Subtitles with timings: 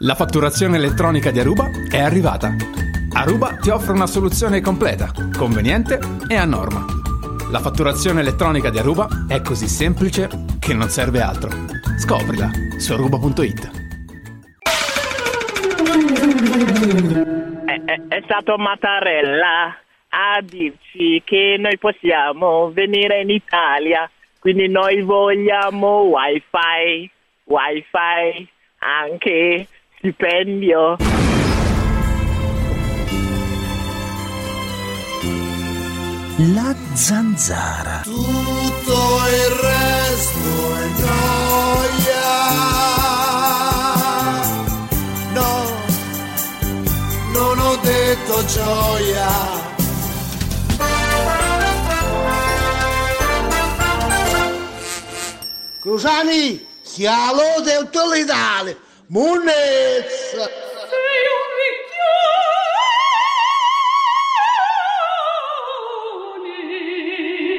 [0.00, 2.54] La fatturazione elettronica di Aruba è arrivata.
[3.14, 6.84] Aruba ti offre una soluzione completa, conveniente e a norma.
[7.50, 10.28] La fatturazione elettronica di Aruba è così semplice
[10.60, 11.48] che non serve altro.
[11.98, 13.70] Scoprila su aruba.it.
[17.64, 19.74] È, è- è stato Mattarella
[20.08, 24.10] a dirci che noi possiamo venire in Italia,
[24.40, 27.10] quindi noi vogliamo wifi,
[27.44, 28.46] wifi,
[28.80, 29.68] anche
[29.98, 30.96] stipendio.
[36.54, 38.02] La zanzara.
[38.04, 42.34] Tutto il resto è gioia.
[45.32, 45.64] No,
[47.32, 49.64] non ho detto gioia.
[55.80, 57.78] Cruciani, sia lode e
[59.06, 59.08] utilità.
[59.08, 60.04] Munez!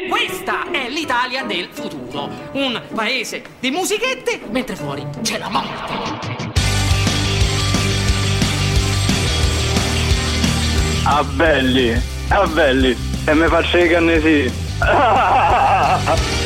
[0.09, 2.29] Questa è l'Italia del futuro.
[2.53, 6.15] Un paese di musichette, mentre fuori c'è la morte.
[11.03, 14.51] Ah belli, ah belli, e mi faccio i cannesi.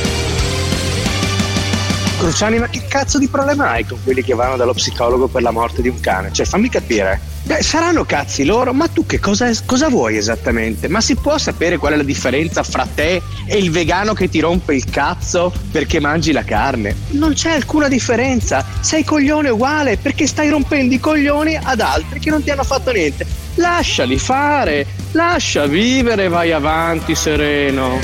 [2.21, 5.49] Cruciani, ma che cazzo di problema hai con quelli che vanno dallo psicologo per la
[5.49, 6.31] morte di un cane?
[6.31, 7.19] Cioè, fammi capire.
[7.41, 10.87] Beh, saranno cazzi loro, ma tu che cosa, cosa vuoi esattamente?
[10.87, 14.39] Ma si può sapere qual è la differenza fra te e il vegano che ti
[14.39, 16.95] rompe il cazzo perché mangi la carne?
[17.13, 18.63] Non c'è alcuna differenza.
[18.81, 22.91] Sei coglione uguale perché stai rompendo i coglioni ad altri che non ti hanno fatto
[22.91, 23.25] niente.
[23.55, 27.97] Lasciali fare, lascia vivere, vai avanti sereno.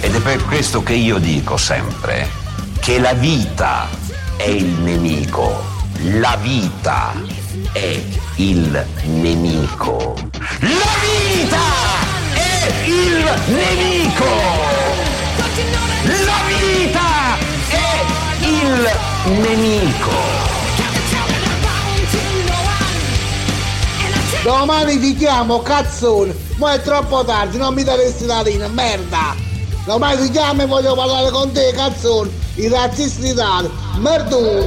[0.00, 2.45] Ed è per questo che io dico sempre
[2.86, 3.88] che la vita
[4.36, 5.60] è il nemico.
[6.20, 7.14] La vita
[7.72, 8.00] è
[8.36, 10.14] il nemico.
[10.60, 11.58] La vita
[12.32, 14.24] è il nemico.
[16.04, 17.36] La vita
[17.70, 18.04] è
[18.44, 20.10] il nemico.
[24.44, 29.55] Domani ti chiamo cazzone, ma è troppo tardi, non mi daresti la linea, merda!
[29.86, 34.66] Domani ti chiamo e voglio parlare con te, cazzone, i razzisti d'Italia, merdoso!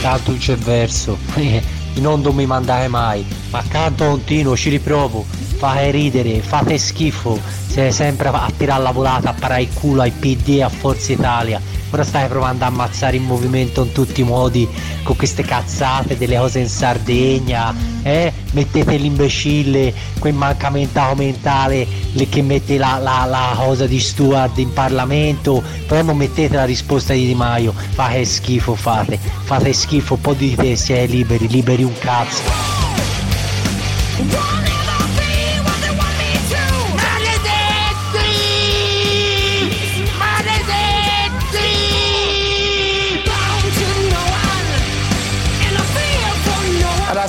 [0.00, 1.18] Tanto c'è verso,
[2.00, 8.28] non mi mandare mai, ma canto continuo, ci riprovo, fate ridere, fate schifo, sei sempre
[8.28, 12.04] a tirare la volata, a parare il culo ai PD e a Forza Italia, ora
[12.04, 14.68] stai provando a ammazzare il movimento in tutti i modi,
[15.02, 18.32] con queste cazzate, delle cose in Sardegna, eh?
[18.52, 24.72] Mettete l'imbecille, quel mancamento mentale le- che mette la, la- la cosa di Stuart in
[24.72, 30.20] Parlamento, però non mettete la risposta di Di Maio, fate schifo, fate, fate schifo, un
[30.20, 32.42] po' di te siete liberi, liberi un cazzo.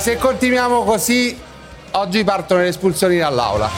[0.08, 1.38] Se continuiamo così,
[1.90, 3.68] oggi partono le espulsioni dall'aula.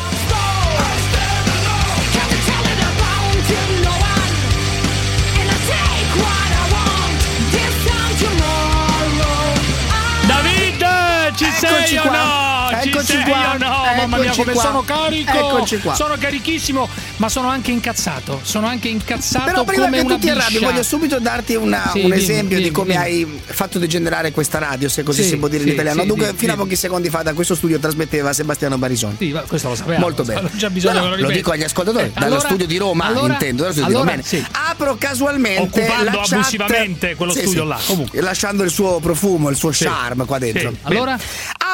[10.28, 12.10] David, ci Eccoci sei o qua.
[12.12, 12.49] no?
[12.82, 13.56] Ci Eccoci sei qua.
[13.58, 13.66] no?
[13.96, 14.62] Mamma mia, Eccoci come qua.
[14.62, 15.32] sono carico!
[15.38, 15.94] Eccoci qua.
[15.94, 18.40] Sono carichissimo, ma sono anche incazzato.
[18.42, 21.98] Sono anche incazzato Però prima come che tu ti arrabbi, voglio subito darti una- Sì,
[22.00, 23.04] un dimmi, esempio di dimmi, come dimmi.
[23.04, 26.04] hai fatto degenerare questa radio, se così Sì, si può dire sì, in italiano.
[26.04, 29.16] Dunque, fino a pochi secondi fa da questo studio trasmetteva Sebastiano Barisoni.
[29.18, 30.00] Sì, questo lo sapevamo.
[30.04, 30.40] Molto bene.
[30.42, 33.04] Non c'è bisogno No, lo lo dico agli ascoltatori, Eh, dallo allora- studio di Roma,
[33.06, 34.22] allora- intendo, dallo studio di allora, Roma.
[34.26, 34.36] sì.
[34.36, 34.48] Bene.
[34.70, 37.78] Apro casualmente Occupando abusivamente quello studio là.
[37.84, 38.20] Comunque.
[38.20, 40.72] lasciando il suo profumo, il suo charme qua dentro.
[40.82, 41.18] Allora?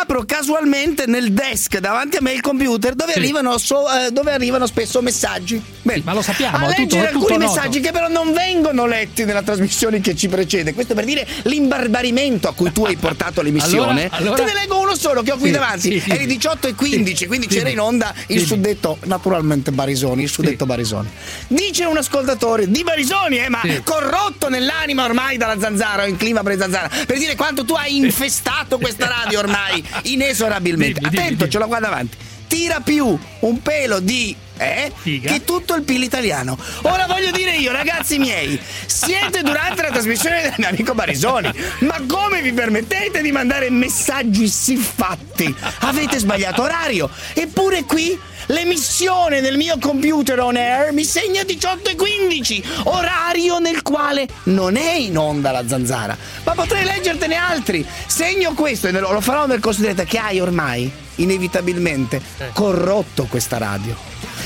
[0.00, 3.18] Apro casualmente nel desk davanti a me il computer dove, Sì.
[3.18, 5.60] arrivano, so- eh, dove arrivano spesso messaggi.
[5.82, 6.02] Bene.
[6.04, 7.54] ma lo sappiamo, A leggere tutto alcuni noto.
[7.54, 10.74] messaggi che però non vengono letti nella trasmissione che ci precede.
[10.74, 14.08] Questo per dire l'imbarbarimento a cui tu hai portato l'emissione.
[14.10, 16.00] Allora- allora- Te ne leggo uno solo che ho qui Sì, davanti.
[16.00, 16.26] sì, Eri sì.
[16.26, 18.46] 18 e 15, quindi c'era in onda il Sì.
[18.46, 21.08] suddetto, naturalmente Barisoni, il suddetto Barisoni.
[21.48, 23.80] Dice un ascoltatore di Barisoni, eh, ma Sì.
[23.84, 28.78] corrotto nell'anima ormai dalla zanzara in clima per zanzara, per dire quanto tu hai infestato
[28.78, 30.75] questa radio ormai inesorabilmente.
[30.76, 31.50] Dimmi, dimmi, Attento, dimmi.
[31.50, 32.16] ce l'ho qua davanti.
[32.46, 35.32] Tira più un pelo di eh, Figa.
[35.32, 36.56] che tutto il PIL italiano.
[36.82, 41.50] Ora voglio dire io, ragazzi miei, siete durante la trasmissione del mio amico Barisoni,
[41.80, 45.52] ma come vi permettete di mandare messaggi siffatti?
[45.80, 47.10] Avete sbagliato orario.
[47.34, 48.16] Eppure qui
[48.46, 54.76] l'emissione del mio computer on air mi segna 18 e 15, orario nel quale non
[54.76, 56.16] è in onda la zanzara.
[56.44, 57.86] Ma potrei leggertene altri.
[58.06, 62.20] Segno questo e lo farò nel corso diretta che hai ormai, inevitabilmente,
[62.52, 63.96] corrotto questa radio.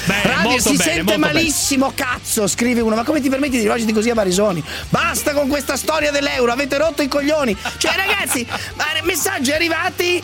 [0.04, 1.32] Bene, Radio si bene, sente molto bene.
[1.34, 2.94] malissimo, cazzo, scrive uno.
[2.96, 4.62] Ma come ti permetti di rivolgerti così a Barisoni?
[4.88, 7.56] Basta con questa storia dell'euro, avete rotto i coglioni.
[7.76, 8.46] Cioè, ragazzi,
[9.04, 10.22] messaggi arrivati.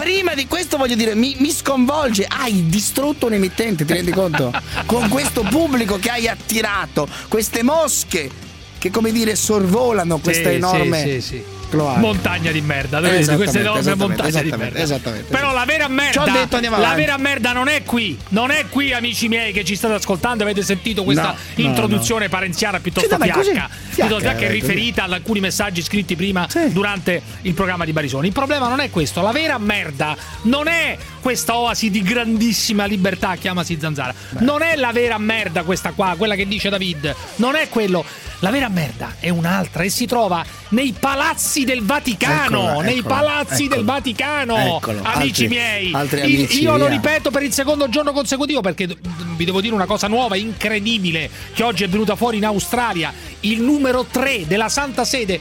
[0.00, 4.50] Prima di questo voglio dire, mi, mi sconvolge, hai distrutto un emittente, ti rendi conto?
[4.86, 8.30] Con questo pubblico che hai attirato, queste mosche
[8.78, 11.59] che come dire sorvolano questa Sì, enorme sì, sì, sì.
[11.70, 11.98] Cloaca.
[12.00, 14.78] Montagna di merda, Esattamente, queste esattamente, montagne di merda.
[14.78, 18.92] esattamente, Però la vera merda, detto, la vera merda non è qui, non è qui
[18.92, 23.22] amici miei che ci state ascoltando, avete sentito questa No, no, introduzione parenziana piuttosto Sì,
[23.22, 27.84] fiacca, fiacca, piuttosto fiacca e eh, riferita ad alcuni messaggi scritti prima durante il programma
[27.84, 28.26] di Barisoni.
[28.26, 33.36] Il problema non è questo, la vera merda non è questa oasi di grandissima libertà,
[33.36, 34.14] chiamasi Zanzara.
[34.38, 38.04] Non è la vera merda questa qua, quella che dice David, non è quello.
[38.42, 43.14] La vera merda è un'altra e si trova nei palazzi del Vaticano, Eccola, nei eccola,
[43.16, 43.76] palazzi eccola.
[43.76, 44.80] del Vaticano.
[45.02, 45.02] Amici
[45.44, 46.94] altri- miei, altri il- amici, io lo via.
[46.94, 48.88] ripeto per il secondo giorno consecutivo perché
[49.36, 53.12] vi devo dire una cosa nuova, incredibile, che oggi è venuta fuori in Australia.
[53.40, 55.38] Il numero 3 della Santa Sede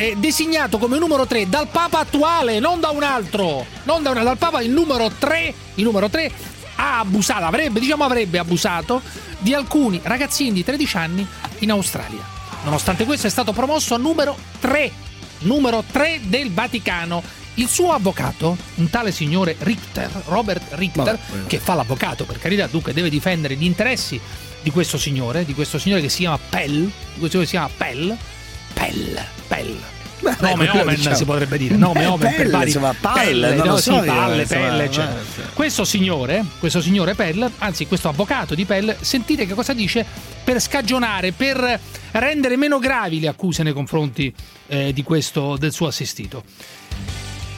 [0.00, 3.66] è designato come numero 3 dal Papa attuale, non da un altro.
[3.82, 6.32] Non da un dal Papa il numero 3, il numero 3
[6.76, 9.02] ha abusato, avrebbe, diciamo avrebbe abusato
[9.38, 11.26] di alcuni ragazzini di 13 anni
[11.58, 12.24] in Australia.
[12.64, 14.90] Nonostante questo è stato promosso a numero 3,
[15.40, 17.22] numero 3 del Vaticano.
[17.56, 22.94] Il suo avvocato, un tale signore Richter, Robert Richter, che fa l'avvocato per carità, dunque
[22.94, 24.18] deve difendere gli interessi
[24.62, 27.50] di questo signore, di questo signore che si chiama Pell, di questo signore che si
[27.50, 28.16] chiama Pell,
[28.72, 29.76] Pell, Pell.
[30.20, 31.16] Nome quello omen diciamo.
[31.16, 34.04] si potrebbe dire, nome omen per pelle, vari insomma, palle, pelle, no, sì, so io,
[34.04, 35.20] palle, insomma, pelle, eh, eccetera.
[35.34, 35.40] sì.
[35.54, 40.04] Questo signore, questo signore Pell, anzi questo avvocato di Pell, sentite che cosa dice
[40.44, 41.80] per scagionare, per
[42.12, 44.32] rendere meno gravi le accuse nei confronti
[44.66, 46.44] eh, di questo del suo assistito.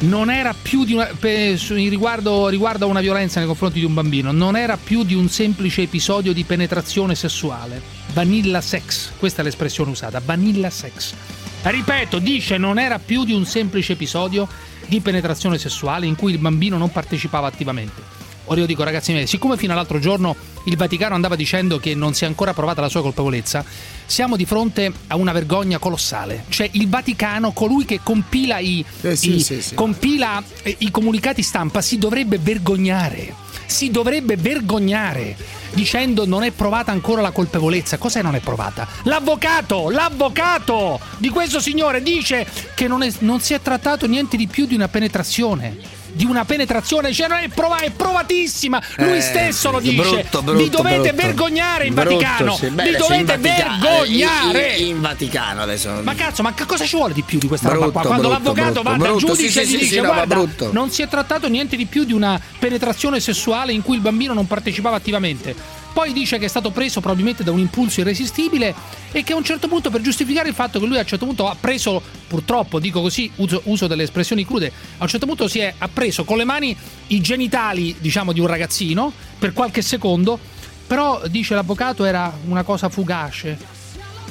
[0.03, 3.94] Non era più di una, per- riguardo, riguardo a una violenza nei confronti di un
[3.94, 7.81] bambino, non era più di un semplice episodio di penetrazione sessuale.
[8.12, 11.14] Vanilla sex, questa è l'espressione usata, vanilla sex.
[11.62, 14.47] Ripeto, dice non era più di un semplice episodio
[14.87, 18.20] di penetrazione sessuale in cui il bambino non partecipava attivamente.
[18.47, 22.12] Ora io dico ragazzi miei, siccome fino all'altro giorno il Vaticano andava dicendo che non
[22.12, 23.64] si è ancora provata la sua colpevolezza,
[24.05, 26.44] siamo di fronte a una vergogna colossale.
[26.49, 29.75] Cioè il Vaticano, colui che compila i, Eh sì, i- sì, sì.
[29.75, 33.41] compila i comunicati stampa, si dovrebbe vergognare.
[33.67, 35.37] Si dovrebbe vergognare
[35.73, 37.99] dicendo non è provata ancora la colpevolezza.
[37.99, 38.87] Cos'è non è provata?
[39.05, 44.47] L'avvocato, l'avvocato di questo signore dice che non, è- non si è trattato niente di
[44.47, 46.00] più di una penetrazione.
[46.14, 48.81] Di una penetrazione, cioè non è, prova- è provatissima.
[48.99, 49.94] Lui Eh, stesso lo dice.
[50.03, 51.17] brutto, brutto, Vi dovete brutto.
[51.26, 52.55] vergognare in Vaticano.
[52.55, 52.69] sì.
[52.69, 54.76] Beh, Vi dovete Vaticano- vergognare.
[54.76, 55.91] In, in Vaticano adesso.
[56.03, 58.09] Ma cazzo, ma che cosa ci vuole di più di questa roba Brutto, qua?
[58.09, 61.09] Quando l'avvocato va dal giudice sì, e gli dice no, guarda, brutto." non si è
[61.09, 65.81] trattato niente di più di una penetrazione sessuale in cui il bambino non partecipava attivamente.
[65.92, 68.74] Poi dice che è stato preso probabilmente da un impulso irresistibile
[69.12, 71.26] e che a un certo punto per giustificare il fatto che lui a un certo
[71.26, 75.48] punto ha preso, purtroppo dico così, uso, uso delle espressioni crude, a un certo punto
[75.48, 76.74] si è ha preso con le mani
[77.08, 80.38] i genitali, diciamo, di un ragazzino per qualche secondo,
[80.86, 83.80] però dice l'avvocato era una cosa fugace.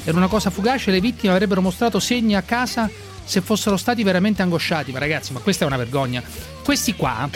[0.03, 2.89] Era una cosa fugace, le vittime avrebbero mostrato segni a casa
[3.23, 4.91] se fossero stati veramente angosciati.
[4.91, 6.23] Ma ragazzi, ma questa è una vergogna.
[6.63, 7.29] Questi qua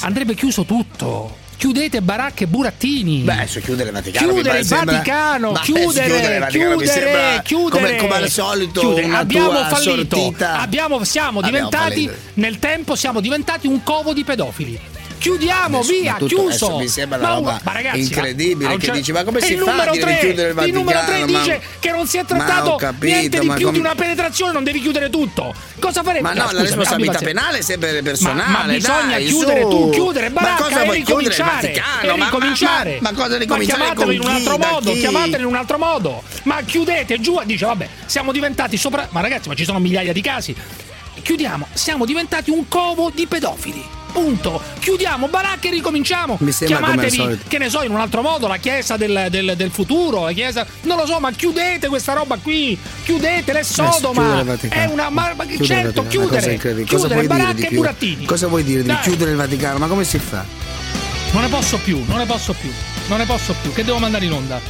[0.00, 1.41] andrebbe chiuso tutto.
[1.62, 3.20] Chiudete baracche e burattini.
[3.20, 4.32] Beh, adesso chiudere il Vaticano.
[4.32, 7.70] Chiudere il Vaticano, chiudere, chiudere Vaticano chiudere, chiudere.
[7.70, 9.06] Come, come al solito, Chiudere.
[9.14, 10.34] abbiamo fallito.
[10.40, 12.14] Abbiamo, siamo Abbiamo diventati fallito.
[12.34, 14.80] nel tempo siamo diventati un covo di pedofili.
[15.22, 16.78] Chiudiamo, Adesso, via, ma chiuso.
[16.78, 19.40] mi sembra una Ma- roba ma ragazzi, incredibile a un che cer- dici, ma come
[19.40, 21.38] si il fa a numero dire di tre, chiudere il Il numero 3 Vaticano, ma-
[21.38, 23.94] dice che non si è Ma trattato capito, niente di ma più com- di una
[23.94, 25.54] penetrazione, non devi chiudere tutto.
[25.78, 26.26] Cosa faremo?
[26.26, 28.50] Ma no, la scusami, responsabilità penale è sempre Ma, personale.
[28.50, 29.68] ma bisogna dai, chiudere su.
[29.68, 31.66] tu, chiudere Ma baracca cosa e vuoi chiudere il ricominciare.
[31.72, 32.08] Vaticano?
[32.08, 32.98] Ma- ma- ricominciare.
[33.00, 34.98] Ma, ma cosa ricominciare chiamatelo con in un altro modo, chi?
[34.98, 36.22] chiamatelo in un altro modo.
[36.42, 40.20] Ma chiudete giù, dice vabbè, siamo diventati sopra Ma ragazzi, ma ci sono migliaia di
[40.20, 40.52] casi.
[41.22, 44.00] Chiudiamo, siamo diventati un covo di pedofili.
[44.12, 44.60] Punto.
[44.78, 46.36] Chiudiamo baracche e ricominciamo.
[46.40, 49.70] Mi sembra Chiamatevi, che ne so, in un altro modo, la chiesa del, del- del
[49.70, 50.66] futuro, la chiesa.
[50.82, 52.78] Non lo so, ma chiudete questa roba qui.
[53.04, 54.42] Chiudete, chiudere Sodoma.
[54.42, 54.80] Vaticano.
[54.82, 55.10] È una.
[55.10, 56.56] Ma, ma- Chiudere certo, cosa chiudere.
[56.58, 58.24] Cosa Chiudere baracche di e burattini.
[58.24, 59.00] Cosa vuoi dire di Dai.
[59.00, 59.78] chiudere il Vaticano?
[59.78, 60.44] Ma come si fa?
[61.32, 62.70] Non ne posso più, non ne posso più,
[63.06, 63.72] non ne posso più.
[63.72, 64.60] Che devo mandare in onda?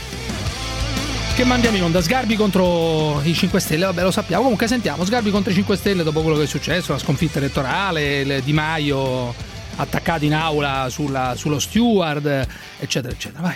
[1.34, 2.02] Che mandiamo in onda?
[2.02, 4.42] Sgarbi contro i 5 Stelle, vabbè lo sappiamo.
[4.42, 8.20] Comunque sentiamo, Sgarbi contro i 5 Stelle dopo quello che è successo, la sconfitta elettorale,
[8.20, 9.34] il Di Maio
[9.76, 12.46] attaccato in aula sulla- sullo steward,
[12.78, 13.42] eccetera, eccetera.
[13.42, 13.54] Vai.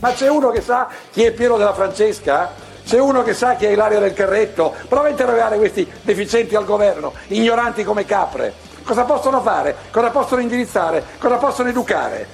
[0.00, 2.52] Ma c'è uno che sa chi è Piero della Francesca?
[2.86, 4.74] C'è uno che sa chi è Ilaria del Carretto?
[4.88, 8.54] Prova a interrogare questi deficienti al governo, ignoranti come capre.
[8.82, 9.76] Cosa possono fare?
[9.90, 11.04] Cosa possono indirizzare?
[11.18, 12.28] Cosa possono educare?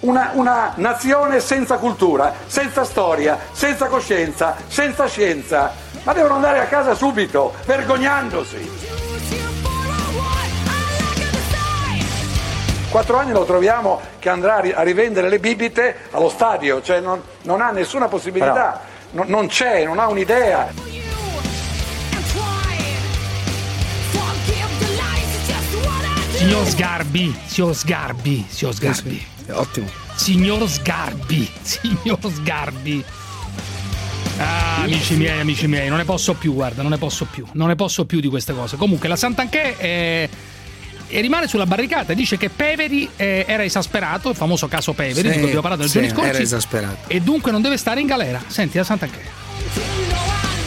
[0.00, 5.72] Una, una nazione senza cultura, senza storia, senza coscienza, senza scienza.
[6.02, 8.70] Ma devono andare a casa subito, vergognandosi.
[12.90, 17.00] Quattro anni lo troviamo che andrà a ri- a rivendere le bibite allo stadio, cioè
[17.00, 20.72] non, non ha nessuna possibilità, non- non c'è, non ha un'idea.
[26.32, 29.26] Signor Sgarbi, signor Sgarbi, signor Sgarbi.
[29.50, 29.88] Ottimo.
[30.14, 33.04] Signor Sgarbi, signor Sgarbi.
[34.38, 37.68] Ah, amici miei, amici miei, non ne posso più, guarda, non ne posso più, non
[37.68, 38.76] ne posso più di queste cose.
[38.76, 40.28] Comunque, la Sant'Anché eh,
[41.08, 45.34] e rimane sulla barricata, dice che Peveri eh, era esasperato, il famoso caso Peveri, di
[45.34, 46.96] cui abbiamo parlato nei sì, giorni scorsi, Era esasperato.
[47.06, 48.42] e dunque non deve stare in galera.
[48.46, 49.20] Senti, la Sant'Anché.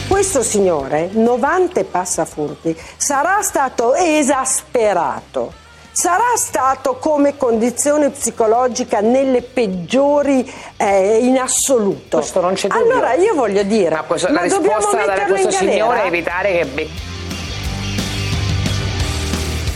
[0.08, 5.52] Questo signore, 90 passafurti, sarà stato esasperato.
[6.00, 12.16] Sarà stato come condizione psicologica nelle peggiori eh, in assoluto.
[12.16, 12.90] Questo non c'è dubbio.
[12.90, 16.88] Allora io voglio dire, Ma questo- ma la risposta da questo signore è evitare che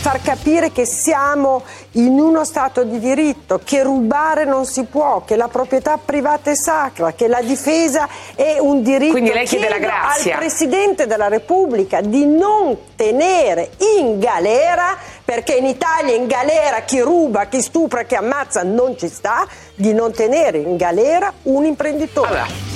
[0.05, 5.35] far capire che siamo in uno stato di diritto, che rubare non si può, che
[5.35, 9.13] la proprietà privata è sacra, che la difesa è un diritto.
[9.13, 10.35] Quindi lei chiede la grazia.
[10.35, 14.95] al Presidente della Repubblica di non tenere in galera,
[15.25, 19.95] perché in Italia in galera chi ruba, chi stupra, chi ammazza non ci sta, di
[19.95, 22.74] non tenere in galera un imprenditore.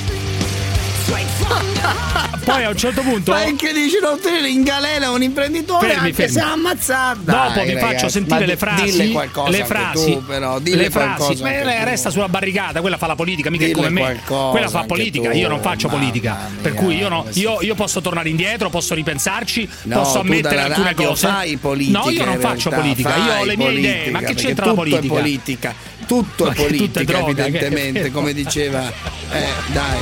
[2.45, 3.33] Poi a un certo punto.
[3.33, 6.33] Ma che dice non tenere in galera un imprenditore Fermi, anche fermi.
[6.33, 7.19] se ha ammazzato.
[7.23, 9.13] Dopo Dai, vi faccio ragazzi, sentire ma le frasi.
[9.49, 11.43] Le frasi, tu, però, le frasi.
[11.43, 14.21] Ma resta sulla barricata, quella fa la politica, mica Dille come me.
[14.25, 16.37] Quella fa politica, tu, io non faccio politica.
[16.61, 20.95] Per cui io, no- io- io posso tornare indietro, posso ripensarci, No, posso ammettere alcune
[20.95, 21.59] cose.
[21.61, 24.11] politica, no, io non faccio politica, io ho le mie idee.
[24.11, 25.97] Ma che c'entra la politica?
[26.09, 28.89] Tutto è che politica, droga, che- evidentemente, come diceva.
[28.89, 29.99] Eh, dai.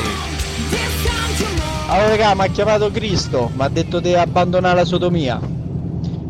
[1.88, 5.40] Allora raga, mi ha chiamato Cristo, mi ha detto di abbandonare la sodomia.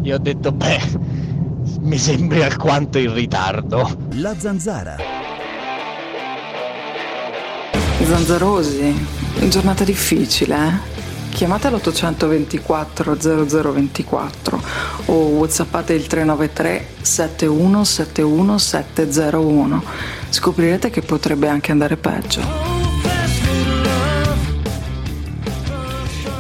[0.02, 0.80] Io ho detto, beh,
[1.80, 3.97] mi sembri alquanto in ritardo.
[4.14, 4.97] La zanzara.
[8.02, 9.06] Zanzarosi,
[9.49, 10.95] giornata difficile, eh?
[11.30, 14.55] Chiamate l'824 0024
[15.06, 19.82] o whatsappate il 393 7171 701.
[20.30, 22.40] Scoprirete che potrebbe anche andare peggio.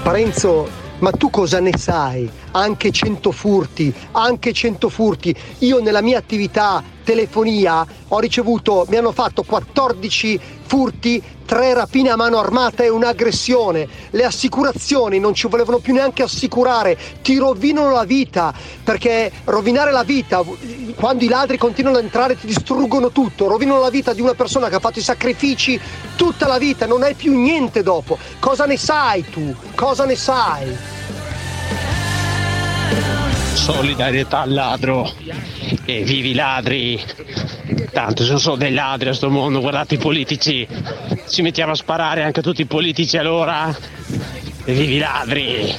[0.02, 0.68] Parenzo,
[0.98, 2.30] ma tu cosa ne sai?
[2.52, 5.34] Anche 100 furti, anche 100 furti.
[5.58, 12.16] Io nella mia attività telefonia ho ricevuto, mi hanno fatto 14 furti, 3 rapine a
[12.16, 13.88] mano armata e un'aggressione.
[14.10, 20.02] Le assicurazioni non ci volevano più neanche assicurare, ti rovinano la vita, perché rovinare la
[20.02, 20.42] vita,
[20.96, 24.68] quando i ladri continuano ad entrare ti distruggono tutto, rovinano la vita di una persona
[24.68, 25.80] che ha fatto i sacrifici
[26.16, 28.18] tutta la vita, non hai più niente dopo.
[28.38, 29.54] Cosa ne sai tu?
[29.74, 30.76] Cosa ne sai?
[33.54, 35.10] Solidarietà al ladro.
[35.88, 37.00] E vivi ladri.
[37.92, 40.66] Tanto ci sono solo dei ladri a sto mondo, guardate i politici.
[41.28, 43.74] Ci mettiamo a sparare anche tutti i politici allora.
[44.64, 45.74] E vivi ladri.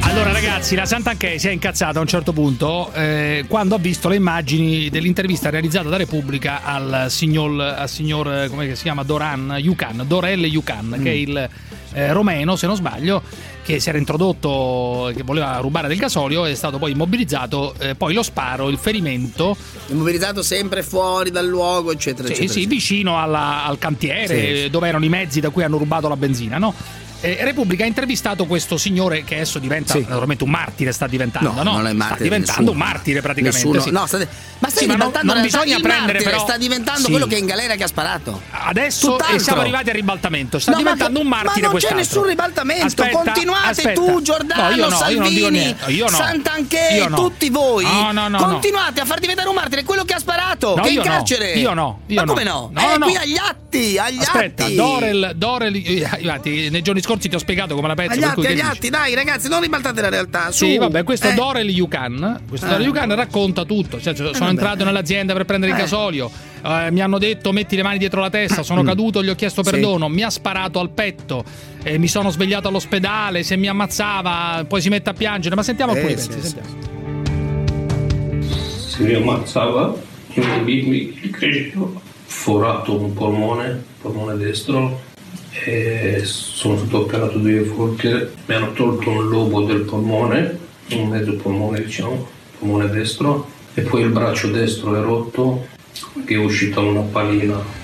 [0.00, 4.08] Allora, ragazzi, la Sant'Anché si è incazzata a un certo punto eh, quando ha visto
[4.08, 9.56] le immagini dell'intervista realizzata da Repubblica al signor, al signor eh, come si chiama, Doran
[9.58, 11.48] Yucan, Dorelle Yucan, che è il
[11.92, 13.22] eh, romeno, se non sbaglio,
[13.62, 18.14] che si era introdotto, che voleva rubare del gasolio, è stato poi immobilizzato, eh, poi
[18.14, 19.56] lo sparo, il ferimento.
[19.88, 22.52] Immobilizzato sempre fuori dal luogo, eccetera, Sì, eccetera.
[22.60, 24.70] sì, vicino alla- al cantiere Sì.
[24.70, 26.74] dove erano i mezzi da cui hanno rubato la benzina, no?
[27.22, 30.00] Eh, Repubblica ha intervistato questo signore che adesso diventa Sì.
[30.00, 31.62] naturalmente un martire sta diventando, no?
[31.62, 32.70] No, non è sta martire diventando nessuno.
[32.70, 33.56] un martire praticamente.
[33.66, 33.90] Nessuno- sì.
[33.90, 34.18] no, sta-
[34.58, 37.10] ma stai Sì, ma non- non bisogna prendere martire però sta diventando Sì.
[37.10, 38.40] quello che è in galera che ha sparato.
[38.50, 39.38] Adesso Tutt'altro.
[39.38, 40.58] siamo arrivati al ribaltamento.
[40.58, 41.98] Sta No, ma diventando che- un martire ma non c'è quest'altro.
[41.98, 42.86] nessun ribaltamento.
[42.86, 44.00] Aspetta, Continuate aspetta.
[44.00, 45.76] tu, Giordano, No, no, Salvini.
[45.88, 46.16] Io no.
[46.16, 47.84] Sant'Anché, tutti voi.
[47.84, 48.44] No, no, no, no.
[48.46, 51.52] continuate a far diventare un martire quello che ha sparato, che è in carcere.
[51.52, 52.32] Io no, io ma no.
[52.32, 52.70] come no?
[52.72, 54.74] No, eh, qui agli atti, agli Aspetta, atti.
[54.74, 58.12] Dorel, Dorel eh, nei giorni scorsi ti ho spiegato come la penso.
[58.14, 60.50] Agli atti, agli atti, dai ragazzi, non ribaltate la realtà.
[60.50, 60.64] Su.
[60.66, 61.34] Sì, vabbè, questo Eh.
[61.34, 62.70] Dorel Yucan, questo Eh.
[62.70, 64.00] Dorel Yucan racconta tutto.
[64.00, 64.48] Cioè, sono vabbè.
[64.48, 65.80] entrato nell'azienda per prendere il Eh.
[65.82, 66.30] gasolio.
[66.62, 69.64] eh, mi hanno detto metti le mani dietro la testa, sono caduto, gli ho chiesto
[69.64, 69.70] Sì.
[69.70, 71.42] perdono, mi ha sparato al petto,
[71.82, 75.54] eh, mi sono svegliato all'ospedale, se mi ammazzava poi si mette a piangere.
[75.54, 76.46] Ma sentiamo Eh, alcuni sì, pezzi, sì.
[76.48, 76.88] sentiamo.
[78.88, 79.94] se mi ammazzava,
[80.34, 85.00] io mi, mi crescevo, forato un polmone, polmone destro,
[85.52, 90.58] e sono stato operato due volte, mi hanno tolto un lobo del polmone,
[90.92, 92.28] un mezzo polmone diciamo,
[92.58, 95.66] polmone destro, e poi il braccio destro è rotto,
[96.24, 97.78] che è uscita una palina.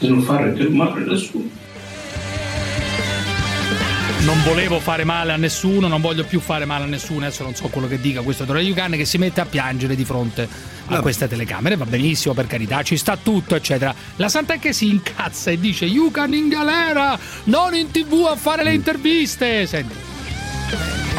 [0.00, 1.67] Non fare del male nessuno.
[4.24, 7.24] Non volevo fare male a nessuno, non voglio più fare male a nessuno.
[7.24, 10.04] Adesso non so quello che dica questo Dora Yukan che si mette a piangere di
[10.04, 10.48] fronte a
[10.86, 11.02] Vabbè.
[11.02, 11.76] queste telecamere.
[11.76, 13.94] Va benissimo, per carità, ci sta tutto, eccetera.
[14.16, 18.64] La Santa che si incazza e dice: Yukan in galera, non in tv a fare
[18.64, 19.66] le interviste.
[19.66, 19.94] Senti.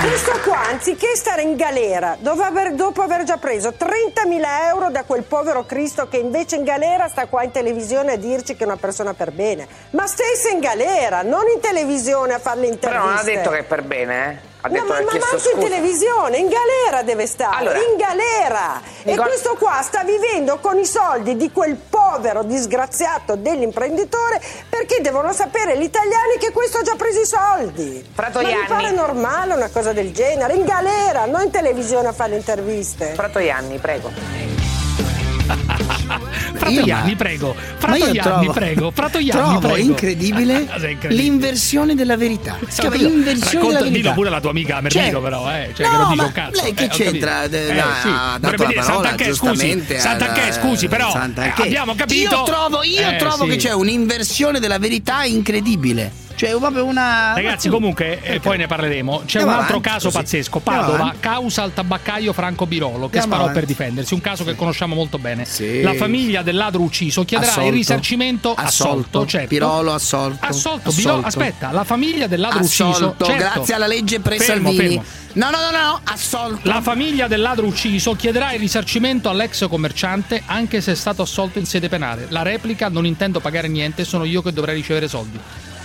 [0.01, 5.03] Questo qua, anziché stare in galera, dopo aver, dopo aver già preso 30.000 euro da
[5.03, 8.65] quel povero Cristo che invece in galera sta qua in televisione a dirci che è
[8.65, 9.67] una persona per bene.
[9.91, 12.97] Ma stesse in galera, non in televisione a fare le interviste.
[12.97, 14.48] Però non ha detto che è per bene, eh?
[14.61, 15.67] Ha No, detto ma, ma chiesto manco in scusa.
[15.67, 18.81] televisione, in galera deve stare, Allora, in galera.
[19.03, 24.99] E Nicol- questo qua sta vivendo con i soldi di quel povero disgraziato dell'imprenditore perché
[25.01, 28.05] devono sapere gli italiani che questo ha già preso i soldi.
[28.13, 32.13] Prato ma mi pare normale una cosa del genere, in galera, non in televisione a
[32.13, 33.13] fare interviste.
[33.15, 34.11] Prato Ianni, prego.
[36.53, 37.55] Fratoianni, prego.
[37.77, 38.91] Fratoianni, prego.
[38.91, 39.77] Fratoianni, trovo prego.
[39.77, 41.21] incredibile Sei incredibile.
[41.21, 42.57] l'inversione della verità.
[42.67, 43.97] Si chiama inversione della verità.
[43.97, 45.71] dillo pure alla tua amica Merlino, Cioè, però, eh.
[45.73, 46.61] Cioè, no, che dice ma un cazzo.
[46.61, 47.09] lei che eh, capito.
[47.11, 47.43] c'entra?
[47.43, 52.35] Eh, ha dato la parola, giustamente, Sant'Anché, al- scusi, però eh, abbiamo capito.
[52.35, 53.49] Io trovo, io trovo sì.
[53.51, 56.27] che c'è un'inversione della verità incredibile.
[56.39, 57.33] Cioè, proprio una.
[57.33, 59.23] Ragazzi, comunque, e poi ne parleremo.
[59.25, 60.17] C'è Andiamo un altro avanti, caso così.
[60.17, 60.59] pazzesco.
[60.59, 63.59] Padova, causa al tabaccaio Franco Birolo, che Andiamo sparò avanti.
[63.59, 64.13] per difendersi.
[64.13, 65.43] Un caso che conosciamo molto bene.
[65.43, 65.81] Sì.
[65.81, 67.69] La famiglia del ladro ucciso chiederà Assolto.
[67.69, 68.93] il risarcimento Assolto.
[68.99, 69.25] assolto.
[69.25, 69.47] certo.
[69.49, 70.45] Pirolo assolto.
[70.45, 72.87] Assolto, Birolo- aspetta, la famiglia del ladro ucciso.
[72.87, 73.43] Assolto, certo.
[73.43, 74.77] grazie alla legge Fermo, pre-Salvini.
[74.77, 75.03] fermo.
[75.33, 76.67] No, no, no, no, assolto.
[76.69, 81.59] La famiglia del ladro ucciso chiederà il risarcimento all'ex commerciante anche se è stato assolto
[81.59, 82.27] in sede penale.
[82.29, 85.37] La replica non intendo pagare niente, sono io che dovrei ricevere soldi.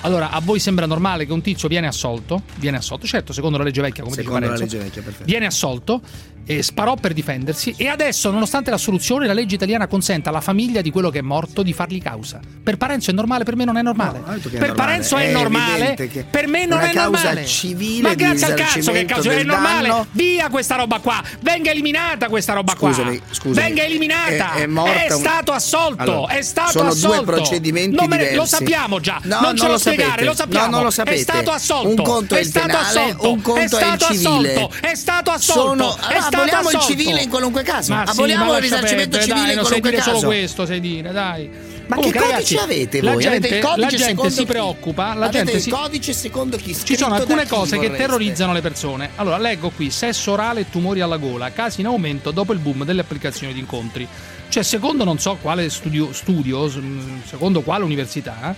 [0.05, 2.43] Allora, a voi sembra normale che un tizio viene assolto?
[2.57, 4.75] Viene assolto, certo, secondo la legge vecchia, come Secondo dice Parenzo.
[4.77, 5.25] legge vecchia, perfetto.
[5.25, 6.01] Viene assolto
[6.47, 10.91] e sparò per difendersi e adesso, nonostante l'assoluzione, la legge italiana consente alla famiglia di
[10.91, 12.41] quello che è morto di fargli causa.
[12.63, 14.19] Per Parenzo è normale, per me non è normale.
[14.19, 14.75] No, che è per normale.
[14.75, 15.97] Parenzo è, È normale,
[16.31, 17.45] per me non è normale.
[17.47, 19.89] civile Ma grazie al cazzo che causa è normale.
[19.89, 20.07] danno.
[20.13, 21.23] Via questa roba qua.
[21.41, 23.27] Venga eliminata questa roba Scusami, qua.
[23.35, 23.67] scusami.
[23.67, 24.53] Venga eliminata.
[24.55, 26.03] È- è un- stato assolto.
[26.03, 27.17] Allora, è stato sono assolto.
[27.17, 28.35] due procedimenti Non me.
[28.35, 29.19] Lo sappiamo già.
[29.23, 30.67] No, non ce non lo lo spiegare, lo sappiamo.
[30.67, 31.17] No, non lo sapete.
[31.17, 31.89] È stato assolto.
[31.89, 33.31] Un conto è è il stato penale, assolto.
[33.31, 34.55] un conto è è il stato civile.
[34.55, 34.75] assolto.
[34.87, 35.61] È stato assolto.
[35.69, 36.87] Sono- è allora, aboliamo il assolto.
[36.87, 37.93] civile in qualunque caso.
[37.95, 40.27] Ma sì, Aboliamo ma il risarcimento civile dai, in qualunque dire solo caso.
[40.27, 41.51] questo, sai dire, dai.
[41.87, 43.23] Ma Comunque, che ragazzi, codice avete la voi?
[43.23, 44.47] gente, avete il la codice gente secondo si chi?
[44.47, 45.71] preoccupa, la avete gente il si...
[45.71, 46.75] codice secondo chi?
[46.83, 49.11] Ci sono alcune cose che terrorizzano le persone.
[49.17, 52.85] Allora, leggo qui: sesso orale e tumori alla gola, casi in aumento dopo il boom
[52.85, 54.09] delle applicazioni di incontri.
[54.49, 56.79] Cioè, secondo non so quale studio, studio s-
[57.27, 58.55] secondo quale università,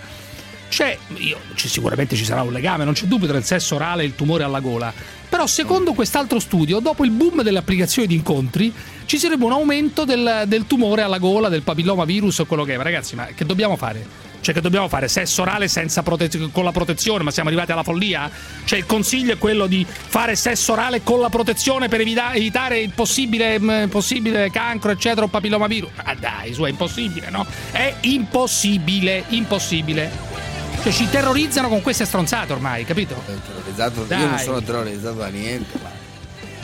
[0.69, 4.05] c'è, io, sicuramente ci sarà un legame, non c'è dubbio tra il sesso orale e
[4.05, 4.93] il tumore alla gola.
[5.29, 8.73] Però, secondo quest'altro studio, dopo il boom delle applicazioni di incontri,
[9.05, 12.73] ci sarebbe un aumento del, del tumore alla gola, del papilloma virus o quello che
[12.73, 12.77] è.
[12.77, 14.25] Ma ragazzi, ma che dobbiamo fare?
[14.39, 15.07] Cioè, che dobbiamo fare?
[15.07, 15.67] Sesso orale
[16.03, 17.23] prote- con la protezione?
[17.23, 18.29] Ma siamo arrivati alla follia?
[18.63, 22.79] Cioè, il consiglio è quello di fare sesso orale con la protezione per evita- evitare
[22.79, 25.89] il possibile, mh, possibile cancro, eccetera, o papilloma virus.
[26.05, 27.45] Ma dai, su, è impossibile, no?
[27.71, 30.56] È impossibile, impossibile.
[30.81, 33.15] Cioè, ci terrorizzano con queste stronzate ormai, capito?
[33.25, 34.21] Terrorizzato- Dai.
[34.21, 35.77] Io non sono terrorizzato da niente.
[35.81, 35.89] ma-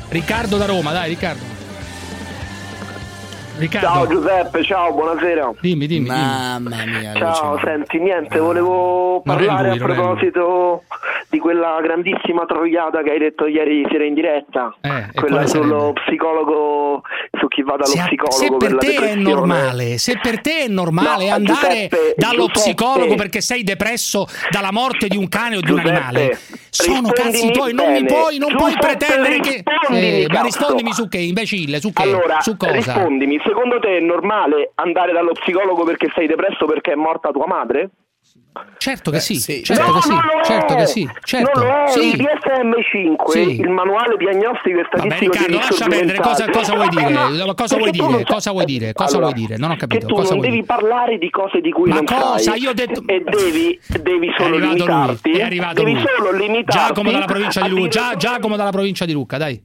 [0.09, 1.43] Riccardo da Roma, dai, Riccardo.
[3.57, 3.87] Riccardo.
[3.87, 5.51] Ciao Giuseppe, ciao, buonasera.
[5.59, 7.13] Dimmi, dimmi, Mamma mia.
[7.15, 10.83] Ciao, senti, niente, volevo parlare lui, a proposito
[11.33, 14.75] di quella grandissima troiata che hai detto ieri sera in diretta.
[14.81, 17.01] Eh, quella sullo psicologo,
[17.39, 20.65] su chi va dallo Se, psicologo se per per te è normale, se per te
[20.65, 22.59] è normale No, andare Giuseppe, dallo Giuseppe.
[22.59, 26.37] psicologo perché sei depresso dalla morte di un cane o di un Giuseppe, animale,
[26.69, 29.63] sono cazzi tuoi, non mi puoi, non puoi pretendere che.
[29.91, 32.03] Eh, ma rispondimi su che, imbecille, su che?
[32.03, 32.73] Allora, su cosa?
[32.73, 37.47] rispondimi, secondo te è normale andare dallo psicologo perché sei depresso perché è morta tua
[37.47, 37.89] madre?
[38.77, 40.43] Certo che sì, No, certo che sì, è.
[40.43, 41.61] certo che sì, certo.
[41.61, 42.09] È, sì.
[42.09, 43.59] il DSM5, Sì.
[43.61, 47.53] il manuale diagnostico e Vabbè statistico Riccardo, dei lascia perdere, cosa, cosa vuoi dire?
[47.55, 48.23] Cosa vuoi dire?
[48.25, 48.93] Cosa vuoi dire?
[48.93, 49.57] Cosa Allora, vuoi dire?
[49.57, 50.05] Non ho capito.
[50.05, 50.65] Che tu non devi dire?
[50.65, 52.37] parlare di cose di cui Ma non cosa?
[52.37, 55.93] sai Io ho detto- e devi, devi È solo arrivato limitarti lui, è arrivato devi
[55.93, 56.03] lui.
[56.15, 59.61] solo limitarti Giacomo dalla provincia di Lucca, Gia- Giacomo dalla provincia di Lucca, dai.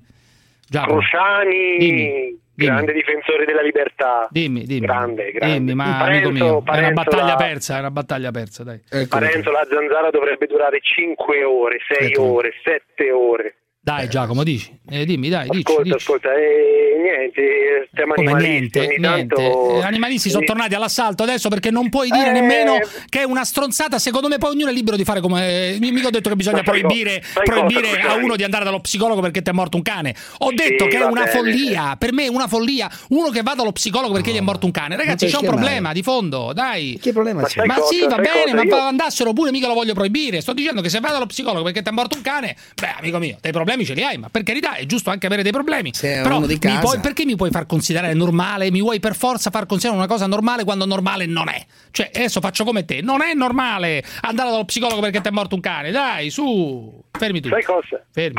[0.66, 0.98] Giacomo.
[1.00, 2.38] Crociani Dimmi.
[2.66, 4.26] Grande difensore della libertà.
[4.30, 4.86] Dimmi, dimmi.
[4.86, 5.58] Grande, grande.
[5.58, 8.64] Dimmi, ma Parenzo- amico mio, è una Parenzo battaglia la- persa, è una battaglia persa,
[8.64, 8.80] dai.
[9.08, 12.22] Parenzo, la zanzara dovrebbe durare 5 ore, 6 Ecco.
[12.22, 13.54] ore, 7 ore.
[13.88, 14.76] Dai Giacomo, dici.
[14.90, 15.62] Eh, dimmi, dai, dici.
[15.66, 15.94] Ascolta, dici.
[15.96, 19.34] ascolta, eh, niente, stiamo Come animalisti, niente, ogni niente.
[19.34, 19.80] tanto...
[19.80, 22.32] Eh, animalisti sono tornati all'assalto adesso perché non puoi dire Eh.
[22.32, 23.98] nemmeno che è una stronzata.
[23.98, 25.70] Secondo me, poi ognuno è libero di fare come.
[25.72, 28.80] eh, Mica ho detto che bisogna proibire, sai proibire cosa, a uno di andare dallo
[28.80, 30.14] psicologo perché ti è morto un cane.
[30.38, 31.30] Ho Sì, detto che è una bene.
[31.30, 31.96] follia.
[31.98, 32.90] Per me è una follia.
[33.08, 34.96] Uno che va dallo psicologo perché gli è morto un cane.
[34.96, 35.94] Ragazzi, c'è un problema mai?
[35.94, 36.52] di fondo.
[36.52, 36.98] Dai.
[37.00, 37.64] Che problema Ma c'è?
[37.64, 38.54] Ma cosa, sì, va bene, cosa?
[38.54, 40.42] ma Io- andassero pure, mica lo voglio proibire.
[40.42, 43.16] Sto dicendo che se vai dallo psicologo perché ti è morto un cane, beh, amico
[43.18, 45.90] mio, dei problemi ce li hai, ma per carità è giusto anche avere dei problemi.
[45.90, 46.80] è Però uno di mi casa.
[46.80, 48.70] puoi- perché mi puoi far considerare normale?
[48.70, 51.64] Mi vuoi per forza far considerare una cosa normale quando normale non è?
[51.90, 55.54] Cioè, adesso faccio come te, non è normale andare dallo psicologo perché ti è morto
[55.54, 55.90] un cane.
[55.90, 57.48] Dai, su, fermi tu.
[57.48, 58.02] Sai cosa?
[58.12, 58.38] Fermi.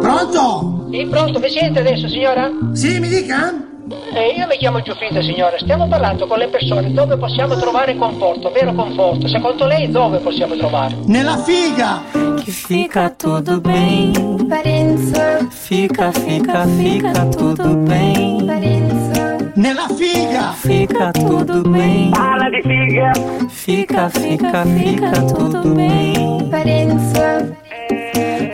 [0.00, 0.88] Pronto?
[0.92, 2.50] Sì, pronto, mi sente adesso, signora?
[2.72, 3.72] Sì, mi dica?
[3.86, 5.58] Eh, io mi chiamo Giuffrida, signora.
[5.58, 9.28] Stiamo parlando con le persone dove possiamo trovare conforto, vero conforto.
[9.28, 10.96] Secondo lei dove possiamo trovare?
[11.06, 12.02] Nella figa!
[12.42, 14.12] Que fica tudo bem.
[14.48, 15.46] Parença.
[15.50, 18.46] Fica, fica, fica tudo bem.
[18.46, 19.36] Parença.
[19.54, 20.52] Nella figa!
[20.52, 22.10] Fica tudo bem.
[22.10, 23.12] Parla di figa!
[23.48, 26.48] Fica, fica, fica tudo bem.
[26.48, 27.52] Parença.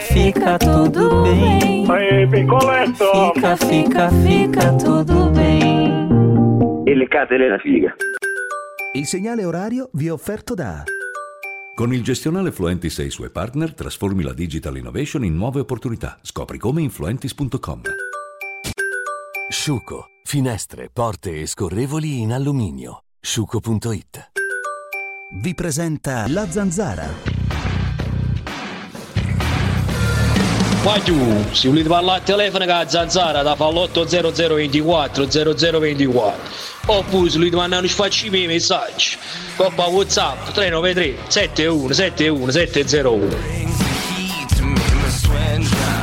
[0.01, 1.87] Fica tudo bem.
[1.89, 3.33] Ehi, piccoletto!
[3.33, 6.83] Fica, fica, fica tudo bem.
[6.85, 7.95] E le catene la figa.
[8.93, 10.83] Il segnale orario vi è offerto da
[11.75, 16.19] Con il gestionale Fluentis e i suoi partner trasformi la digital innovation in nuove opportunità.
[16.23, 17.83] Scopri come in fluentis.com.
[19.49, 20.07] Sciuco.
[20.25, 23.05] Finestre, porte e scorrevoli in alluminio.
[23.21, 24.31] Sciuco.it
[25.33, 27.40] vi presenta La Zanzara.
[30.81, 36.41] Tu, se volete parlare al telefono con la zanzara da fa l'80024 0024
[36.87, 39.19] oppure se volete mandare un miei messaggi.
[39.57, 43.29] Coppa whatsapp 393 71 71 701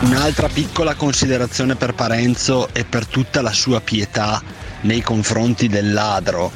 [0.01, 4.39] Un'altra piccola considerazione per Parenzo e per tutta la sua pietà
[4.81, 6.51] nei confronti del ladro.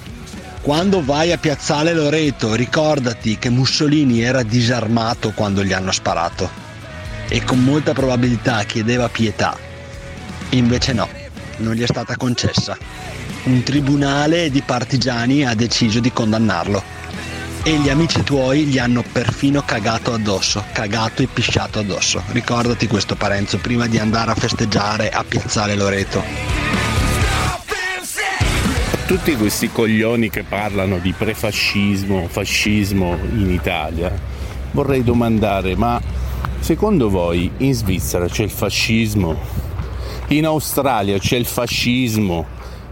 [0.61, 6.60] Quando vai a Piazzale Loreto ricordati che Mussolini era disarmato quando gli hanno sparato
[7.31, 9.57] e con molta probabilità chiedeva pietà.
[10.49, 11.07] Invece no,
[11.57, 12.77] non gli è stata concessa.
[13.43, 16.83] Un tribunale di partigiani ha deciso di condannarlo.
[17.63, 22.21] E gli amici tuoi gli hanno perfino cagato addosso, cagato e pisciato addosso.
[22.31, 26.21] Ricordati questo Parenzo prima di andare a festeggiare a Piazzale Loreto.
[29.05, 34.11] Tutti questi coglioni che parlano di prefascismo, fascismo in Italia,
[34.71, 36.20] vorrei domandare, ma
[36.61, 39.37] secondo voi in Svizzera c'è il fascismo?
[40.27, 42.45] In Australia c'è il fascismo?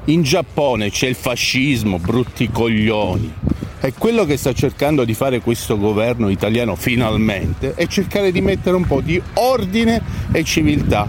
[0.05, 3.33] In Giappone c'è il fascismo, brutti coglioni?
[3.79, 8.75] E quello che sta cercando di fare questo governo italiano finalmente è cercare di mettere
[8.75, 10.01] un po' di ordine
[10.31, 11.07] e civiltà.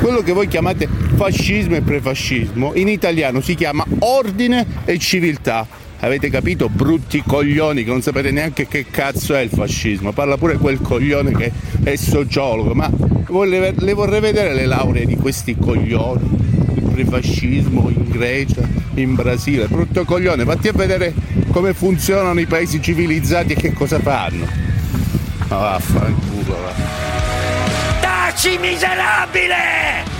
[0.00, 5.66] Quello che voi chiamate fascismo e prefascismo, in italiano si chiama ordine e civiltà.
[6.00, 6.68] Avete capito?
[6.68, 10.12] Brutti coglioni che non sapete neanche che cazzo è il fascismo.
[10.12, 11.50] Parla pure quel coglione che
[11.82, 12.88] è sociologo, ma
[13.44, 16.46] le, vorrei vedere le lauree di questi coglioni.
[16.76, 18.62] Il prefascismo in Grecia,
[18.94, 19.66] in Brasile.
[19.66, 21.12] Brutto coglione, vatti a vedere
[21.50, 24.46] come funzionano i paesi civilizzati e che cosa fanno.
[25.48, 26.72] Ma vaffanculo, va.
[28.00, 30.17] Taci miserabile!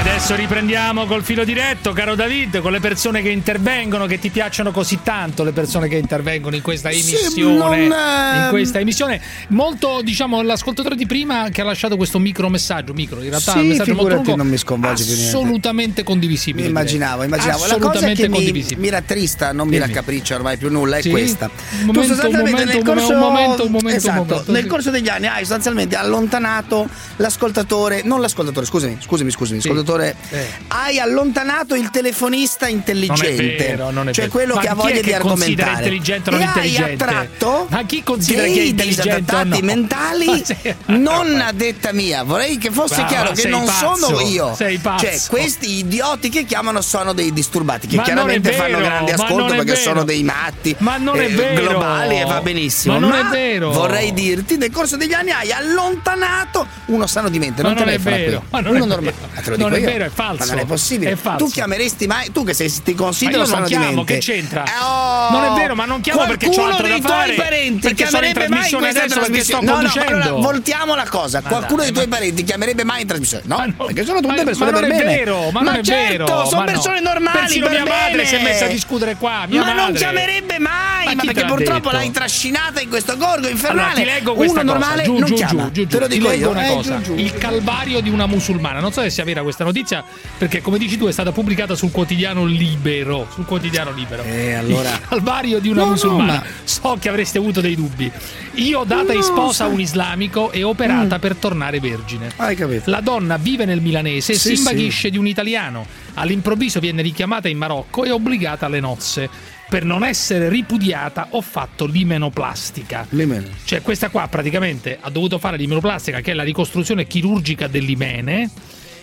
[0.00, 4.70] Adesso riprendiamo col filo diretto, caro David, con le persone che intervengono, che ti piacciono
[4.70, 7.84] così tanto, le persone che intervengono in questa emissione.
[7.84, 9.20] In questa emissione.
[9.48, 13.58] Molto, diciamo, l'ascoltatore di prima che ha lasciato questo micro messaggio, micro, in realtà Sì,
[13.58, 15.36] un messaggio molto lungo, non mi sconvolge più niente.
[15.36, 16.66] assolutamente condivisibile.
[16.68, 16.70] direi.
[16.82, 17.58] Immaginavo, immaginavo.
[17.58, 18.80] La cosa Assolutamente che mi, condivisibile.
[18.80, 19.86] mi rattrista, non mi Dimmi.
[19.86, 21.10] raccapriccia ormai più nulla, è Sì?
[21.10, 21.50] questa.
[21.80, 24.66] Un momento, tu un nel momento, corso, un momento, un momento, esatto, un momento, nel
[24.66, 29.68] corso degli anni hai sostanzialmente allontanato l'ascoltatore, non l'ascoltatore, scusami, scusami, scusami, Sì.
[29.88, 30.46] Ascoltatore, Eh.
[30.68, 34.28] hai allontanato il telefonista intelligente, Non vero, cioè vero.
[34.30, 35.70] quello Ma che ha voglia che di argomentare.
[35.72, 37.04] intelligente o non e intelligente?
[37.04, 39.66] hai attratto Ma chi considera intelligente o disadattati no?
[39.66, 40.44] mentali
[40.86, 42.22] non a detta mia.
[42.22, 44.54] Vorrei che fosse Ma- chiaro ma che non pazzo, sono io.
[44.54, 45.04] sei pazzo.
[45.06, 49.76] Cioè, questi idioti che chiamano sono dei disturbati, che chiaramente vero, fanno grande ascolto perché
[49.76, 51.68] sono dei matti Ma non è eh, vero.
[51.70, 52.94] globali e va benissimo.
[52.98, 53.70] Ma non è vero.
[53.70, 57.86] Vorrei dirti, nel corso degli anni hai allontanato uno sano di mente, non, non è
[57.86, 58.48] telefona vero, qui.
[58.50, 59.14] ma non uno normale.
[59.42, 60.44] te lo dico Non è vero, è falso.
[60.46, 61.10] Ma non è possibile.
[61.12, 61.44] È falso.
[61.44, 64.14] Tu chiameresti mai, tu che sei, ti considero sano di mente.
[64.14, 64.64] che c'entra?
[64.64, 67.36] Eh, oh, Non è vero, ma non chiamo perché c'ho altro da dei fare, tuoi
[67.36, 69.66] parenti chiamerebbe mai in questa trasmissione?
[69.66, 71.40] No, no, allora voltiamo la cosa.
[71.42, 73.44] Ma qualcuno dai, dei tuoi parenti chiamerebbe mai in trasmissione?
[73.46, 76.60] No, perché sono tutte Ma- persone ma non è vero, ma non è vero, sono
[76.60, 76.64] no.
[76.66, 78.26] persone normali Persino per mia madre bene.
[78.26, 82.10] si è messa a discutere qua, mia ma non chiamerebbe mai, Ma perché purtroppo l'hai
[82.10, 83.88] trascinata in questo gorgo infernale.
[83.88, 85.62] Allora, ti leggo questa Uno normale giù, non giù, chiama.
[85.70, 86.50] giù, giù, Te lo dico io.
[86.50, 87.00] una Eh, cosa.
[87.14, 88.80] Il calvario di una musulmana.
[88.80, 90.04] Non so se sia vera questa notizia,
[90.36, 93.26] perché come dici tu è stata pubblicata sul quotidiano Libero.
[93.32, 94.22] Sul quotidiano Libero.
[94.24, 96.32] Eh, allora- Il calvario di una No, no, musulmana.
[96.34, 98.10] ma- So che avreste avuto dei dubbi.
[98.54, 102.30] Io, data in No, sposa sai- un islamico, e operata per tornare vergine.
[102.36, 102.90] Hai capito?
[102.90, 105.86] La donna vive nel milanese e Sì, si imbaghisce di un italiano.
[106.14, 109.28] All'improvviso viene richiamata in Marocco e obbligata alle nozze.
[109.68, 113.06] Per non essere ripudiata ho fatto l'imenoplastica.
[113.10, 113.46] Limeno.
[113.64, 118.48] Cioè, questa qua praticamente ha dovuto fare l'imenoplastica, che è la ricostruzione chirurgica dell'imene,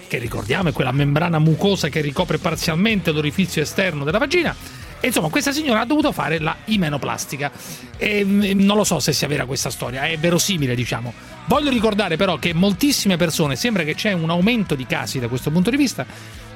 [0.08, 4.56] che ricordiamo è quella membrana mucosa che ricopre parzialmente l'orifizio esterno della vagina.
[5.00, 7.52] E insomma, questa signora ha dovuto fare la imenoplastica.
[7.98, 11.14] E, mm, non lo so se sia vera questa storia, è verosimile, diciamo.
[11.46, 15.52] Voglio ricordare però che moltissime persone, sembra che c'è un aumento di casi da questo
[15.52, 16.06] punto di vista,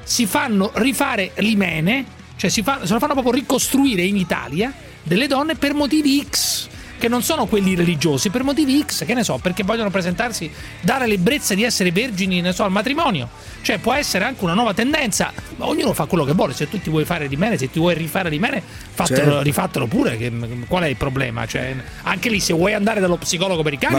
[0.02, 2.04] si fanno rifare l'imene,
[2.36, 6.69] cioè si fa- se lo fanno proprio ricostruire in Italia delle donne per motivi X
[7.00, 10.48] che non sono quelli religiosi, per motivi X, che ne so, perché vogliono presentarsi,
[10.82, 13.28] dare l'ebbrezza di essere vergini, ne so, al matrimonio.
[13.62, 16.80] Cioè può essere anche una nuova tendenza, ma ognuno fa quello che vuole, se tu
[16.80, 19.42] ti vuoi fare di mene, se ti vuoi rifare di mene, fatelo, Certo.
[19.42, 20.32] rifatelo pure, che-
[20.66, 21.46] qual è il problema?
[21.46, 23.94] Cioè, anche lì se vuoi andare dallo psicologo per i cani.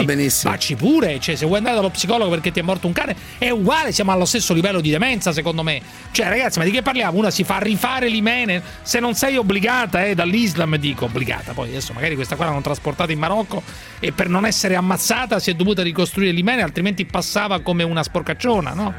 [0.50, 3.50] Facci pure, cioè se vuoi andare dallo psicologo perché ti è morto un cane, è
[3.50, 5.80] uguale, siamo allo stesso livello di demenza secondo me.
[6.10, 7.16] Cioè ragazzi, ma di che parliamo?
[7.18, 11.92] Una si fa rifare l'imene, se non sei obbligata, eh, dall'Islam dico obbligata, poi adesso
[11.92, 13.62] magari questa qua l'hanno trasportata in Marocco
[14.00, 18.72] e per non essere ammazzata si è dovuta ricostruire l'imene, altrimenti passava come una sporcacciona,
[18.72, 18.94] no?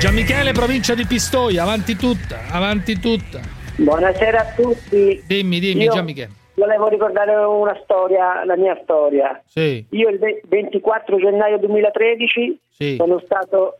[0.00, 3.40] Gianmichele, provincia di Pistoia, avanti tutta, avanti tutta.
[3.76, 5.22] Buonasera a tutti.
[5.26, 6.30] Dimmi, dimmi, Io Gianmichele.
[6.54, 9.40] Volevo ricordare una storia, la mia storia.
[9.46, 12.96] Sì, Io il ve- 24 gennaio 2013 Sì.
[12.96, 13.78] sono stato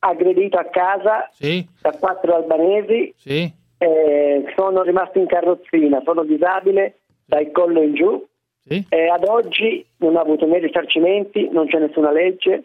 [0.00, 3.50] aggredito a casa sì, da quattro albanesi, sì.
[3.78, 8.26] eh, sono rimasto in carrozzina, sono disabile dal collo in giù
[8.68, 8.84] Sì.
[8.88, 12.64] e ad oggi non ho avuto né risarcimenti, non c'è nessuna legge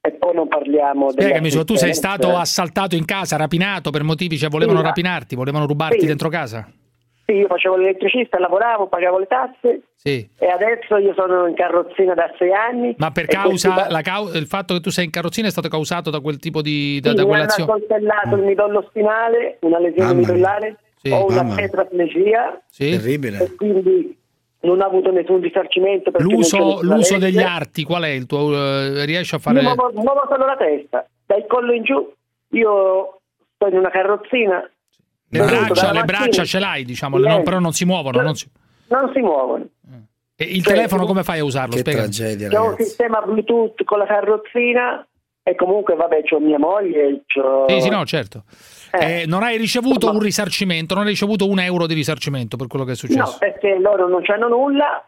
[0.00, 4.36] e poi non parliamo Spiegami, su, tu sei stato assaltato in casa, rapinato per motivi,
[4.36, 6.06] cioè volevano Sì, rapinarti, volevano rubarti Sì.
[6.06, 6.68] dentro casa?
[7.24, 10.28] Sì, io facevo l'elettricista, lavoravo, pagavo le tasse Sì.
[10.40, 12.96] e adesso io sono in carrozzina da sei anni.
[12.98, 15.46] Ma per e questi causa, ba- la cau- il fatto che tu sei in carrozzina
[15.46, 16.98] è stato causato da quel tipo di...
[17.00, 17.70] da, Sì, da mi hanno quell'azione?
[17.70, 20.26] accoltellato il midollo spinale, una lesione Mamma mia.
[20.32, 21.10] midollare, Sì.
[21.12, 22.90] ho una tetraplegia Sì.
[22.90, 24.18] e quindi
[24.62, 28.52] non ho avuto nessun risarcimento non L'uso, l'uso degli arti, qual è il tuo...
[28.54, 29.60] eh, riesci a fare...
[29.60, 32.12] Io muovo, muovo solo la testa, dal collo in giù,
[32.50, 33.20] io
[33.54, 34.68] sto in una carrozzina.
[35.28, 37.26] Le braccia, le braccia ce l'hai, diciamo, Sì.
[37.26, 38.20] no, però non si muovono.
[38.20, 38.48] Non si...
[38.88, 39.66] non si muovono.
[40.36, 41.72] E il Cioè, telefono come fai a usarlo?
[41.74, 42.08] Che Spiegami.
[42.08, 45.06] tragedia, C'è un sistema Bluetooth con la carrozzina
[45.42, 47.66] e comunque vabbè c'ho mia moglie, c'ho...
[47.68, 48.44] Sì, sì, no, certo.
[49.00, 52.84] Eh, non hai ricevuto un risarcimento, non hai ricevuto un euro di risarcimento per quello
[52.84, 53.32] che è successo.
[53.32, 55.06] No, perché loro non c'hanno nulla,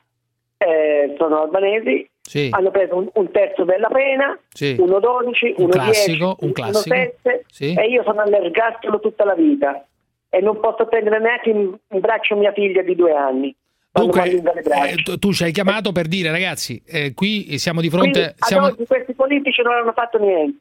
[0.56, 2.48] eh, sono albanesi, Sì.
[2.50, 4.74] hanno preso un, un terzo della pena, Sì.
[4.78, 6.94] 1,12, Un 1,10, classico, un classico.
[6.94, 7.74] 1,7 Sì.
[7.74, 9.84] e io sono all'ergastolo tutta la vita
[10.30, 13.54] e non posso prendere neanche in, in braccio mia figlia di due anni.
[13.92, 18.10] Dunque, eh, tu- tu ci hai chiamato per dire, ragazzi, eh, qui siamo di fronte...
[18.20, 20.58] Quindi, siamo- oggi questi politici non hanno fatto niente,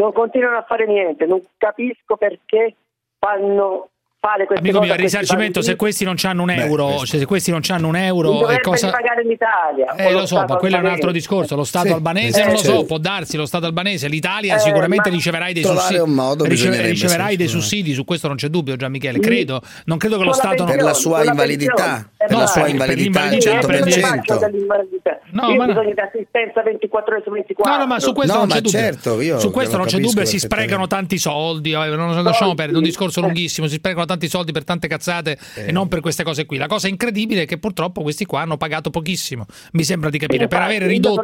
[0.00, 2.74] non continuano a fare niente, non capisco perché
[3.18, 6.50] fanno fare queste Amico cose mio, a il questi risarcimento se questi non hanno un
[6.50, 8.90] euro, cioè, se questi non hanno un euro, e dovrebbe cosa...
[8.90, 9.94] pagare l'Italia.
[9.94, 11.56] Eh, lo so, Stato ma quello è un altro discorso.
[11.56, 11.92] Lo Stato Sì.
[11.94, 12.84] albanese Eh, non lo so, certo.
[12.84, 14.08] può darsi lo Stato albanese.
[14.08, 16.02] L'Italia Eh, sicuramente riceverai dei sussidi.
[16.04, 19.16] modo riceverai sì, dei sussidi, su questo non c'è dubbio, Gian Michele.
[19.18, 19.22] Mm.
[19.22, 22.68] Credo, non credo che lo Stato non Per la sua invalidità, per la Eh, sua
[22.68, 24.00] invalidità al l'invalidità, Io prendi- 100%.
[24.34, 25.18] faccio dell'invalidità.
[25.32, 27.72] No, ma bisogno di assistenza 24 ore su 24.
[27.72, 28.70] No, no, ma su questo No, non c'è dubbio.
[28.78, 31.72] certo, io su questo non c'è dubbio, si sprecano tanti soldi.
[31.72, 33.66] eh, Non non lasciamo perdere, un discorso lunghissimo.
[33.66, 36.58] Si sprecano tanti soldi per tante cazzate e non per queste cose qui.
[36.58, 39.46] La cosa incredibile è che purtroppo questi qua hanno pagato pochissimo.
[39.72, 40.48] Mi sembra di capire.
[40.48, 41.22] Per avere ridotto.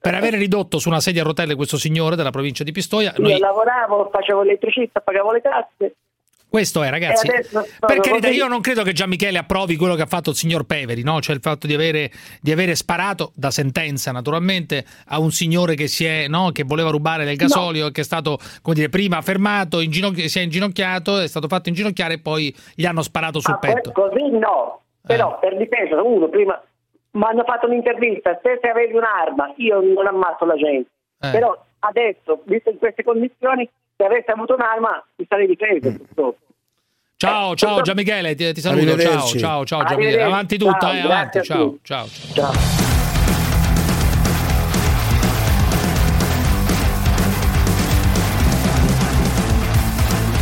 [0.00, 3.22] Per avere ridotto su una sedia a rotelle questo signore della provincia di Pistoia, Io
[3.22, 5.94] noi lavoravo, facevo elettricista, pagavo le tasse.
[6.52, 7.26] Questo è, ragazzi.
[7.28, 8.34] Adesso Per carità, così.
[8.38, 11.18] io non credo che Gian Michele approvi quello che ha fatto il signor Peveri, no?
[11.22, 12.10] Cioè il fatto di avere,
[12.42, 16.50] di avere sparato da sentenza, naturalmente, a un signore che, si è, no?
[16.52, 20.42] che voleva rubare del gasolio e che è stato, come dire, prima fermato, si è
[20.42, 23.90] inginocchiato, è stato fatto inginocchiare e poi gli hanno sparato sul Ah, petto.
[23.90, 26.62] que- così no, però per difesa uno prima
[27.12, 31.30] mi hanno fatto un'intervista, se, se avevi un'arma io non ammazzo la gente, Eh.
[31.30, 33.66] però adesso, visto in queste condizioni,
[34.02, 35.90] se avessi avuto un'arma ti sarei difeso.
[35.90, 35.94] Mm.
[35.94, 36.38] purtroppo.
[37.16, 38.98] Ciao, ciao Gian Michele, ti, ti saluto.
[38.98, 40.22] Ciao, ciao, ciao Gian Michele.
[40.22, 41.42] Avanti tutta, Ciao, eh, avanti.
[41.42, 41.80] Ciao, tutti.
[41.84, 42.06] ciao.
[42.34, 42.52] Ciao.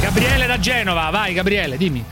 [0.00, 2.02] Gabriele da Genova, vai Gabriele, dimmi.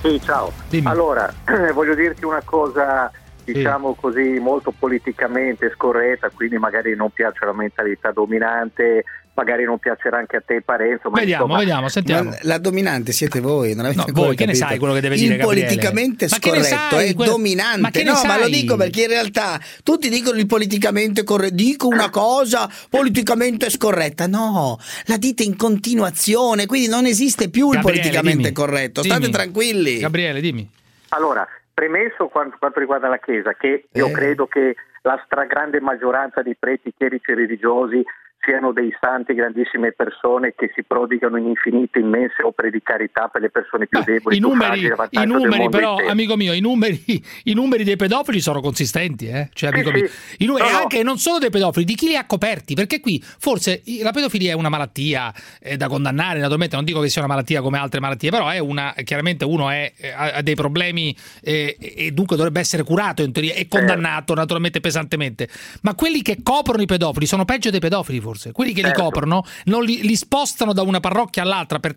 [0.00, 0.52] Sì, ciao.
[0.70, 0.86] Dimmi.
[0.88, 1.32] Allora,
[1.74, 3.12] voglio dirti una cosa,
[3.52, 10.18] diciamo così, molto politicamente scorretta, quindi magari non piace la mentalità dominante, magari non piacerà
[10.18, 11.08] anche a te Parenzo.
[11.10, 12.30] Ma Vediamo, insomma, vediamo, sentiamo.
[12.30, 15.00] Ma la dominante siete voi, non avete No, ancora voi che ne sai quello che
[15.00, 15.64] deve Il dire Gabriele?
[15.66, 17.08] politicamente Ma che ne scorretto sai?
[17.08, 17.80] è Que- dominante.
[17.80, 18.50] ma che ne no, ma lo sai?
[18.52, 21.54] dico perché in realtà tutti dicono il politicamente corretto.
[21.54, 24.26] Dico una cosa politicamente scorretta.
[24.26, 28.52] No, la dite in continuazione, quindi non esiste più il Gabriele, politicamente dimmi.
[28.54, 29.02] corretto.
[29.02, 29.32] State Dimmi.
[29.32, 29.98] tranquilli.
[29.98, 30.68] Gabriele, dimmi.
[31.08, 34.12] Allora, premesso quanto, quanto riguarda la Chiesa, che io Eh.
[34.12, 38.04] credo che la stragrande maggioranza dei preti, chierici e religiosi
[38.42, 43.40] siano dei santi, grandissime persone che si prodigano in infinite, immense opere di carità per
[43.40, 47.02] le persone più deboli, I numeri, i numeri però, amico mio, i numeri,
[47.44, 49.48] i numeri dei pedofili sono consistenti, eh?
[49.52, 50.02] Cioè, Sì, amico sì.
[50.02, 50.78] mio, i numeri, No, e no.
[50.78, 54.52] anche non solo dei pedofili, di chi li ha coperti, perché qui forse la pedofilia
[54.52, 58.00] è una malattia eh, da condannare, naturalmente non dico che sia una malattia come altre
[58.00, 62.36] malattie, però è una, chiaramente uno è, eh, ha, ha dei problemi eh, e dunque
[62.36, 65.48] dovrebbe essere curato in teoria e condannato naturalmente pesantemente,
[65.82, 69.02] ma quelli che coprono i pedofili sono peggio dei pedofili forse, quelli che li Certo.
[69.02, 71.96] coprono non li, li spostano da una parrocchia all'altra per,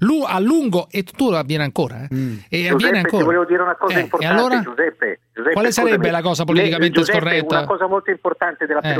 [0.00, 2.14] lu- a lungo e tutto avviene ancora, eh?
[2.14, 2.36] Mm.
[2.48, 3.24] E Giuseppe, avviene ti ancora.
[3.24, 4.60] volevo dire una cosa Eh, importante, allora?
[4.60, 6.10] Giuseppe, Giuseppe, Quale sarebbe scusami.
[6.12, 7.58] la cosa politicamente Le- Giuseppe, scorretta?
[7.58, 8.94] Una cosa molto importante della Eh.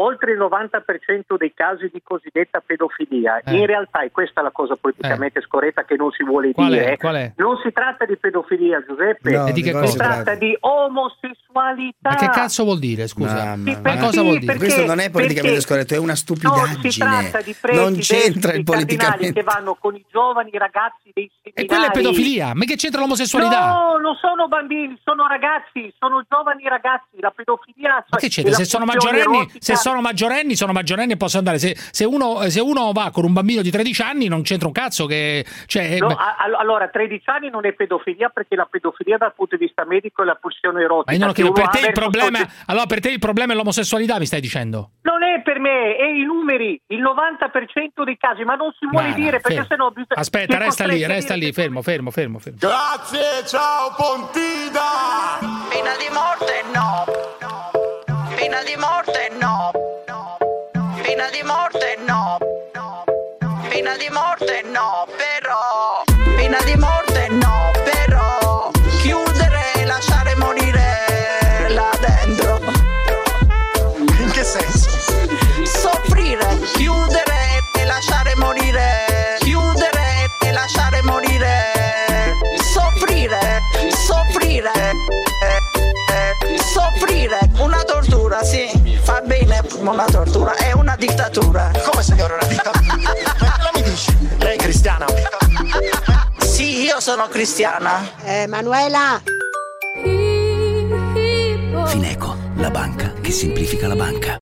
[0.00, 3.56] Oltre il 90% dei casi di cosiddetta pedofilia, Eh.
[3.56, 6.78] in realtà, e questa è la cosa politicamente scorretta che non si vuole Qual è?
[6.78, 7.32] dire, Qual è?
[7.36, 9.96] non si tratta di pedofilia, Giuseppe, No, di che si cosa?
[9.96, 12.10] tratta di omosessualità.
[12.10, 13.34] Ma che cazzo vuol dire, scusa?
[13.34, 13.96] Mamma Ma mia.
[14.00, 14.56] cosa vuol dire?
[14.56, 16.90] Questo non è politicamente perché- scorretto, è una No, si stupidaggine.
[17.30, 19.32] tratta di preti, non c'entra il cardinali politicamente.
[19.32, 21.64] che vanno con i giovani ragazzi dei seminari.
[21.64, 23.66] E quella è pedofilia, ma che c'entra l'omosessualità?
[23.72, 27.18] No, non sono bambini, sono ragazzi, sono giovani ragazzi.
[27.20, 28.54] La pedofilia Ma che c'entra?
[28.54, 31.58] Se sono maggiorenni, se sono maggiorenni, sono maggiorenni e possono andare.
[31.58, 34.72] Se, se uno, se uno va con un bambino di 13 anni, non c'entra un
[34.74, 35.06] cazzo.
[35.06, 39.34] Che, cioè, No, beh, a- allora, 13 anni non è pedofilia perché la pedofilia dal
[39.34, 41.10] punto di vista medico è la pulsione erotica.
[41.12, 43.56] ma io non capito, per te, il problema, soggetti- allora per te il problema è
[43.56, 44.90] l'omosessualità, mi stai dicendo?
[45.02, 49.08] Non è per me, è i numeri, il 90% dei casi, ma non si vuole
[49.08, 49.66] No, no, dire perché fermo.
[49.68, 50.20] sennò bisogna...
[50.20, 52.58] Aspetta, resta lì, resta lì, fermo, fermo, fermo, fermo.
[52.60, 55.38] Grazie, ciao Pontida!
[55.70, 57.77] Pena di morte no.
[58.38, 59.72] Pena di morte no.
[61.02, 62.38] Pena di morte no.
[63.68, 66.04] Pena di morte no, però.
[66.36, 68.70] Pena di morte no, però.
[69.00, 72.60] Chiudere e lasciare morire là dentro.
[73.96, 74.88] In che senso?
[75.64, 79.36] Soffrire, chiudere e lasciare morire.
[79.40, 81.72] Chiudere e lasciare morire.
[82.72, 83.60] Soffrire,
[84.06, 84.70] soffrire.
[86.78, 91.70] Eh, eh, Soffrire, una tortura, sì, fa bene una tortura, è una dittatura.
[91.84, 92.94] Come signore una dittatura?
[93.60, 94.16] Ma mi dici?
[94.38, 95.06] Lei è cristiana?
[96.38, 98.00] Sì, io sono cristiana.
[98.22, 99.20] Emanuela!
[101.86, 104.38] Fineco, la banca che semplifica la banca.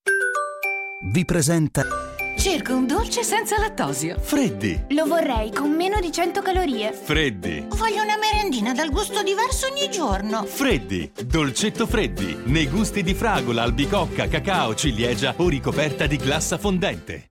[1.02, 2.05] Vi presenta
[2.46, 4.20] Cerco un dolce senza lattosio.
[4.20, 6.92] Freddi, Lo vorrei con meno di 100 calorie.
[6.92, 10.44] freddi, Voglio una merendina dal gusto diverso ogni giorno.
[10.44, 17.30] freddi, dolcetto freddi, nei gusti di fragola, albicocca, cacao, ciliegia o ricoperta di glassa fondente.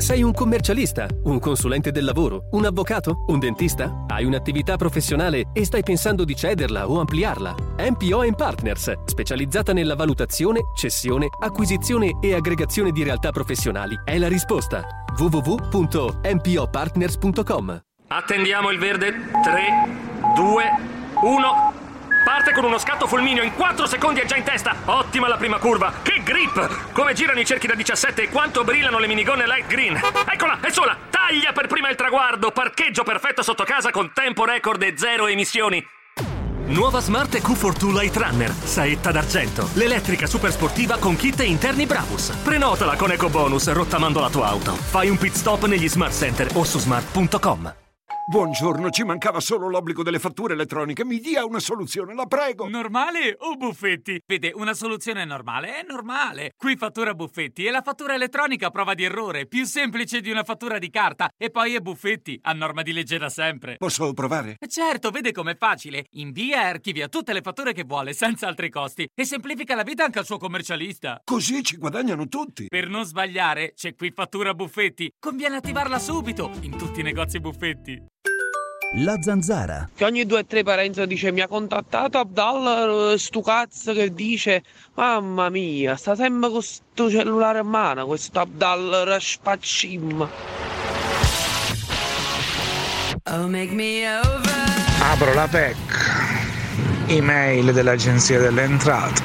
[0.00, 4.06] Sei un commercialista, un consulente del lavoro, un avvocato, un dentista?
[4.06, 7.54] Hai un'attività professionale e stai pensando di cederla o ampliarla?
[7.78, 14.86] MPO Partners, specializzata nella valutazione, cessione, acquisizione e aggregazione di realtà professionali, è la risposta.
[15.18, 19.12] www.mpopartners.com Attendiamo il verde.
[19.42, 20.64] 3, 2,
[21.24, 21.79] 1.
[22.30, 24.76] Parte con uno scatto fulmineo in 4 secondi è già in testa.
[24.84, 25.94] Ottima la prima curva.
[26.00, 26.92] Che grip!
[26.92, 30.00] Come girano i cerchi da 17 e quanto brillano le minigonne light green.
[30.30, 30.96] Eccola, è sola.
[31.10, 32.52] Taglia per prima il traguardo.
[32.52, 35.84] Parcheggio perfetto sotto casa con tempo record e zero emissioni.
[36.66, 39.68] Nuova Smart EQ Fortwo Light Runner, saetta d'argento.
[39.72, 42.28] L'elettrica super sportiva con kit interni Brabus.
[42.44, 44.76] Prenotala con EcoBonus rottamando la tua auto.
[44.76, 47.89] Fai un pit stop negli Smart Center o su smart.com.
[48.30, 51.04] Buongiorno, ci mancava solo l'obbligo delle fatture elettroniche.
[51.04, 52.68] Mi dia una soluzione, la prego.
[52.68, 54.20] Normale o buffetti?
[54.24, 56.52] Vede, una soluzione normale è normale.
[56.56, 60.44] Qui fattura buffetti e la fattura elettronica a prova di errore, più semplice di una
[60.44, 61.28] fattura di carta.
[61.36, 63.74] E poi è buffetti, a norma di legge da sempre.
[63.78, 64.58] Posso provare?
[64.64, 66.06] Certo, vede com'è facile.
[66.10, 70.04] Invia e archivia tutte le fatture che vuole senza altri costi e semplifica la vita
[70.04, 71.20] anche al suo commercialista.
[71.24, 72.66] Così ci guadagnano tutti.
[72.68, 75.10] Per non sbagliare, c'è qui fattura buffetti.
[75.18, 78.18] Conviene attivarla subito in tutti i negozi buffetti.
[78.94, 79.88] La zanzara.
[79.94, 84.12] Che ogni due o tre Parenzo dice mi ha contattato Abdal, eh, stu cazzo che
[84.12, 84.64] dice
[84.94, 90.28] mamma mia, sta sempre con sto cellulare in mano, questo Abdal Raspaccim.
[93.30, 94.50] Oh, make me over.
[95.02, 95.76] Apro la PEC,
[97.06, 99.22] email dell'Agenzia delle Entrate,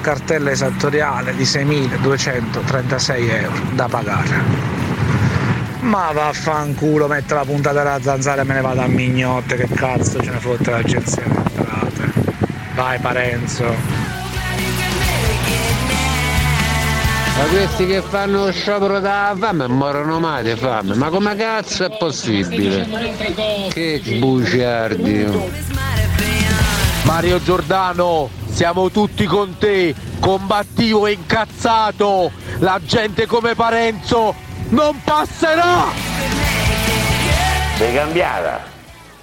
[0.00, 4.85] cartella esattoriale di 6.236 euro da pagare.
[5.86, 10.20] Ma vaffanculo, metto la punta della zanzara e me ne vado a mignotte, che cazzo
[10.20, 12.12] ce ne fotte l'Agenzia delle Entrate.
[12.74, 13.64] Vai Parenzo.
[17.36, 20.96] Ma questi che fanno lo sciopero da fame morono mai di fame.
[20.96, 22.88] Ma come cazzo è possibile?
[23.72, 25.24] Che bugiardi.
[27.04, 35.84] Mario Giordano, siamo tutti con te, combattivo e incazzato, la gente come Parenzo non passerà!
[37.76, 38.60] Sei cambiata?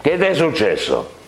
[0.01, 1.21] Che ti è successo?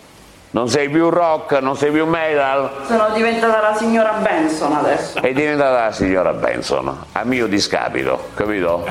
[0.50, 2.70] Non sei più rock, non sei più metal?
[2.86, 5.20] Sono diventata la signora Benson adesso.
[5.20, 8.86] È diventata la signora Benson, a mio discapito, capito?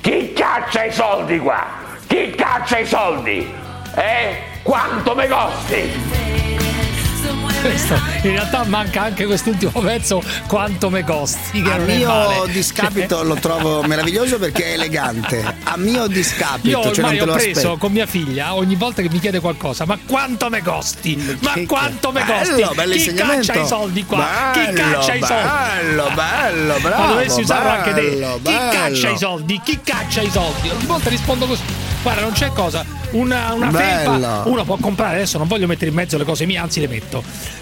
[0.00, 1.64] Chi caccia i soldi qua?
[2.06, 3.52] Chi caccia i soldi?
[3.96, 4.36] Eh?
[4.62, 6.63] Quanto mi costi?
[7.62, 12.52] Questo, in realtà manca anche quest'ultimo pezzo quanto me costi che A mio male.
[12.52, 15.42] discapito lo trovo meraviglioso perché è elegante.
[15.64, 17.78] A mio discapito, Io cioè ormai ho preso aspetti.
[17.78, 21.16] con mia figlia ogni volta che mi chiede qualcosa, ma quanto me costi?
[21.40, 22.74] Ma Che- quanto me bello, costi?
[22.74, 24.50] bello Chi caccia i soldi qua?
[24.52, 25.42] Chi Bello, caccia i soldi?
[25.82, 28.00] bello, bello, bravo, Ma dovessi usarlo anche te.
[28.02, 28.70] bello, Chi bello.
[28.72, 29.60] caccia i soldi?
[29.64, 30.68] Chi caccia i soldi?
[30.68, 31.62] Ogni volta rispondo così.
[32.02, 32.84] Guarda, non c'è cosa.
[33.12, 34.10] Una, una Bello.
[34.10, 36.88] felpa uno può comprare adesso, non voglio mettere in mezzo le cose mie, anzi le
[36.88, 37.13] metto.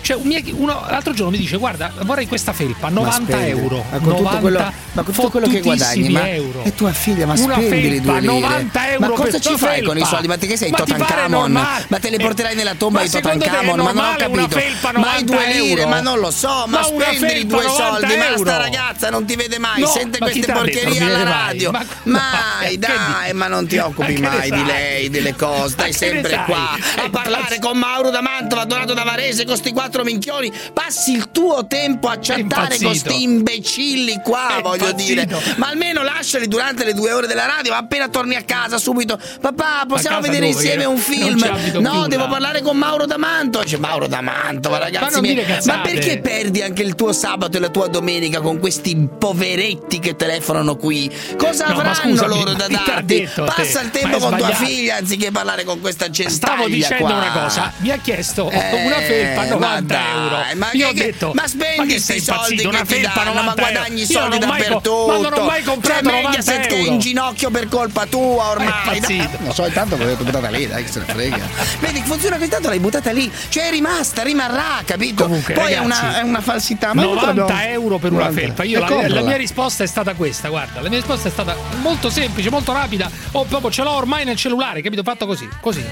[0.02, 3.50] Cioè, un mio- uno, l'altro giorno mi dice: Guarda, vorrei questa felpa, 90 spendi.
[3.50, 3.84] euro.
[3.90, 6.62] Ma con tutto 90 quello, ma con tutto quello che guadagni, ma euro.
[6.64, 8.32] è tua figlia, ma Una spendili felpa, due lire.
[8.32, 10.08] 90 euro ma cosa ci fai con i felpa?
[10.14, 10.26] soldi?
[10.28, 11.84] Ma te che sei Ma normale?
[11.88, 13.78] Ma te li porterai nella tomba Ma di Totankhamon?
[13.80, 14.58] Ma non ho capito.
[14.58, 15.88] felpa ma i 90 due lire, euro?
[15.88, 19.24] ma non lo so, ma, Ma spendili felpa due 90 soldi, ma sta ragazza non
[19.24, 21.70] ti vede mai, sente ma queste porcherie alla radio.
[21.70, 25.96] Ma- Mai, dai, ma non ti occupi Ma mai di lei, delle cose, stai Ma
[25.96, 30.52] sempre qua a parlare con Mauro da Mantova, Donato da Varese, con sti quattro minchioni.
[30.72, 35.24] Passi il tuo tempo a chattare con sti imbecilli qua, È voglio impazzito.
[35.36, 35.54] dire.
[35.56, 39.18] Ma almeno lasciali durante le due ore della radio, ma appena torni a casa subito.
[39.40, 40.52] Papà, possiamo vedere dove?
[40.62, 41.38] insieme un film?
[41.80, 42.28] No, più, devo là.
[42.28, 43.64] parlare con Mauro da Mantova.
[43.64, 45.20] Dice Mauro da Mantova, ragazzi.
[45.20, 45.90] ma cazzate.
[45.90, 50.76] perché perdi anche il tuo sabato e la tua domenica con questi poveretti che telefonano
[50.76, 51.10] qui?
[51.36, 53.28] Cosa No, ma avranno scusami, loro da darti?
[53.34, 54.64] Passa il Ma tempo con tua sbagliato.
[54.64, 57.14] figlia anziché parlare con questa gentaglia Stavo dicendo qua.
[57.14, 60.28] una cosa, mi ha chiesto Eh, una felpa 90 ma euro.
[60.36, 62.62] dai, ma Io che- ho detto, ma spendi che questi soldi impazzito?
[62.62, 64.12] che Una ti felpa danno, 90 ma guadagni euro.
[64.12, 65.06] Io soldi dappertutto.
[65.06, 66.92] Ma non ho mai comprato cioè, 90 Mediaset che è euro.
[66.92, 68.68] in ginocchio per colpa tua ormai.
[68.68, 69.22] È impazzito.
[69.22, 71.38] Dai, Non so, intanto l'avevo buttata lì, dai, che se ne frega.
[71.80, 73.30] Vedi, funziona così tanto l'hai buttata lì.
[73.48, 75.24] Cioè è rimasta, rimarrà, capito?
[75.24, 76.94] Comunque, Poi ragazzi, è, una, è una falsità.
[76.94, 78.40] Ma 90 euro per una 90.
[78.40, 78.62] felpa.
[78.64, 82.10] Io la, la mia risposta è stata questa, guarda, la mia risposta è stata molto
[82.10, 83.10] semplice, molto rapida.
[83.32, 85.02] Oh, proprio ce l'ho ormai nel cellulare, capito?
[85.02, 85.84] Fatto così, così.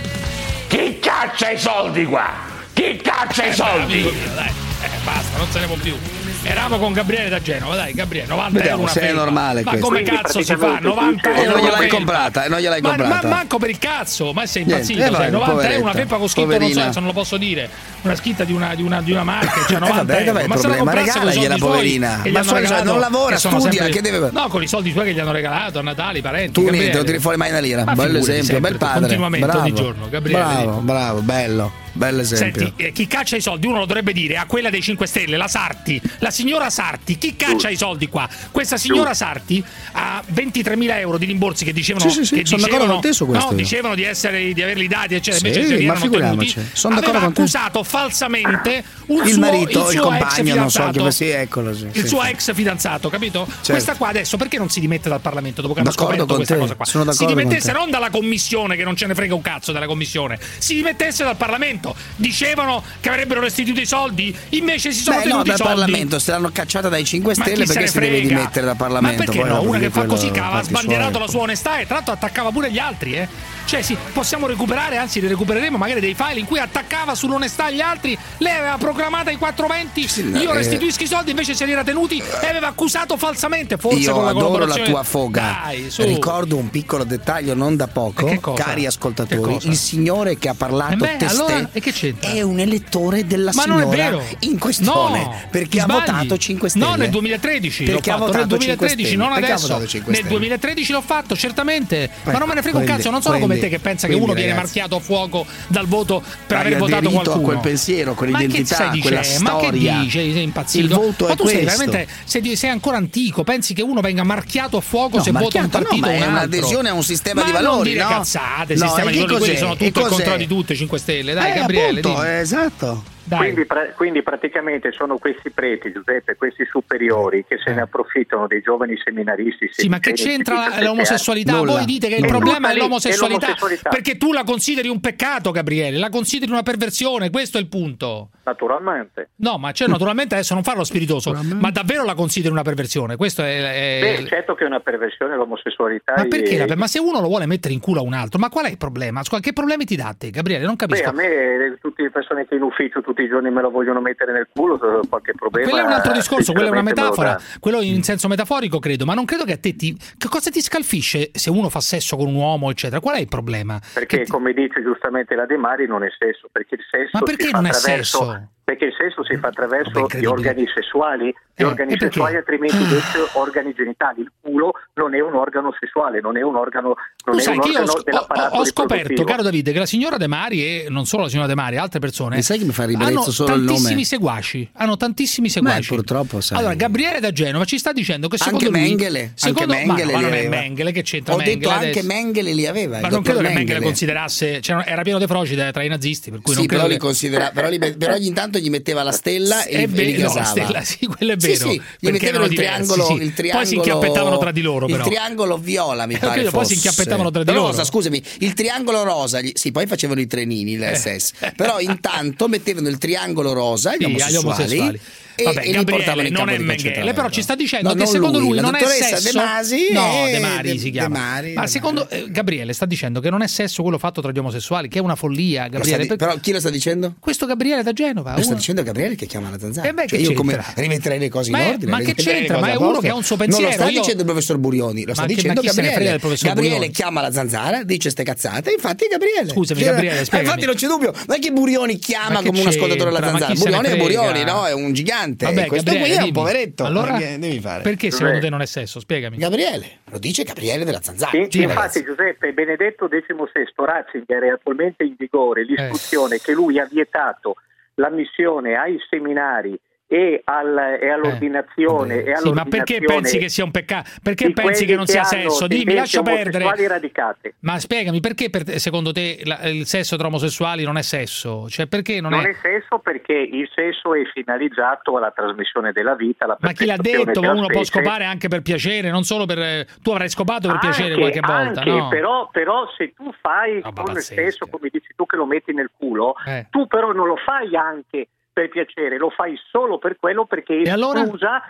[0.68, 2.58] Chi caccia i soldi qua?
[2.80, 3.94] Chi caccia i Eh, soldi?
[4.00, 5.94] mio, dai, eh, basta, non se ne può più.
[6.42, 9.20] Eravamo con Gabriele da Genova, dai, Gabriele, 90 Vediamo euro una se è felpa.
[9.22, 9.86] normale Ma questo.
[9.86, 10.56] come cazzo si fa?
[10.56, 13.28] praticamente 90 E euro non una gliel'hai comprata, e non gliel'ai Ma- comprata.
[13.28, 15.06] Ma, manco per il cazzo, ma sei Niente, impazzito?
[15.06, 16.90] eh, vai, sei 90 euro una felpa con scritto, non so, poverina.
[16.94, 17.70] non lo posso dire,
[18.00, 20.46] una scritta di una, di una, di una marca, cioè Eh, 90 vabbè, euro.
[20.46, 22.22] ma se la Regalagliela, poverina.
[22.32, 25.12] Ma suoi regalato, non lavora, studia, sempre- che deve- No, con i soldi suoi che
[25.12, 26.52] gli hanno regalato a Natale, i parenti.
[26.52, 27.84] Tu niente, non tiri fuori mai una lira.
[27.84, 29.00] Bello esempio, bel padre.
[29.00, 29.60] continuamente, bravo.
[29.60, 31.72] ogni giorno, Gabriele, Bravo, bravo, bello.
[32.00, 32.62] Bello esempio.
[32.64, 35.36] Senti, eh, chi caccia i soldi, uno lo dovrebbe dire a quella dei 5 Stelle,
[35.36, 38.26] la Sarti, la signora Sarti, chi caccia i soldi qua?
[38.50, 42.62] Questa signora Sarti ha 23.000 euro di rimborsi che dicevano Sì, sì, sì, che sono
[42.62, 45.60] d'accordo dicevano, con te su questo no, dicevano di, essere, di averli dati, eccetera, Sì,
[45.60, 46.70] invece ma figuriamoci, tenuti.
[46.74, 47.40] sono d'accordo aveva con te.
[47.42, 51.04] accusato falsamente un il suo, marito, il il, suo ex compagno, non so fidanzato.
[51.04, 51.74] che sì, eccolo.
[51.74, 52.06] Sì, il sì.
[52.08, 53.44] suo ex fidanzato, capito?
[53.46, 53.72] Certo.
[53.72, 56.36] Questa qua adesso perché non si dimette dal Parlamento dopo che hanno D'accordo scoperto con
[56.36, 56.84] questa te, cosa qua?
[56.86, 57.78] sono si d'accordo dimettesse te.
[57.78, 61.36] non dalla commissione che non ce ne frega un cazzo della commissione, si dimettesse dal
[61.36, 61.89] Parlamento.
[61.90, 61.94] Parlamento.
[62.16, 66.30] Dicevano che avrebbero restituito i soldi, invece si sono Beh, tenuti no, dal Parlamento, se
[66.30, 69.18] l'hanno cacciata dai 5 Stelle perché si deve dimettere dal Parlamento.
[69.18, 69.62] Ma perché Poi no?
[69.62, 71.22] Una che fa così che aveva sbandierato suoi.
[71.22, 73.28] la sua onestà e tra l'altro attaccava pure gli altri, eh.
[73.70, 77.80] Cioè sì, possiamo recuperare, anzi li recupereremo magari dei file in cui attaccava sull'onestà gli
[77.80, 80.54] altri, lei aveva programmata i 420, sì, io eh.
[80.54, 84.12] restituisco eh, i soldi, invece se li era tenuti e aveva accusato falsamente, forse io
[84.12, 85.60] con la adoro la tua foga.
[85.64, 90.94] Dai, Ricordo un piccolo dettaglio non da poco, cari ascoltatori, il signore che ha parlato
[90.94, 92.30] eh beh, testé allora, e che c'entra?
[92.30, 94.22] È un elettore della Ma signora non è vero.
[94.40, 95.22] in questione.
[95.22, 96.84] No, perché ha votato 5 Stelle.
[96.84, 98.32] No, nel 2013 perché l'ho fatto.
[98.36, 99.78] Nel 2013, non adesso.
[99.78, 102.04] Nel 2013 l'ho fatto, certamente.
[102.04, 103.10] Ecco, ma non me ne frega quindi, un cazzo.
[103.10, 105.86] Non sono quindi, come te che pensa che uno ragazzi, viene marchiato a fuoco dal
[105.86, 107.40] voto per aver votato qualcuno.
[107.40, 109.94] quel pensiero, quell'identità, ma che quella storia.
[109.94, 110.32] Ma che dice?
[110.32, 110.84] Sei impazzito?
[110.84, 113.42] Il voto ma tu sei veramente sei, sei, ancora antico.
[113.42, 116.26] Pensi che uno venga marchiato a fuoco no, se vota un partito no, ma è
[116.26, 117.76] un'adesione a un sistema di valori.
[117.76, 118.08] Non dire no?
[118.08, 119.38] cazzate, no, sistema di valori.
[119.38, 121.32] Quelli sono tutto il contrario di tutte 5 Stelle.
[121.32, 122.00] Dai, eh, eh, Gabriele.
[122.00, 123.02] Appunto, esatto.
[123.36, 127.82] Quindi, pra- quindi, praticamente sono questi preti, Giuseppe, questi superiori che se ne eh.
[127.82, 129.68] approfittano dei giovani seminaristi.
[129.70, 131.52] Sì, ma che c'entra l'omosessualità?
[131.52, 131.72] Nulla.
[131.72, 135.52] Voi dite che il problema è l'omosessualità, è l'omosessualità perché tu la consideri un peccato,
[135.52, 139.30] Gabriele, la consideri una perversione, questo è il punto naturalmente.
[139.36, 143.16] No, ma cioè, naturalmente adesso non farlo spiritoso, ma davvero la consideri una perversione?
[143.16, 144.00] Questo è, è...
[144.00, 146.14] Beh, certo che è una perversione l'omosessualità.
[146.16, 146.64] Ma perché?
[146.64, 146.74] È...
[146.74, 148.78] Ma se uno lo vuole mettere in culo a un altro, ma qual è il
[148.78, 149.22] problema?
[149.22, 150.64] Che problemi ti dà te, Gabriele?
[150.64, 151.10] Non capisco.
[151.12, 153.70] Beh, a me eh, tutte le persone che in ufficio tutti i giorni me lo
[153.70, 154.78] vogliono mettere nel culo,
[155.08, 155.68] qualche problema.
[155.68, 159.14] Quello è un altro discorso, quello è una metafora, quello in senso metaforico credo, ma
[159.14, 162.26] non credo che a te ti che cosa ti scalfisce se uno fa sesso con
[162.26, 163.00] un uomo, eccetera?
[163.00, 163.80] Qual è il problema?
[163.94, 164.30] Perché ti...
[164.30, 167.66] come dice giustamente la De Mari non è sesso, perché il sesso ma perché non
[167.66, 168.39] è sesso?
[168.70, 172.80] perché il sesso si fa attraverso gli organi sessuali, gli eh, organi sessuali altrimenti ah.
[172.80, 176.94] invece organi genitali, il culo non è un organo sessuale, non è un organo,
[177.24, 180.18] non è sai, un organo ho, dell'apparato Ho, ho scoperto, caro Davide, che la signora
[180.18, 182.70] De Mari e non solo la signora De Mari, altre persone e sai che mi
[182.70, 183.72] fa ribrezzo solo il nome?
[183.72, 185.88] Tantissimi seguaci, hanno tantissimi seguaci.
[185.90, 186.58] Beh, purtroppo sai.
[186.58, 190.12] Allora, Gabriele da Genova ci sta dicendo che secondo anche lui, Mengele, secondo anche Mengele
[190.12, 191.98] ma, no, ma non è Mengele che c'entra Ho Mengele detto adesso.
[191.98, 195.56] anche Mengele li aveva, Ma non credo che Mengele considerasse cioè, era pieno di froci
[195.56, 197.04] tra i nazisti, per cui sì, non credo però li che...
[197.04, 197.68] considera però,
[197.98, 198.20] però eh.
[198.20, 201.06] gli intanto gli metteva la stella e, e be- li, e li no, stella, sì,
[201.06, 201.54] quello è vero.
[201.54, 203.22] Sì, sì, gli mettevano il triangolo, diversi, sì.
[203.22, 204.98] il triangolo, Poi si inchiappettavano tra di loro, però.
[204.98, 206.32] Il triangolo viola, mi eh, pare.
[206.32, 207.72] Credo, poi si inchiappettavano tra di rosa, loro.
[207.72, 211.32] Rosa, scusami, il triangolo rosa, gli, sì, poi facevano i trenini, l'SS.
[211.40, 211.52] Eh.
[211.56, 215.00] Però intanto mettevano il triangolo rosa gli sì, omosessuali, agli omosessuali
[215.40, 218.50] e, Vabbè, e Gabriele, non è Mengele, però ci sta dicendo no, che secondo lui,
[218.50, 219.32] lui non è sesso.
[219.32, 221.18] De Masi no, De Mari si chiama.
[221.18, 224.38] Mari, Ma secondo eh, Gabriele sta dicendo che non è sesso quello fatto tra gli
[224.38, 226.06] omosessuali, che è una follia, Gabriele.
[226.06, 227.14] Di- però chi lo sta dicendo?
[227.18, 228.30] Questo Gabriele da Genova.
[228.30, 228.44] Lo uno...
[228.44, 229.88] sta dicendo Gabriele che chiama la zanzara.
[229.88, 231.90] Eh beh, cioè, io come rimetterei le cose in ma ordine.
[231.90, 232.58] Ma che c'entra?
[232.58, 233.68] Ma è uno che ha un suo pensiero.
[233.68, 234.00] Non lo sta io...
[234.00, 236.18] dicendo il professor Burioni, lo sta ma dicendo Gabriele.
[236.40, 239.50] Gabriele chiama la zanzara, dice ste cazzate, infatti Gabriele.
[239.50, 242.66] Scusami cioè, Gabriele, eh, Infatti non c'è dubbio, non è che Burioni chiama come un
[242.66, 243.54] ascoltatore la zanzara.
[243.54, 244.66] Burioni è Burioni, no?
[244.66, 245.44] È un gigante ignorante.
[245.44, 246.84] Vabbè, Questo Gabriele, qui è un poveretto.
[246.84, 247.82] Allora, perché devi fare?
[247.82, 249.00] Perché secondo te non è sesso?
[249.00, 249.36] Spiegami.
[249.36, 251.30] Gabriele, lo dice Gabriele della Zanzara.
[251.30, 252.04] Sì, sì, infatti, ragazzi.
[252.04, 256.40] Giuseppe Benedetto XVI Ratzinger è attualmente in vigore l'istruzione eh.
[256.40, 257.56] che lui ha vietato
[257.94, 259.78] l'ammissione ai seminari
[260.12, 262.14] e, al, e all'ordinazione.
[262.14, 264.10] Eh, e all'ordinazione sì, ma perché pensi che sia un peccato?
[264.20, 265.68] Perché pensi che non sia sesso?
[265.68, 266.88] Dimmi, lascia perdere.
[266.88, 267.54] Radicate.
[267.60, 271.68] Ma spiegami, perché per te, secondo te la, il sesso tra omosessuali non è sesso?
[271.68, 271.86] Cioè,
[272.20, 272.48] non, non è...
[272.48, 272.54] è...
[272.60, 276.56] sesso perché il sesso è finalizzato alla trasmissione della vita.
[276.58, 277.38] ma chi l'ha detto?
[277.38, 277.72] Uno specie.
[277.72, 279.86] può scopare anche per piacere, non solo per.
[280.02, 281.82] Tu avrai scopato per anche, piacere qualche volta.
[281.82, 282.08] Anche, no?
[282.08, 285.72] però, però, se tu fai oh, con il sesso, come dici tu, che lo metti
[285.72, 286.66] nel culo, eh.
[286.68, 290.90] tu però non lo fai anche per piacere, lo fai solo per quello perché e
[290.90, 291.24] allora?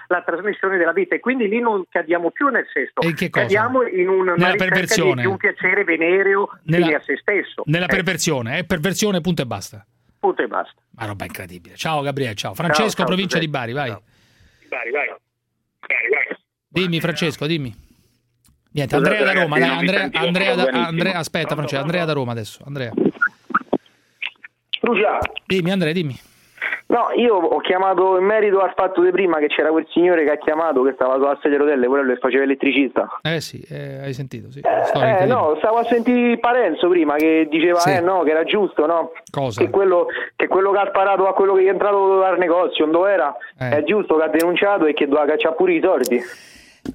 [0.06, 3.44] la trasmissione della vita e quindi lì non cadiamo più nel sesto, e che cosa?
[3.44, 5.22] cadiamo in una, nella perversione.
[5.22, 7.62] di un piacere venereo nella, a se stesso.
[7.66, 7.88] Nella eh.
[7.94, 9.84] perversione, eh, perversione punto e basta.
[10.18, 10.80] Punto e basta.
[10.90, 11.76] Ma roba incredibile.
[11.76, 12.54] Ciao Gabriele, ciao.
[12.54, 13.46] Francesco, ciao, ciao, provincia Giuseppe.
[13.46, 13.88] di Bari, vai.
[13.88, 14.02] Ciao.
[14.68, 15.06] Bari, vai.
[15.06, 16.36] Bari, vai.
[16.68, 17.88] Dimmi Francesco, dimmi.
[18.72, 22.62] Niente, Andrea da Roma, ragazzi, Andrea, Andrea, Andrea, Andrea, aspetta Francesco, Andrea da Roma adesso,
[22.64, 22.92] Andrea.
[24.70, 25.18] Scusa.
[25.44, 26.16] Dimmi Andrea, dimmi.
[26.90, 30.32] No, io ho chiamato in merito al fatto di prima che c'era quel signore che
[30.32, 33.20] ha chiamato che stava sulla sedia a rotelle, quello che faceva elettricista.
[33.22, 34.58] Eh sì, eh, hai sentito, sì.
[34.60, 37.92] Eh, eh no, stavo a sentire Parenzo prima che diceva sì.
[37.92, 39.12] eh, no, che era giusto, no?
[39.30, 39.60] Cosa?
[39.60, 43.12] Che quello che, quello che ha sparato a quello che è entrato dal negozio, dove
[43.12, 43.68] era, eh.
[43.68, 46.20] è giusto che ha denunciato e che doveva cacciare pure i soldi.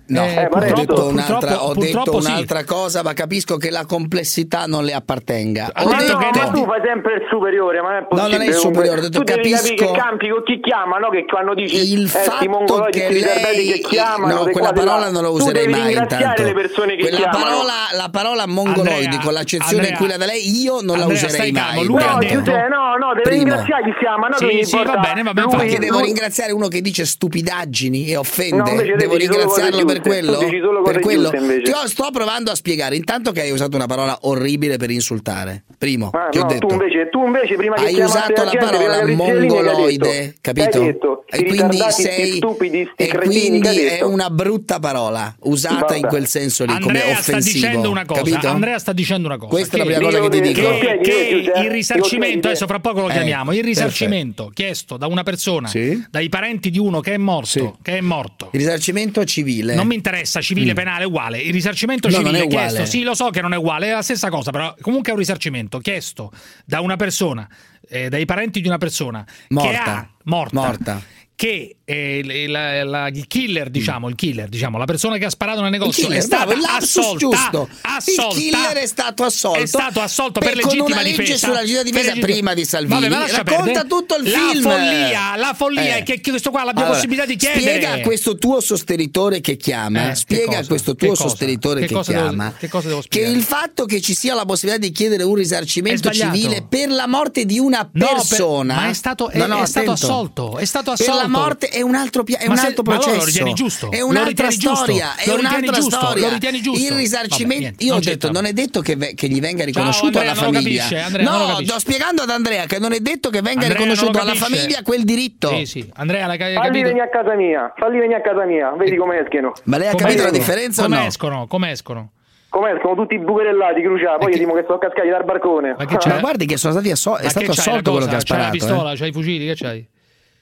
[0.08, 4.66] No, eh, eh ho, detto un'altra, ho detto un'altra cosa, ma capisco che la complessità
[4.66, 5.72] non le appartenga.
[5.76, 6.14] Ho ma, detto...
[6.14, 8.22] no, ma tu fai sempre il superiore, ma non è possibile.
[8.22, 9.64] No, non è il superiore, ho detto tu capisco.
[9.64, 11.10] Devi che campi con chi chiama, no?
[11.10, 15.30] Che quando dici il eh, fatto che lei che chiamano, No, quella parola non la
[15.30, 16.44] userei mai intanto.
[16.44, 17.44] Le persone che quella chiamano.
[17.44, 21.52] parola, la parola mongoloide con l'accezione in cui da lei io non Andrea, la userei
[21.52, 21.76] mai.
[21.76, 24.38] Calmo, no, Giuseppe, no, no, devi ringraziare chi chiama, no?
[24.38, 25.48] Va bene, va bene.
[25.56, 31.62] Perché devo ringraziare uno che dice stupidaggini e offende, devo ringraziarlo giuste, invece.
[31.64, 32.96] Ti ho- sto provando a spiegare.
[32.96, 35.64] Intanto che hai usato una parola orribile per insultare.
[35.78, 36.68] Primo, Ah, ti ho no, detto.
[36.68, 40.80] tu invece, tu invece prima Hai usato la gente, parola mongoloide, capito?
[40.80, 41.24] Detto?
[41.28, 46.28] E quindi sei stupidi, sti e cretini, quindi è una brutta parola usata in quel
[46.28, 47.66] senso lì come Andrea sta offensivo.
[47.68, 48.22] dicendo una cosa.
[48.24, 48.48] capito?
[48.48, 49.50] Andrea sta dicendo una cosa.
[49.50, 50.62] Questa è la prima cosa che ti dico.
[51.02, 55.70] che, il risarcimento, adesso fra poco lo Eh, chiamiamo, il risarcimento chiesto da una persona,
[56.10, 58.50] dai parenti di uno che è morto, che è morto.
[58.52, 59.65] Il risarcimento civile.
[59.74, 60.76] Non mi interessa, civile, Mm.
[60.76, 61.40] penale, uguale.
[61.40, 64.30] Il risarcimento No, civile chiesto, sì, lo so che non è uguale, è la stessa
[64.30, 66.32] cosa, però comunque è un risarcimento chiesto
[66.66, 67.48] da una persona,
[67.90, 69.96] eh, dai parenti di una persona che Morta.
[69.96, 71.02] ha morta, Morta.
[71.36, 75.30] che eh, il- la- la- il killer, diciamo, il killer, diciamo, la persona che ha
[75.30, 77.70] sparato nel negozio killer, è stata bravo, assolta, giusto.
[77.82, 78.36] assolta.
[78.36, 79.60] Il killer è stato assolto.
[79.60, 81.48] È stato assolto per, per- con legittima una legge difesa.
[81.48, 83.08] sulla legittima difesa legittima- prima di Salvini.
[83.10, 84.62] Vabbè, Racconta tutto il la film.
[84.64, 85.98] Follia, la follia Eh.
[86.00, 87.60] è che questo qua l'abbia Allora, possibilità di chiedere.
[87.62, 90.68] Spiega a questo tuo sostenitore che chiama, Eh, che spiega a cosa?
[90.68, 91.28] questo Che tuo cosa?
[91.30, 94.92] sostenitore Che che, chiama che devo che il fatto che ci sia la possibilità di
[94.92, 99.30] chiedere un risarcimento civile per la morte di una No, per- persona ma è stato-
[99.30, 101.30] è- No, no, è stato assolto, è stato Per la assolto.
[101.30, 103.54] morte è un altro, pia- è Ma un se- altro ma allora processo lo ritieni
[103.54, 103.92] giusto?
[103.92, 104.76] è Lo un'altra ritieni giusto?
[104.76, 105.96] storia è Lo ritieni un'altra giusto?
[105.98, 106.82] storia Lo ritieni giusto?
[106.84, 109.58] il Vabbè, risarcimento niente, io ho detto non è detto che, ve- che gli venga
[109.60, 113.00] Ciao, riconosciuto Andrea, alla famiglia capisce, Andrea, no sto spiegando ad Andrea che non è
[113.00, 115.90] detto che venga Andrea riconosciuto alla famiglia quel diritto Sì, sì.
[115.96, 116.72] Andrea, Falli capito?
[116.72, 119.54] venire a casa mia, falli venire a casa mia, vedi come escono.
[119.66, 121.06] ma lei ha Come capito la differenza o Come no?
[121.06, 121.48] escono?
[121.48, 122.10] Come escono?
[122.50, 125.76] Come escono tutti bucherellati, cruciati, poi gli dico che sto cascati dal barcone.
[125.78, 126.08] Ma che c'è?
[126.08, 128.24] ma guardi che sono stati asso- è Ma stato assolto la quello che ha cosa?
[128.26, 128.96] C'hai la sparato pistola, eh.
[128.98, 129.88] c'hai i fucili, che c'hai?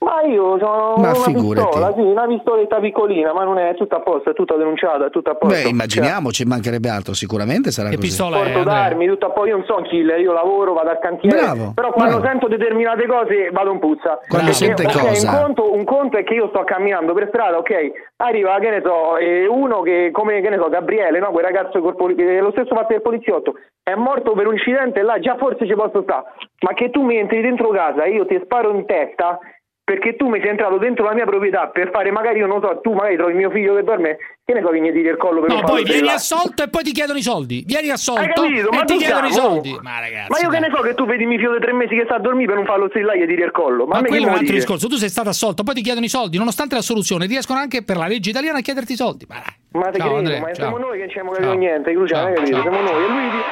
[0.03, 1.67] Ma io sono Ma una figurati.
[1.67, 5.09] pistola, sì, una pistoletta piccolina, ma non è tutta a posto, è tutta denunciata, è
[5.09, 5.55] tutta a posto.
[5.55, 8.73] beh immaginiamo ci mancherebbe altro sicuramente sarà Che così pistola è, porto Andrea?
[8.73, 11.71] d'armi, tutto a posto, io non sono un killer, io lavoro, vado al cantiere, Bravo,
[11.73, 12.27] però quando bravo.
[12.29, 14.19] sento determinate cose vado in puzza.
[14.27, 15.31] Quando Perché, sente ok, cosa?
[15.31, 17.71] Un conto, un conto è che io sto camminando per strada, ok,
[18.17, 21.79] arriva, che ne so, eh, uno che, come, che ne so, Gabriele, no, quel ragazzo
[21.79, 25.17] col poli- che è lo stesso fatto del poliziotto, è morto per un incidente, là
[25.19, 26.23] già forse ci posso stare,
[26.61, 29.39] ma che tu mi entri dentro casa e io ti sparo in testa
[29.85, 32.79] perché tu mi sei entrato dentro la mia proprietà per fare magari io non so
[32.81, 35.41] tu magari trovi mio figlio che dorme che ne so vieni a dire il collo
[35.41, 36.15] per No, poi vieni derivato.
[36.15, 37.63] assolto e poi ti chiedono i soldi.
[37.65, 38.69] Vieni assolto capito?
[38.71, 39.77] Ma e ti chiedono i soldi.
[39.81, 40.69] Ma ragazzi, Ma io che dai.
[40.69, 42.55] ne so che tu vedi mio figlio di tre mesi che sta a dormire per
[42.55, 43.85] non farlo strillare e dire il collo.
[43.85, 44.87] Ma, Ma quello che è un altro discorso.
[44.87, 46.37] Tu sei stato assolto, poi ti chiedono i soldi.
[46.37, 49.25] Nonostante la soluzione, riescono anche per la legge italiana a chiederti i soldi.
[49.29, 49.81] Ma dai.
[49.81, 50.55] Ma te Ciao, credo, Andrea, ma ciao.
[50.55, 51.43] siamo noi che non ci abbiamo Ciao.
[51.45, 52.61] capito niente, Cruciano, Ciao, capito?
[52.61, 53.03] Siamo noi.
[53.03, 53.43] E lui di-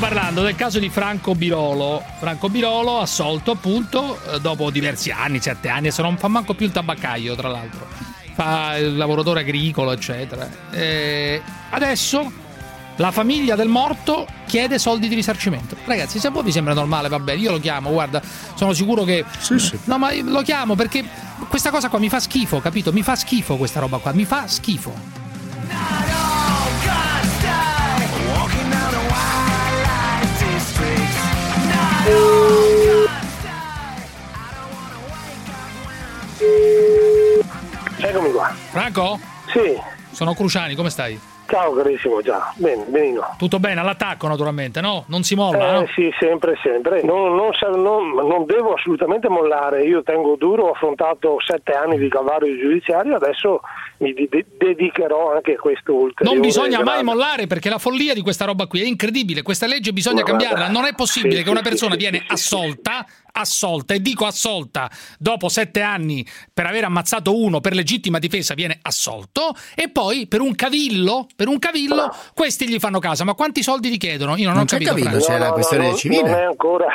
[0.00, 2.02] parlando del caso di Franco Birolo.
[2.18, 6.64] Franco Birolo assolto appunto eh, dopo diversi anni, sette anni, adesso non fa manco più
[6.64, 7.86] il tabaccaio tra l'altro.
[8.32, 10.48] Fa il lavoratore agricolo, eccetera.
[10.70, 12.32] E adesso
[12.96, 15.76] la famiglia del morto chiede soldi di risarcimento.
[15.84, 18.22] Ragazzi, se a voi vi sembra normale, va bene, io lo chiamo, guarda,
[18.54, 19.22] sono sicuro che...
[19.84, 21.04] No, ma lo chiamo perché
[21.46, 22.90] questa cosa qua mi fa schifo, capito?
[22.90, 25.19] Mi fa schifo questa roba qua, mi fa schifo.
[37.98, 38.48] Eccomi qua.
[38.70, 39.20] Franco?
[39.52, 39.78] Sì.
[40.10, 41.29] Sono Cruciani, come stai?
[41.50, 42.52] Ciao carissimo, già.
[42.54, 43.34] Bene, benino.
[43.36, 45.02] Tutto bene, all'attacco naturalmente, no?
[45.08, 45.86] Non si molla, Eh, no?
[45.96, 47.02] sì, sempre, sempre.
[47.02, 47.50] Non, non
[47.82, 49.82] non- non devo assolutamente mollare.
[49.82, 53.62] Io tengo duro, ho affrontato sette anni di calvario giudiziario, adesso
[53.98, 56.32] mi de- dedicherò anche a questo ulteriore.
[56.36, 59.42] Non bisogna mai grande- mollare perché la follia di questa roba qui è incredibile.
[59.42, 60.68] Questa legge bisogna Guarda, cambiarla.
[60.72, 64.90] Non è possibile sì, che una persona sì, viene sì, assolta, assolta, e dico assolta,
[65.18, 70.40] dopo sette anni per aver ammazzato uno per legittima difesa viene assolto, e poi per
[70.40, 73.24] un cavillo, per un cavillo, questi gli fanno casa.
[73.24, 74.36] Ma quanti soldi gli chiedono?
[74.36, 74.94] Io non, Non ho c'è capito.
[74.94, 76.22] cavillo, c'è la questione non, civile.
[76.22, 76.86] Non è ancora.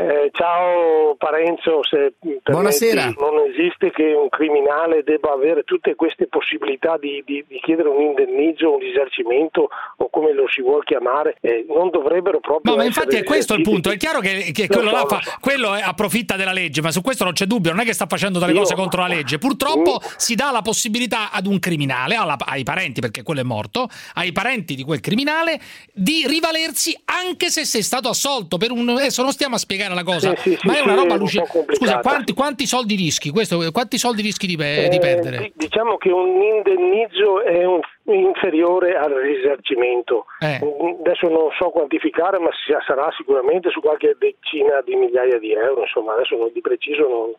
[0.00, 3.12] Eh, ciao Parenzo, se Buonasera.
[3.18, 8.00] non esiste che un criminale debba avere tutte queste possibilità di, di- di chiedere un
[8.00, 12.84] indennizzo, un risarcimento o come lo si vuol chiamare, eh, non dovrebbero proprio No, ma
[12.86, 13.90] infatti è questo il punto.
[13.90, 15.32] È chiaro che, che Lo quello, so, fa- so.
[15.38, 17.70] quello è- approfitta della legge, ma su questo non c'è dubbio.
[17.72, 19.36] Non è che sta facendo delle Io- cose contro la legge.
[19.36, 20.06] Purtroppo Mm.
[20.16, 24.32] si dà la possibilità ad un criminale, alla- ai parenti, perché quello è morto, ai
[24.32, 25.60] parenti di quel criminale,
[25.92, 28.56] di rivalersi anche se sei stato assolto.
[28.56, 31.14] Per un, adesso non stiamo a spiegare la cosa, Sì, sì, ma è una roba
[31.14, 31.64] allucinante.
[31.74, 33.30] Scusa, quanti, quanti soldi rischi?
[33.30, 35.38] Questo, quanti soldi rischi di, pe- di Eh, perdere?
[35.38, 37.80] di- diciamo che un indennizzo è un-
[38.10, 40.24] inferiore al risarcimento.
[40.40, 40.58] Eh.
[41.00, 42.48] Adesso non so quantificare, ma
[42.86, 45.82] sarà sicuramente su qualche decina di migliaia di euro.
[45.82, 47.30] Insomma, adesso non- di preciso non,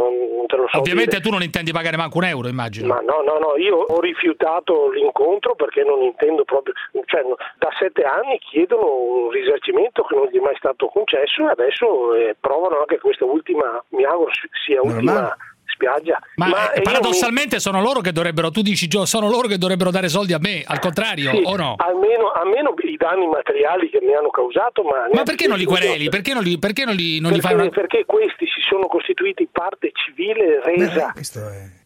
[0.00, 1.22] non, non te lo so Ovviamente dire.
[1.22, 2.86] tu non intendi pagare manco un euro, immagino.
[2.88, 6.72] Ma no, no, no, io ho rifiutato l'incontro perché non intendo proprio,
[7.04, 7.22] cioè
[7.58, 12.14] da sette anni chiedono un risarcimento che non gli è mai stato concesso e adesso
[12.14, 14.30] eh, provano anche questa ultima, mi auguro
[14.64, 15.36] sia ultima
[15.72, 16.18] spiaggia.
[16.36, 19.90] Ma, eh, io paradossalmente sono loro che dovrebbero, tu dici Gio, sono loro che dovrebbero
[19.90, 21.74] dare soldi a me, al contrario, Sì, o no?
[21.78, 26.08] Almeno, almeno i danni materiali che mi hanno causato, ma, Ma perché non li quereli?
[26.08, 27.68] Perché non, li, perché non, li, non perché, fai una...
[27.68, 31.12] perché questi si sono costituiti parte civile resa,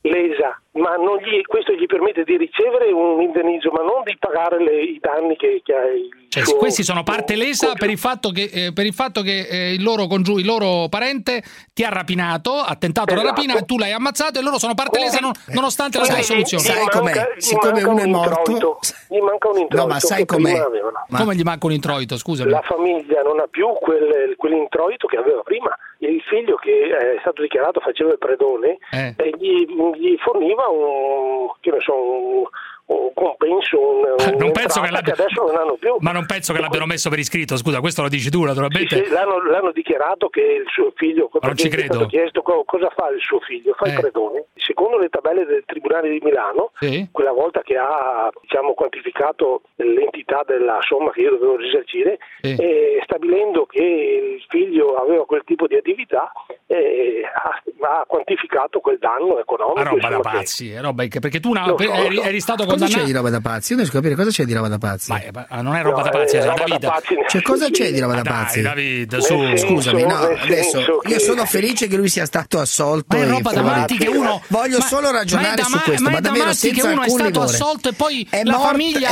[0.00, 4.62] lesa, ma non gli- questo gli permette di ricevere un indennizzo, ma non di pagare
[4.62, 7.98] le- i danni che, che ha il Cioè, suo- questi sono parte lesa per il
[7.98, 11.84] fatto che, eh, per il, fatto che eh, il, loro congiu- il loro parente ti
[11.84, 13.34] ha rapinato, ha tentato la Esatto.
[13.36, 16.44] rapina e tu l'hai ammazzato e loro sono parte lesa non- nonostante la tua Quindi
[16.46, 16.64] soluzione.
[16.64, 19.76] gli manca- gli manca un introito, Gli manca un introito.
[19.76, 20.58] No, ma sai com'è?
[20.58, 21.06] avevano.
[21.08, 22.50] Come gli manca un introito, scusami?
[22.50, 25.70] La famiglia non ha più quel, quell'introito che aveva prima.
[25.98, 29.14] Il figlio che è stato dichiarato faceva il predone Eh.
[29.16, 29.64] e gli,
[29.96, 32.44] gli forniva un, che ne so, un, un
[32.86, 34.02] compenso, un,
[34.38, 35.96] Non penso che l'abbia- adesso non hanno più.
[36.00, 39.04] Ma non penso che l'abbiano messo per iscritto, scusa, questo lo dici tu Sì, naturalmente.
[39.04, 42.06] sì, l'hanno, l'hanno dichiarato che il suo figlio, Ma non ci è credo.
[42.06, 44.00] chiesto co- cosa fa il suo figlio, fa il Eh.
[44.00, 44.44] predone.
[44.56, 47.08] Secondo le tabelle del Tribunale di Milano, Sì.
[47.10, 52.54] quella volta che ha diciamo, quantificato l'entità della somma che io dovevo risarcire, Sì.
[52.58, 56.30] eh, stabilendo che il figlio aveva quel tipo di attività,
[56.66, 57.62] eh, ha,
[57.98, 59.82] ha quantificato quel danno economico.
[59.82, 62.64] Ma roba da che- pazzi, è roba che- perché tu una- lo eri, eri stato
[62.78, 63.72] Cosa c'è di roba da pazzi?
[63.74, 65.10] Io a capire cosa c'è di roba da pazzi.
[65.10, 68.00] Ma non è roba da pazzi, eh, è roba da pazzi, Cioè, cosa c'è di
[68.00, 68.60] roba da Dai, pazzi?
[68.62, 69.56] David, su.
[69.56, 73.16] Scusami, no, adesso io sono felice che lui sia stato assolto.
[73.16, 74.42] Ma è roba da matti che uno.
[74.48, 76.88] Voglio ma- solo ragionare su ma- questo, ma ma, è da davvero matti che senza
[76.90, 79.10] uno è alcun stato assolto e poi È la famiglia.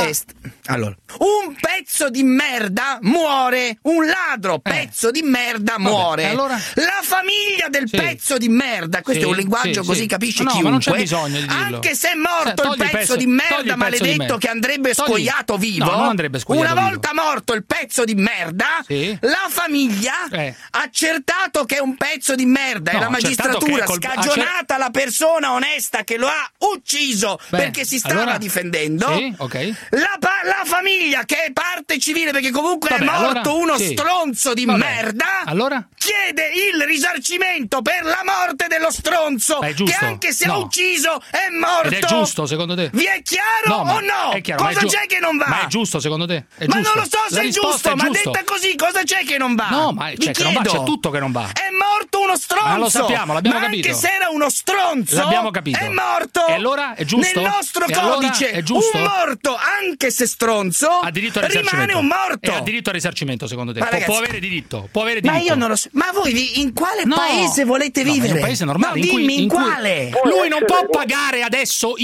[0.67, 6.23] allora, un pezzo di merda muore, un ladro pezzo di merda muore.
[6.23, 6.27] Eh.
[6.27, 6.55] allora?
[6.75, 7.97] La famiglia del Sì.
[7.97, 10.07] pezzo di merda, questo Sì, è un linguaggio sì, così sì.
[10.07, 10.71] capisce No, ma chiunque.
[10.71, 11.75] non c'è bisogno di dirlo.
[11.75, 14.37] Anche se è morto Sì, il pezzo, pezzo- di il merda maledetto merda.
[14.37, 15.85] che andrebbe Togli- scoiato vivo.
[15.85, 16.89] No, andrebbe scoiato Una vivo.
[16.91, 19.17] volta morto il pezzo di merda, Sì.
[19.21, 20.55] la famiglia Eh.
[20.71, 24.77] ha accertato che è un pezzo di merda No, e la magistratura è colp- scagionata
[24.77, 29.15] la persona onesta che lo ha ucciso Beh, perché si stava allora- difendendo.
[29.15, 29.71] Sì, ok.
[29.91, 33.91] La, la famiglia che è parte civile perché comunque Vabbè, è morto allora- uno sì.
[33.95, 35.41] stronzo di Vabbè, merda.
[35.45, 35.87] allora?
[35.97, 39.83] Chiede il risarcimento per la morte dello stronzo giusto?
[39.97, 40.59] che anche se ha No.
[40.59, 41.87] ucciso è morto.
[41.87, 42.89] Ed è giusto secondo te?
[42.93, 44.31] Vi è chiaro ma o no?
[44.33, 45.45] È chiaro, ma è cosa c'è che non va?
[45.47, 46.45] Ma è giusto secondo te?
[46.57, 46.93] È ma giusto?
[46.93, 48.31] non lo so se è giusto, ma giusto.
[48.31, 49.67] detta così, cosa c'è che non va?
[49.69, 51.49] No, ma c'è che non va, c'è tutto che non va.
[51.53, 52.67] È morto uno stronzo.
[52.67, 53.87] Ma lo sappiamo, l'abbiamo ma capito.
[53.87, 55.15] Anche se era uno stronzo.
[55.15, 55.79] L'abbiamo capito.
[55.79, 56.45] È morto.
[56.47, 57.39] E allora è giusto?
[57.39, 58.97] Nel nostro E allora codice, è giusto?
[58.97, 62.51] un morto, anche se stronzo, Ha diritto al rimane un morto.
[62.51, 63.79] E ha diritto al risarcimento secondo te?
[63.79, 65.51] Ma Può, ragazzi- può avere diritto, può avere Ma diritto.
[65.53, 65.89] io non lo so.
[65.93, 67.15] Ma voi in quale No.
[67.15, 68.31] paese volete No, ma vivere?
[68.31, 70.09] in un paese normale No, in cui, dimmi in, in cui quale?
[70.25, 71.95] lui non può pagare adesso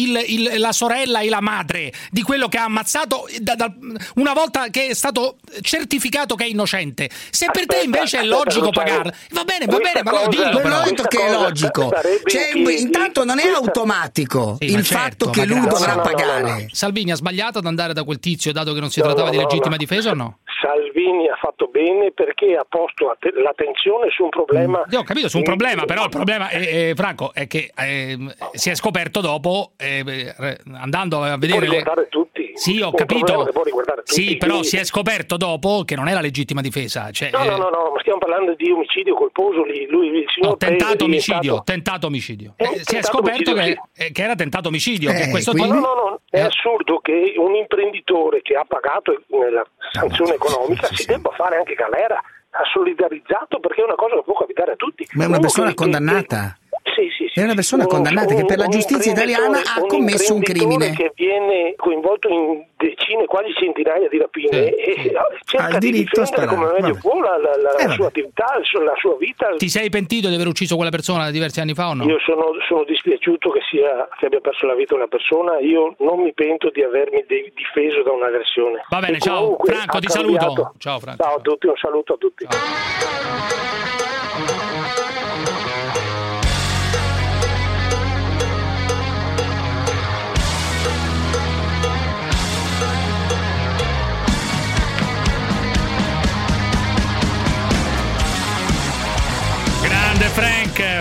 [0.57, 3.71] la sorella e la madre di quello che ha ammazzato da- da-
[4.15, 7.09] una volta che è stato certificato che è innocente.
[7.29, 8.71] Se per te Aspetta, invece è aspetta, logico Luciano.
[8.87, 10.79] pagarla, va bene, va bene, ma lo dico però.
[10.81, 11.91] ho detto che è logico.
[12.25, 15.93] Cioè, piedi- intanto non è questa- automatico Sì, il ma fatto certo, che lui dovrà
[15.95, 16.41] No, no, no, pagare.
[16.41, 16.65] no, no.
[16.71, 19.31] Salvini ha sbagliato ad andare da quel tizio dato che non si No, trattava no,
[19.31, 19.77] di legittima no.
[19.77, 20.39] difesa o no?
[20.61, 24.83] Salvini ha fatto bene perché ha posto att- l'attenzione su un problema.
[24.89, 28.33] Io ho capito su un problema, però il problema, è, è, Franco, è che ehm,
[28.53, 30.33] si è scoperto dopo, eh,
[30.73, 31.67] andando a vedere...
[31.67, 32.07] le- riguardare
[32.55, 33.49] Sì, ho capito.
[33.63, 34.21] riguardare tutti.
[34.21, 37.11] Sì, però Quindi- si è scoperto dopo che non era legittima difesa.
[37.11, 39.87] Cioè, No, eh, no, no, no, ma stiamo parlando di omicidio colposo lì.
[39.87, 42.53] Lui, il signor no, tentato omicidio, tentato omicidio.
[42.57, 45.09] Eh, Eh, si è tentato scoperto omicidio, che, eh, che era tentato omicidio.
[45.11, 49.21] Eh, che questo tipo- no, no, no, è assurdo che un imprenditore che ha pagato
[49.27, 52.21] nella sanzione economica si debba fare anche galera.
[52.51, 55.07] Ha solidarizzato perché è una cosa che può capitare a tutti.
[55.13, 56.57] Ma è una persona che- condannata.
[56.99, 57.39] Sì, sì, sì.
[57.39, 60.91] È una persona Un- condannata che per la un giustizia italiana ha commesso un crimine.
[60.91, 65.13] che viene coinvolto in decine, quasi centinaia di rapine e
[65.45, 67.95] cerca di diritto a difendere come meglio può la, la- la Eh, vabbè.
[67.95, 69.53] sua attività, la sua vita.
[69.55, 72.03] Ti sei pentito di aver ucciso quella persona diversi anni fa o no?
[72.03, 76.19] Io sono, sono dispiaciuto che, sia, che abbia perso la vita una persona, io non
[76.21, 78.83] mi pento di avermi de- difeso da un'aggressione.
[78.89, 79.55] Va bene, E ciao.
[79.63, 80.37] Franco, ti saluto.
[80.37, 80.73] cambiato.
[80.79, 81.23] Ciao, Franco.
[81.23, 82.45] Ciao a tutti, un saluto a tutti.
[82.45, 82.67] Grande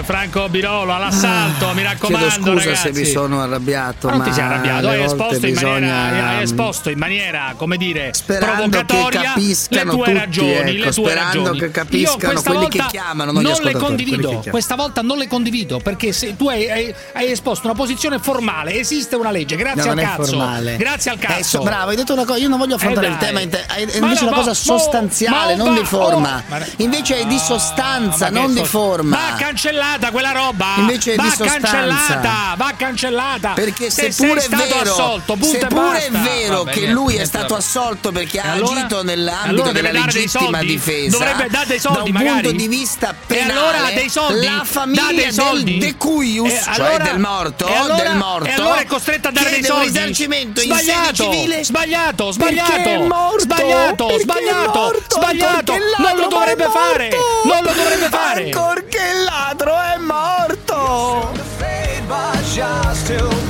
[0.02, 2.94] Franco Birolo, all'assalto, mi raccomando, Ah, Chiedo scusa ragazzi.
[2.94, 6.28] se mi sono arrabbiato, Ma non ma ti sei arrabbiato, hai esposto, in maniera, bisogna-
[6.28, 10.80] hai esposto in maniera, come dire, Sperando che provocatoria le tue tutti, ragioni, ecco, le
[10.82, 11.58] tue sperando ragioni.
[11.58, 16.12] che capiscano quelli che chiamano, non gli le condivido, questa volta non le condivido perché
[16.12, 19.96] se tu hai, hai- hai esposto una posizione formale, esiste una legge, grazie No, al
[19.96, 20.24] non cazzo.
[20.24, 20.76] formale.
[20.76, 21.42] Grazie al Eh, cazzo.
[21.58, 22.38] so- bravo, hai detto una cosa.
[22.38, 25.62] Io non voglio affrontare Eh, il tema, è Ma invece una cosa ma- sostanziale, ma-
[25.64, 26.16] non ma- di forma.
[26.46, 29.16] oh, ma- Invece è di sostanza, Ma non di forma.
[29.16, 29.36] Va
[29.88, 30.66] cancellata quella roba!
[30.78, 32.54] Invece va cancellata!
[32.56, 33.52] Va cancellata!
[33.54, 36.94] Perché se seppure sei è stato vero, assolto, punto seppure è vero Vabbè, che niente,
[36.94, 38.80] lui è stato assolto perché ha allora?
[38.80, 42.40] agito nell'ambito Allora della legittima difesa, Dovrebbe dare dei soldi, da un magari.
[42.42, 44.44] punto di vista E penale, allora dei soldi?
[44.46, 45.64] la famiglia dei soldi?
[45.78, 49.28] del decuius, E cioè allora- del morto, e allora- del morto, e allora è costretta
[49.28, 49.86] a dare dei soldi?
[49.88, 57.10] risarcimento in sede civile sbagliato, sbagliato, morto, sbagliato, sbagliato, sbagliato, non lo dovrebbe fare,
[57.44, 58.44] non lo dovrebbe fare.
[58.44, 61.32] Ancorché il ladro è morto.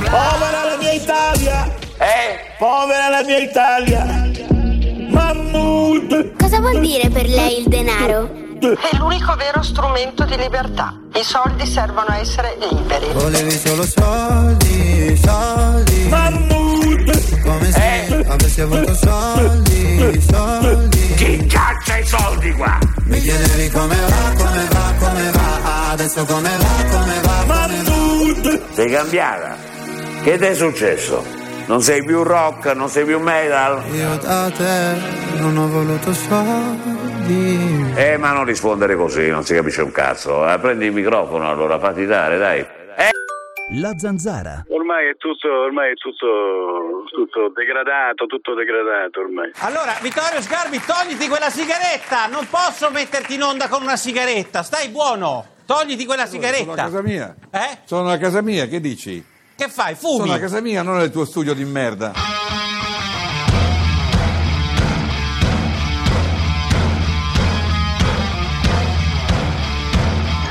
[0.09, 1.73] Povera la mia Italia!
[1.97, 2.39] Eh?
[2.57, 4.05] Povera la mia Italia!
[5.09, 6.35] Mammut!
[6.37, 8.29] Cosa vuol dire per lei il denaro?
[8.59, 10.99] È l'unico vero strumento di libertà.
[11.13, 13.11] I soldi servono a essere liberi.
[13.13, 16.07] Volevi solo soldi, soldi.
[16.09, 17.41] Mammut!
[17.41, 21.13] Come se avessi avuto soldi, soldi.
[21.15, 22.77] Chi caccia i soldi qua?
[23.05, 25.38] Mi chiedevi come va, come va, come va.
[25.89, 28.73] Adesso come va, come va, Mammut!
[28.73, 29.55] Sei cambiata?
[30.21, 31.25] Che ti è successo?
[31.65, 33.81] Non sei più rock, non sei più metal?
[33.91, 34.93] Io da te
[35.37, 37.91] non ho voluto soldi.
[37.95, 40.47] Eh, ma non rispondere così, non si capisce un cazzo.
[40.47, 42.59] Eh, prendi il microfono allora, fatti dare, dai.
[42.59, 43.09] Eh.
[43.73, 44.65] La zanzara.
[44.69, 49.51] Ormai è tutto, ormai è tutto, tutto degradato, tutto degradato ormai.
[49.59, 52.25] Allora, Vittorio Sgarbi, togliti quella sigaretta!
[52.25, 55.45] Non posso metterti in onda con una sigaretta, stai buono!
[55.67, 56.73] Togliti quella Sono a sigaretta!
[56.73, 57.35] casa mia.
[57.51, 57.77] Eh?
[57.85, 59.23] Sono a casa mia, che dici?
[59.55, 59.93] Che fai?
[59.93, 60.17] Fumi?
[60.21, 62.13] Sono a casa mia, non nel tuo studio di merda.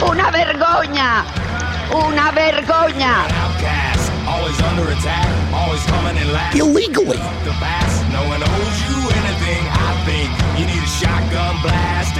[0.00, 1.37] Una vergogna!
[1.90, 3.24] Una vergogna!
[6.52, 7.18] Illegally.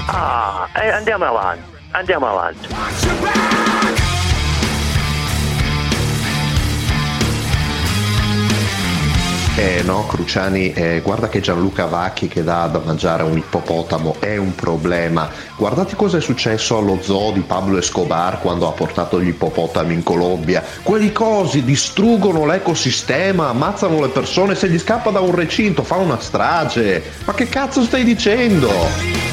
[0.06, 2.68] Ah, eh, andiamo avanti, andiamo avanti.
[9.58, 14.14] Eh no, Cruciani, eh, guarda che Gianluca Vacchi che dà da mangiare a un ippopotamo
[14.20, 15.28] è un problema.
[15.56, 20.04] Guardate cosa è successo allo zoo di Pablo Escobar quando ha portato gli ippopotami in
[20.04, 20.62] Colombia.
[20.84, 26.20] Quelli cosi distruggono l'ecosistema, ammazzano le persone, se gli scappa da un recinto fa una
[26.20, 27.02] strage.
[27.24, 29.27] Ma che cazzo stai dicendo?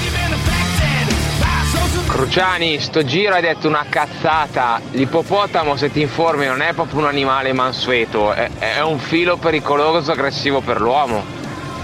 [2.25, 4.81] Cruciani, sto giro hai detto una cazzata.
[4.93, 10.11] L'ippopotamo, se ti informi, non è proprio un animale mansueto, è, è un filo pericoloso
[10.11, 11.23] aggressivo per l'uomo.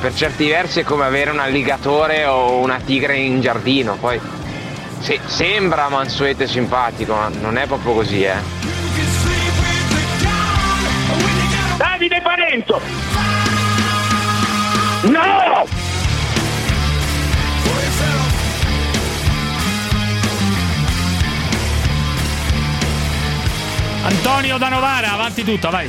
[0.02, 3.98] Per certi versi è come avere un alligatore o una tigre in giardino.
[3.98, 4.20] Poi
[5.00, 8.34] se- sembra mansueto e simpatico, ma non è proprio così, eh.
[11.78, 12.82] Davide Parenzo!
[15.04, 15.91] No!
[24.04, 25.88] Antonio da Novara, avanti tutta, vai.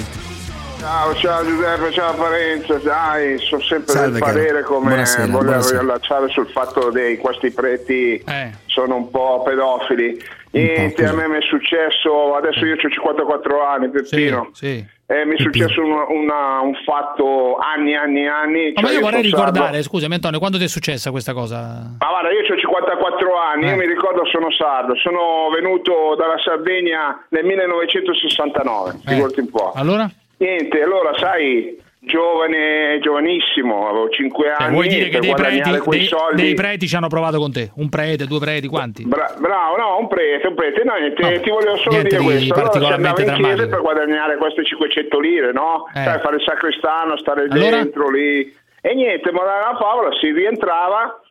[0.79, 4.33] Ciao, ciao Giuseppe, ciao Parenzo, dai, sono sempre Salve, del caro.
[4.33, 5.79] parere come Buonasera, volevo buonasera.
[5.81, 8.51] riallacciare sul fatto che questi preti Eh.
[8.67, 10.21] sono un po' pedofili.
[10.51, 14.51] Niente, a me mi è successo, adesso io ho 54 anni, Peppino.
[14.53, 14.85] Sì.
[15.07, 18.73] Eh, mi è successo un, una- un fatto anni, anni, anni.
[18.73, 19.53] No, ma cioè io vorrei sono sardo.
[19.59, 21.57] ricordare, scusami Antonio, quando ti è successa questa cosa?
[21.99, 23.71] Ma guarda, io ho 54 anni, Eh.
[23.71, 29.73] io mi ricordo sono sardo, sono venuto dalla Sardegna nel 1969, figurati un po'.
[29.75, 30.11] Allora?
[30.39, 35.63] Niente, allora sai, giovane, giovanissimo, avevo 5 Cioè, anni vuoi dire che per dei guadagnare
[35.63, 36.43] preti, quei dei, soldi.
[36.43, 37.71] dei preti ci hanno provato con te?
[37.77, 39.05] Un prete, due preti, quanti?
[39.07, 42.21] Bra- bravo, no, un prete, un prete, no, niente, No, ti volevo solo niente dire
[42.21, 42.55] di questo.
[42.55, 45.87] Allora particolarmente andava in chiesa per guadagnare queste 500 lire, no?
[45.95, 46.03] Eh.
[46.03, 47.71] Sai, fare il sacrestano, stare Allora?
[47.77, 48.53] dentro lì.
[48.85, 51.22] E niente, ma dalla Paola si rientrava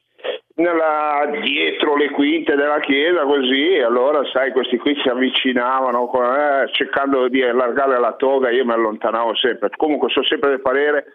[0.55, 7.27] nella- dietro le quinte della chiesa così, allora sai, questi qui si avvicinavano eh, cercando
[7.27, 9.69] di allargare la toga, io mi allontanavo sempre.
[9.75, 11.05] Comunque sono sempre del parere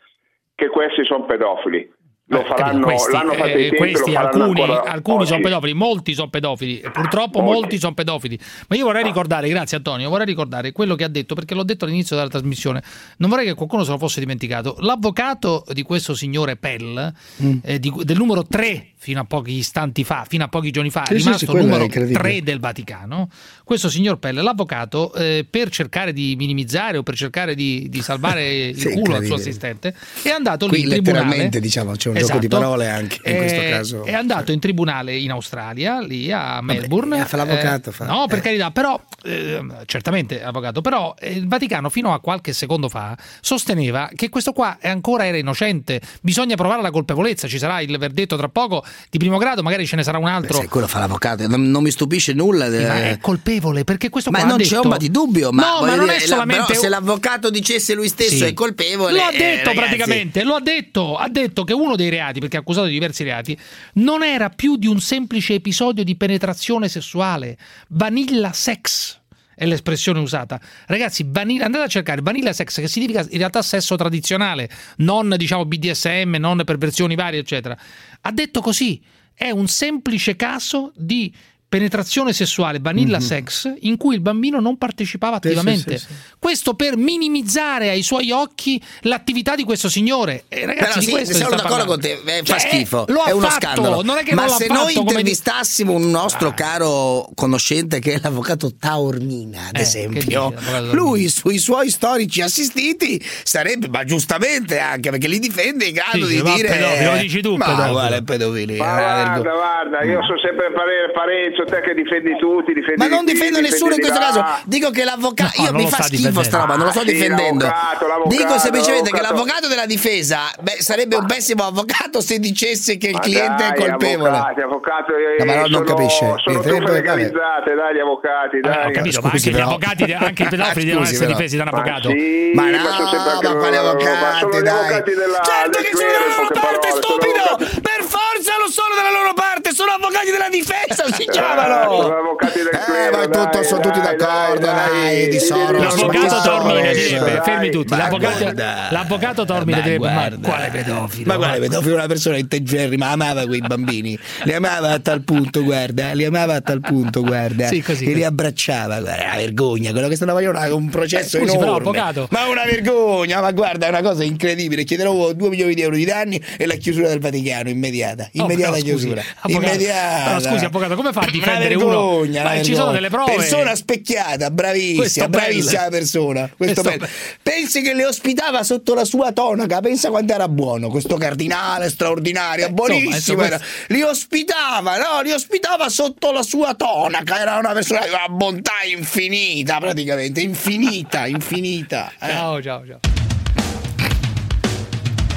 [0.54, 1.92] che questi sono pedofili.
[2.29, 6.29] Lo faranno, questi, l'hanno fatto eh, ai tempi, questi, alcuni, alcuni sono pedofili, molti sono
[6.29, 7.53] pedofili, purtroppo Oggi.
[7.53, 8.37] molti sono pedofili.
[8.66, 11.85] Ma io vorrei ricordare, grazie Antonio, vorrei ricordare quello che ha detto, perché l'ho detto
[11.85, 12.83] all'inizio della trasmissione,
[13.18, 14.77] non vorrei che qualcuno se lo fosse dimenticato.
[14.81, 17.12] L'avvocato di questo signore Pell,
[17.43, 17.59] Mm.
[17.62, 21.05] eh, di- del numero 3 fino a pochi istanti fa, fino a pochi giorni fa,
[21.07, 22.18] Sì, è rimasto sì, numero incredibile.
[22.18, 23.29] 3 del Vaticano,
[23.62, 28.49] questo signor Pell, l'avvocato, eh, per cercare di minimizzare o per cercare di, di salvare
[28.70, 31.18] il Sì, culo al suo assistente, è andato Qui lì in tribunale.
[31.24, 32.61] letteralmente diciamo c'è un gioco di Esatto.
[32.62, 34.05] parole anche in questo Eh, caso.
[34.05, 37.25] È andato in tribunale in Australia, lì a Melbourne.
[37.25, 38.05] fa l'avvocato, Eh, fa.
[38.07, 38.41] No, per Eh.
[38.43, 44.09] carità, però, eh, certamente avvocato, però eh, il Vaticano fino a qualche secondo fa sosteneva
[44.14, 48.37] che questo qua è ancora era innocente, bisogna provare la colpevolezza, ci sarà il verdetto
[48.37, 50.59] tra poco di primo grado, magari ce ne sarà un altro.
[50.61, 52.64] Se quello fa l'avvocato, non, non mi stupisce nulla.
[52.71, 53.11] Sì, ma eh.
[53.12, 55.95] è colpevole perché questo Ma qua non c'è detto- ombra di dubbio, ma, no, ma
[55.95, 58.45] non dire, è la- solamente se l'avvocato dicesse lui stesso Sì.
[58.45, 59.12] è colpevole.
[59.12, 59.75] Lo ha eh, detto ragazzi.
[59.77, 63.59] praticamente, lo ha detto, ha detto che uno dei reati, perché accusato di diversi reati,
[63.94, 67.57] non era più di un semplice episodio di penetrazione sessuale,
[67.88, 69.20] vanilla sex.
[69.54, 70.61] È l'espressione usata.
[70.86, 75.64] Ragazzi, vanilla, andate a cercare vanilla sex, che significa in realtà sesso tradizionale, non diciamo
[75.64, 77.74] BDSM, non perversioni varie, eccetera.
[78.20, 79.02] Ha detto così:
[79.32, 81.32] è un semplice caso di
[81.69, 85.41] penetrazione sessuale, vanilla sex, in cui il bambino non partecipava Mhm.
[85.43, 85.99] Sì, sì, attivamente.
[85.99, 86.07] sì.
[86.39, 90.45] Questo per minimizzare ai suoi occhi l'attività di questo signore.
[90.49, 92.25] E ragazzi, Però sì, sono d'accordo con parlando.
[92.25, 94.03] te, eh, fa Cioè, schifo, lo ha è uno fatto, scandalo.
[94.03, 98.73] Non è che Ma se fatto noi intervistassimo un nostro caro conoscente che è l'avvocato
[98.79, 100.93] Taormina, ad Eh, dice, esempio, Taormina?
[100.93, 106.37] lui sui suoi storici assistiti sarebbe, ma giustamente anche perché li difende in grado Sì,
[106.37, 107.93] di dire pedofilo, lo dici tu, ma pedofilo.
[107.93, 111.11] guarda, pedofili, una guarda, guarda, io sono sempre parere
[111.57, 114.62] Parenzo, te che difendi tutti, difendi Ma non difendo nessuno in difendi questo caso.
[114.66, 115.52] Dico che l'avvocato.
[115.62, 117.64] No, io mi fa schifo sta roba, non lo sto Ah, sì, difendendo.
[117.64, 119.44] l'avvocato, l'avvocato, Dico semplicemente che l'avvocato.
[119.46, 123.70] l'avvocato della difesa beh, sarebbe un pessimo avvocato se dicesse che il Ma cliente dai,
[123.70, 124.28] è colpevole.
[124.36, 126.34] Avvocati, avvocati, eh, No, ma non sono, capisce.
[126.44, 128.86] Sono truffe legalizzate, dai, gli avvocati, dai.
[128.86, 131.36] ho capito, ma anche gli avvocati, anche i pedofili devono Scusi, essere però.
[131.38, 132.09] difesi da un avvocato.
[132.54, 137.80] Ma no, ma quali avvocati, della Certo che sono dalla loro parte, stupido!
[137.80, 142.03] Per forza lo sono dalla loro parte, sono avvocati della difesa, si Eh, chiamano!
[142.03, 144.74] sono avvocati del Eh, clero, ma tutto, dai, sono tutti dai, d'accordo, dai,
[145.16, 145.82] dai, di Soros.
[145.97, 147.40] L'avvocato Tormine direbbe, dai.
[147.44, 148.88] fermi tutti, l'avvocato, guarda.
[148.90, 150.49] l'avvocato Tormine Ma direbbe, ma guarda.
[150.49, 151.26] quale pedofilo?
[151.26, 155.62] Ma guarda, pedofilo è una persona integerrima, amava quei bambini, li amava a tal punto,
[155.62, 159.92] guarda, li amava a tal punto, guarda, Sì, così, che li abbracciava, guarda, una vergogna,
[159.92, 161.88] quello che stanno facendo è un processo Eh, scusi, però, enorme.
[161.99, 162.28] avvocato.
[162.30, 166.05] Ma una vergogna, ma guarda, è una cosa incredibile, chiederò 2 milioni di euro di
[166.05, 170.24] danni e la chiusura del Vaticano, immediata, Oh, immediata però, scusi, chiusura, avvocato, immediata.
[170.24, 172.24] però, scusi, avvocato, come fa a difendere uno?
[172.43, 173.34] Ma ci sono delle prove.
[173.37, 175.91] Persona specchiata, bravissima, Questo bravissima bello.
[175.91, 176.51] persona.
[176.57, 177.09] Questo Questo.
[177.43, 182.70] Pensi che le ospitava sotto la sua tonaca, pensa quanto era buono, questo cardinale straordinario,
[182.70, 183.14] buonissimo.
[183.45, 183.61] insomma.
[183.89, 185.20] Li ospitava, no?
[185.22, 191.26] Li ospitava sotto la sua tonaca, era una persona di una bontà infinita, praticamente, infinita,
[191.26, 192.12] infinita.
[192.20, 192.28] eh.
[192.30, 193.16] Ciao, ciao, ciao.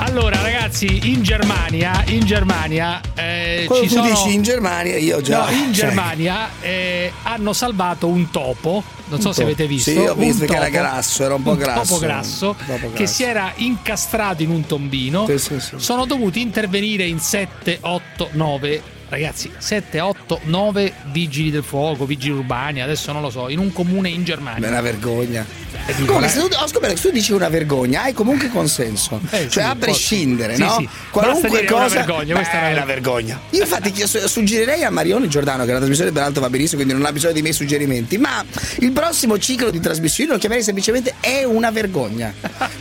[0.09, 4.09] Allora, ragazzi, in Germania, in Germania eh, Quando ci tu sono.
[4.09, 5.45] dici in Germania, io già.
[5.45, 8.83] No, in cioè, Germania eh, hanno salvato un topo.
[9.09, 9.53] Non so Un se topo.
[9.53, 9.91] avete visto.
[9.91, 11.81] Sì, ho un visto che era topo- grasso, era un po' grasso.
[11.93, 13.13] topo grasso, Un topo che grasso.
[13.13, 15.25] si era incastrato in un tombino.
[15.27, 15.75] Sì, sì, sì.
[15.77, 18.81] Sono dovuti intervenire in 7, 8, 9.
[19.09, 23.73] Ragazzi, 7, 8, 9 vigili del fuoco, vigili urbani, adesso non lo so, in un
[23.73, 24.67] comune in È Germania.
[24.67, 25.43] una vergogna.
[25.85, 29.19] E eh, se tu, ho scoperto che se tu dici una vergogna, hai comunque consenso.
[29.31, 29.85] Eh, sì, cioè, a un po'.
[29.85, 30.75] prescindere, Sì, no?
[30.77, 30.89] sì.
[31.09, 31.85] Qualunque cosa.
[31.85, 33.39] una vergogna, questa Beh, è una è una vergogna.
[33.49, 37.07] Io, infatti, su- suggerirei a Marione Giordano, che la trasmissione peraltro va benissimo, quindi non
[37.07, 38.17] ha bisogno dei miei suggerimenti.
[38.19, 38.43] Ma
[38.79, 42.31] il prossimo ciclo di trasmissioni lo chiamerei semplicemente È una vergogna.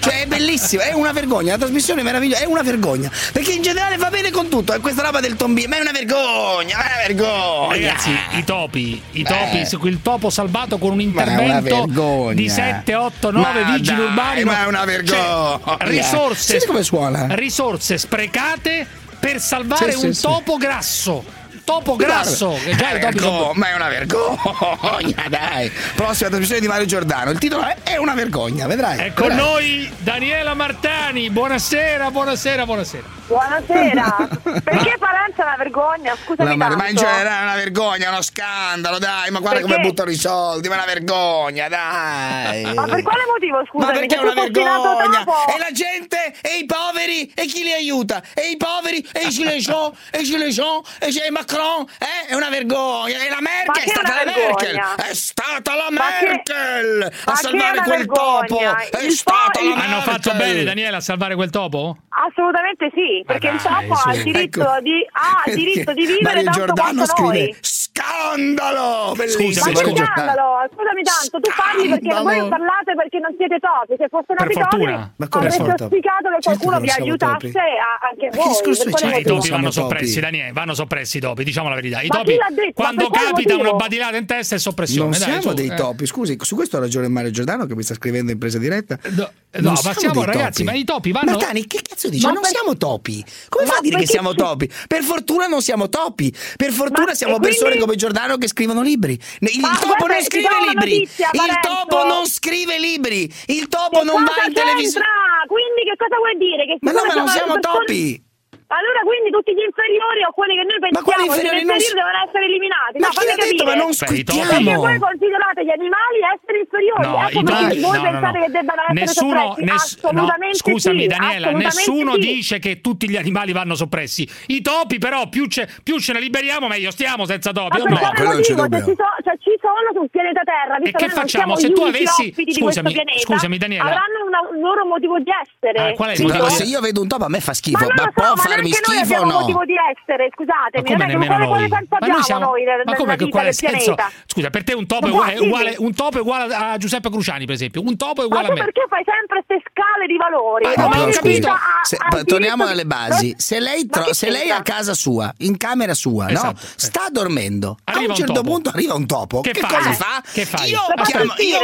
[0.00, 1.52] Cioè, è bellissimo, è una vergogna.
[1.52, 3.10] La trasmissione è meravigliosa, è una vergogna.
[3.32, 4.72] Perché in generale va bene con tutto.
[4.74, 7.68] È questa roba del tombino, ma è una vergogna, è una vergogna.
[7.74, 12.34] Ragazzi, i topi, i topi, il topo salvato con un intervento vergogna.
[12.34, 14.44] di 7, 8, 9 Ma vigili dai, urbani.
[14.44, 15.60] ma è una vergogna.
[15.64, 17.26] Cioè, risorse, Senti come suona?
[17.30, 18.86] risorse sprecate
[19.18, 20.22] per salvare Sì, sì, un sì.
[20.22, 21.24] topo grasso.
[21.64, 22.58] Topo grasso.
[22.64, 25.70] che già È vergogna, sono- ma è una vergogna, dai.
[25.94, 27.30] Prossima trasmissione di Mario Giordano.
[27.30, 28.98] Il titolo è È una vergogna, vedrai.
[28.98, 29.46] È con vedrai.
[29.46, 31.28] noi Daniela Martani.
[31.28, 33.16] Buonasera, buonasera, buonasera.
[33.28, 34.28] Buonasera.
[34.64, 36.16] Perché Parenza è una vergogna?
[36.16, 36.56] Scusami.
[36.56, 39.74] No, ma in generale è una vergogna, uno scandalo, dai, ma guarda perché?
[39.74, 42.62] come buttano i soldi, ma è una vergogna, dai.
[42.74, 43.86] Ma per quale motivo, scusa?
[43.86, 45.20] Ma perché è una vergogna?
[45.22, 48.22] E la gente, e i poveri, e chi li aiuta?
[48.34, 52.28] E i poveri, e i gilets jaunes, e i gilets jaunes, e c'è Macron, eh?
[52.28, 53.18] È una vergogna.
[53.18, 54.32] E la Merkel è stata la?
[54.34, 54.76] Merkel.
[55.10, 58.46] È stata la Merkel a salvare quel vergogna?
[58.46, 58.96] topo.
[58.96, 59.92] È Il stata po- la Merkel.
[59.92, 61.96] Hanno fatto bene, Daniela, a salvare quel topo?
[62.08, 64.80] Assolutamente sì perché il Papa diciamo ha il diritto, ecco.
[64.80, 67.56] di, ah, diritto di vivere Mario tanto Giordano scrive
[67.98, 69.12] scandalo!
[69.16, 69.50] Bellissimo!
[69.50, 70.04] Scusami, ma scusa.
[70.04, 70.46] scandalo!
[70.70, 74.82] Scusami tanto, tu parli perché voi parlate perché non siete topi, se foste per topi
[74.86, 78.48] avrei avreste auspicato che certo qualcuno vi aiutasse anche ma voi.
[78.48, 82.00] Discorso, cioè, I topi vanno soppressi, Daniele, vanno soppressi i topi, diciamo la verità.
[82.00, 82.36] I topi,
[82.74, 85.18] quando capita una badilata in testa è soppressione.
[85.18, 85.74] Non siamo dei eh.
[85.74, 88.98] topi, scusi, su questo ha ragione Mario Giordano che mi sta scrivendo in presa diretta.
[89.02, 91.32] Eh, no, no ma siamo ragazzi, ma i topi vanno...
[91.32, 92.24] Ma Dani, che cazzo dici?
[92.24, 93.24] Ma non siamo topi!
[93.48, 94.70] Come fa a dire che siamo topi?
[94.86, 96.34] Per fortuna non siamo topi!
[96.56, 99.18] Per fortuna siamo persone come come Giordano che scrivono libri.
[99.40, 100.98] Il ma topo non scrive libri.
[100.98, 103.32] Notizia, il topo non scrive libri.
[103.46, 105.06] Il topo che non va in televisione.
[105.46, 106.66] Quindi che cosa vuol dire?
[106.66, 107.78] Che ma no, ma non siamo persone...
[107.78, 108.26] topi.
[108.68, 111.80] Allora, quindi tutti gli inferiori o quelli che noi pensiamo che inferiori non...
[111.80, 112.96] devono essere eliminati.
[113.00, 113.48] Ma no, chi l'ha capire?
[113.48, 113.64] detto?
[113.64, 114.44] Ma non squittiamo!
[114.44, 117.06] Perché voi considerate gli animali esseri inferiori.
[117.08, 117.86] No, ecco perché ma...
[117.88, 119.72] voi no, pensate no, che debbano essere nessuno, soppressi.
[119.72, 122.20] Assolutamente Scusami sì, Daniela, nessuno sì.
[122.20, 124.28] dice che tutti gli animali vanno soppressi.
[124.52, 127.80] I topi però più, più ce ne liberiamo meglio stiamo senza topi.
[127.80, 128.84] Ma no, quello non ci dobbiamo.
[128.84, 130.76] Cioè, ci sono sul pianeta Terra.
[130.76, 131.56] e che facciamo?
[131.56, 132.34] Se tu avessi.
[132.52, 133.84] Scusami, pianeta, scusami, Daniela.
[133.84, 135.92] Avranno un loro motivo di essere.
[135.92, 136.48] Ah, qual è il motivo?
[136.50, 137.86] Se io vedo un topo, a me fa schifo.
[137.86, 139.36] Ma, ma so, può ma farmi schifo o no?
[139.36, 140.82] un motivo di essere, scusatemi.
[140.82, 141.68] Ma come non nemmeno noi?
[141.68, 142.44] Ma noi siamo.
[142.44, 143.16] Noi nel, ma come?
[143.16, 143.94] Qual senso?
[143.94, 144.10] Pianeta.
[144.26, 147.46] Scusa, per te un topo, uguale, sì, uguale, un topo è uguale a Giuseppe Cruciani,
[147.46, 147.80] per esempio.
[147.80, 148.60] Un topo è uguale ma a me.
[148.60, 150.64] Ma perché fai sempre queste scale di valori?
[150.64, 152.24] Ma non ho capito.
[152.24, 153.34] Torniamo alle basi.
[153.38, 156.32] Se lei è a casa sua, in camera sua, no?
[156.32, 156.68] Esatto, eh.
[156.76, 157.76] Sta dormendo.
[157.84, 159.76] A un certo punto arriva un topo che, che fai?
[159.76, 160.22] cosa fa?
[160.32, 160.70] Che fai?
[160.70, 161.58] Io, chiamo, io,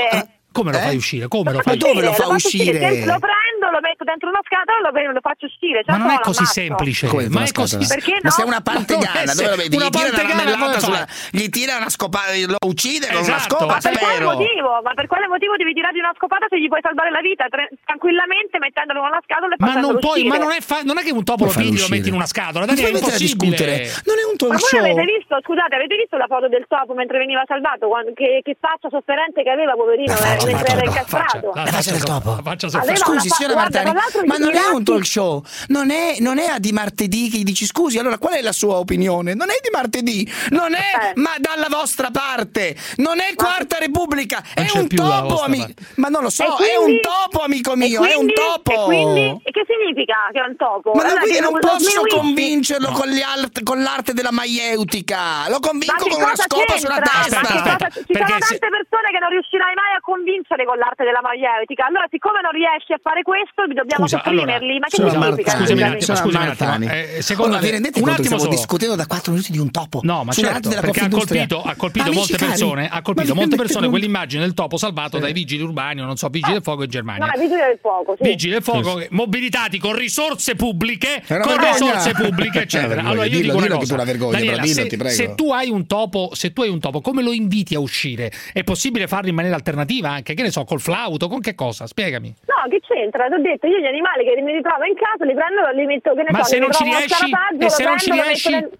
[0.55, 0.87] come lo eh?
[0.87, 1.27] fai uscire?
[1.27, 1.91] Come lo, lo fai uscire?
[1.91, 2.79] Ma dove lo fa uscire?
[2.79, 3.11] uscire?
[3.11, 5.83] Lo prendo, lo metto dentro una scatola, lo, lo faccio uscire.
[5.83, 7.09] Certo ma non è così semplice.
[7.11, 8.21] Come ma è così Perché no?
[8.23, 9.75] Ma se una pantegana, dove lo vedi?
[9.75, 11.03] Gli tira una marmellata sulla...
[11.35, 13.27] Gli tira una scopata, lo uccide esatto.
[13.27, 14.71] una scopa, ma per, quale motivo?
[14.79, 18.59] ma per quale motivo devi tirargli una scopata se gli puoi salvare la vita tranquillamente
[18.63, 20.39] mettendolo in una scatola e ma non puoi, uscire.
[20.39, 22.31] Ma non è, fa- non è che un topo lo pigli lo metti in una
[22.31, 23.91] scatola, dai, è impossibile.
[24.07, 24.55] Non è un topo.
[24.55, 27.91] Ma voi avete visto, scusate, avete visto la foto del topo mentre veniva salvato?
[28.15, 30.15] Che faccia sofferente che aveva, poverino
[30.51, 31.53] faccia del topo.
[31.55, 32.97] La faccia, la faccia del topo.
[32.97, 33.93] Scusi, signora Martani,
[34.27, 35.43] ma non è un talk show.
[35.69, 38.77] Non è, non è di martedì che gli dici scusi, allora qual è la sua
[38.77, 39.35] opinione?
[39.35, 41.21] Non è di martedì, non è eh.
[41.21, 45.73] ma dalla vostra parte, non è quarta repubblica, è un topo, amico.
[45.97, 48.73] Ma non lo so, quindi, è un topo, amico mio, quindi, è un topo.
[48.73, 50.93] E quindi che significa che è un topo?
[50.95, 52.97] Ma allora, quindi non posso convincerlo no.
[52.97, 55.49] con, art, con, l'arte della maieutica.
[55.49, 57.41] Lo convinco con una scopa sulla testa.
[57.41, 61.45] Ci sono tante persone che non riuscirai mai a convincere vincere con l'arte della maglia
[61.45, 61.87] maieutica.
[61.87, 64.79] Allora, siccome non riesci a fare questo, dobbiamo Scusa, sopprimerli.
[64.79, 65.19] Allora, ma che significa?
[65.19, 66.91] Martani, scusami, un attimo, scusami un attimo.
[66.91, 70.01] Eh, eh secondo Ora, vi un attimo stiamo discutendo da 4 minuti di un topo?
[70.03, 73.89] No, ma certo, perché ha colpito, ha colpito molte cari, persone, ha colpito molte persone
[73.89, 75.23] quell'immagine del topo salvato sì.
[75.23, 77.27] dai vigili urbani, o non so, vigili ah, del fuoco in Germania.
[77.27, 78.29] No, vigili del fuoco, sì.
[78.29, 79.07] Vigili del fuoco sì.
[79.11, 83.03] mobilitati con risorse pubbliche, Era con risorse pubbliche, eccetera.
[83.03, 86.31] Allora io dillo, dico una cosa, vergogna, Daniela, dillo, se, se tu hai un topo,
[86.53, 88.31] tu hai un topo, come lo inviti a uscire?
[88.53, 90.24] È possibile farlo in maniera alternativa anche?
[90.25, 91.87] anche, che ne so, col flauto, con che cosa?
[91.87, 92.35] Spiegami.
[92.47, 93.29] No, che c'entra?
[93.29, 95.85] Ti ho detto, io gli animali che mi ritrovo in casa li prendo, e li
[95.85, 98.71] metto, che ne Ma so, se non ci riesci, e se non ci riesci, nel...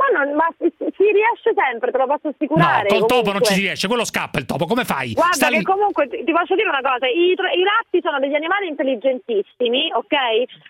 [0.00, 2.88] Ma, non, ma si riesce sempre, te lo posso assicurare.
[2.88, 3.16] No, col comunque.
[3.20, 5.12] topo non ci si riesce, quello scappa il topo, come fai?
[5.12, 5.62] Guarda Sta che lì...
[5.62, 10.16] comunque ti posso dire una cosa, i, i ratti sono degli animali intelligentissimi, ok?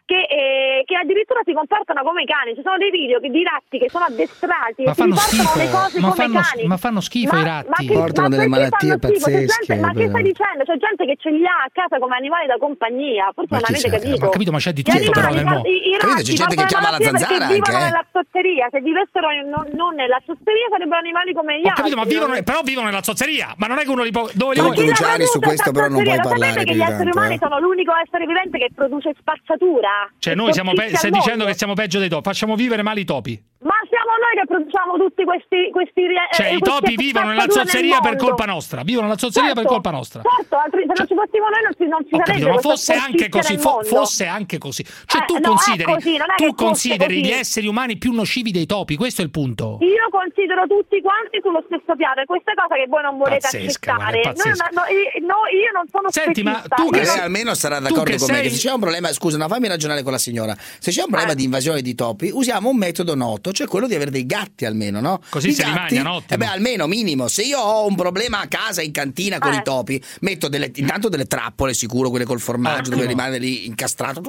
[0.02, 3.78] Che, eh, che, addirittura si comportano come i cani, ci sono dei video di ratti
[3.78, 5.70] che sono addestrati ma e si comportano schifo, le eh.
[5.70, 6.66] cose come fanno, cani.
[6.66, 7.70] Ma fanno schifo ma, i ratti.
[7.70, 9.62] Ma che, portano ma delle malattie pazzesche.
[9.62, 10.64] Gente, ma che stai dicendo?
[10.66, 13.90] C'è gente che ce li ha a casa come animali da compagnia, forse non avete
[13.94, 14.18] capito.
[14.18, 16.98] Ma ho capito, ma c'è di tutto però i ratti C'è gente che chiama la
[16.98, 17.78] zanzara anche, eh?
[17.78, 21.94] nella zozzeria, se vivessero però non, non nella zozzeria, sarebbero animali come gli Ho altri.
[21.94, 24.28] Ma vivono, però vivono nella zozzeria, ma non è che uno li può...
[24.32, 27.34] Dove li tu, Gianni, su questo però non puoi parlare sapete che gli esseri umani
[27.34, 27.38] eh?
[27.38, 30.10] sono l'unico essere vivente che produce spazzatura.
[30.18, 33.04] Cioè noi siamo pe- stai dicendo che siamo peggio dei topi, facciamo vivere male i
[33.04, 33.42] topi.
[33.60, 35.68] Ma siamo noi che produciamo tutti questi...
[35.70, 39.52] questi eh, cioè eh, i topi vivono nella zozzeria per colpa nostra, vivono nella zozzeria
[39.52, 40.22] certo, per colpa nostra.
[40.24, 42.94] Certo, altri, se cioè, non ci fossimo noi non, ci, non ci sarebbe Ma fosse
[42.94, 44.82] anche così, fo, fosse anche così.
[44.82, 48.96] Cioè eh, tu no, consideri, così, tu consideri gli esseri umani più nocivi dei topi,
[48.96, 49.76] questo è il punto.
[49.82, 53.92] Io considero tutti quanti sullo stesso piano, è questa cosa che voi non volete pazzesca,
[53.92, 54.20] accettare.
[54.22, 54.82] Guarda, no,
[55.20, 58.36] no, io non sono Senti, ma tu che sei, almeno sarà d'accordo con sei...
[58.36, 60.56] me che se c'è un problema, scusa, no, fammi ragionare con la signora.
[60.56, 61.36] Se c'è un problema eh.
[61.36, 64.64] di invasione di topi, usiamo un metodo noto fatto, cioè quello di avere dei gatti
[64.64, 65.20] almeno, no?
[65.28, 68.46] Così I si gatti, rimane, eh beh, almeno minimo, se io ho un problema a
[68.46, 69.58] casa in cantina con eh.
[69.58, 72.96] i topi, metto delle, intanto delle trappole sicuro, quelle col formaggio ottimo.
[72.96, 74.22] dove rimane lì incastrato,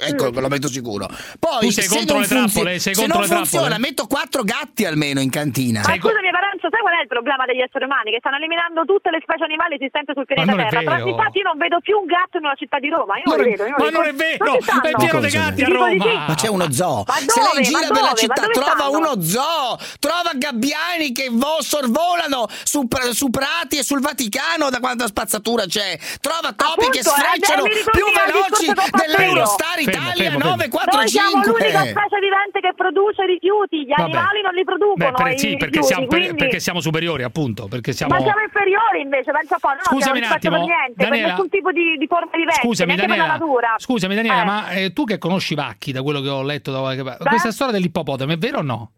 [0.00, 0.38] ecco, mm.
[0.38, 1.08] lo metto sicuro.
[1.38, 4.84] Poi tu sei se contro le trappole, sei contro se non funziona, metto quattro gatti
[4.84, 5.82] almeno in cantina.
[5.84, 6.08] Ma ecco.
[6.08, 8.12] scusami, però senso, sai qual è il problema degli esseri umani?
[8.12, 10.80] Che stanno eliminando tutte le specie animali esistenti sul pianeta Terra.
[10.84, 13.16] Però infatti io non vedo più un gatto nella città di Roma.
[13.16, 16.26] Io non, non vedo, ma non, è vero, non è pieno dei gatti a Roma.
[16.28, 17.04] Ma c'è uno zoo.
[17.08, 23.30] Se lei gira per la città trova uno zoo, trova gabbiani che sorvolano su, su,
[23.30, 25.96] prati e sul Vaticano da quanta spazzatura c'è.
[26.20, 30.96] Trova topi Appunto, che sfrecciano eh, più veloci dell'Eurostar Italia 945.
[30.96, 35.10] Noi siamo l'unica specie vivente che produce rifiuti, gli animali non li producono.
[35.10, 37.68] Beh, per, sì, perché siamo, per, perché perché siamo superiori, appunto.
[37.90, 38.14] Siamo...
[38.14, 39.68] Ma siamo inferiori invece, pensa un po'.
[39.68, 42.96] No, scusami un attimo, per niente, Daniela, per nessun tipo di, di forma diversa, scusami,
[42.96, 43.74] Daniela, natura.
[43.78, 44.44] Scusami, Daniela, eh.
[44.44, 47.52] ma eh, tu che conosci Vacchi, da quello che ho letto da qualche parte, questa
[47.52, 48.92] storia dell'ippopotamo è vera o no?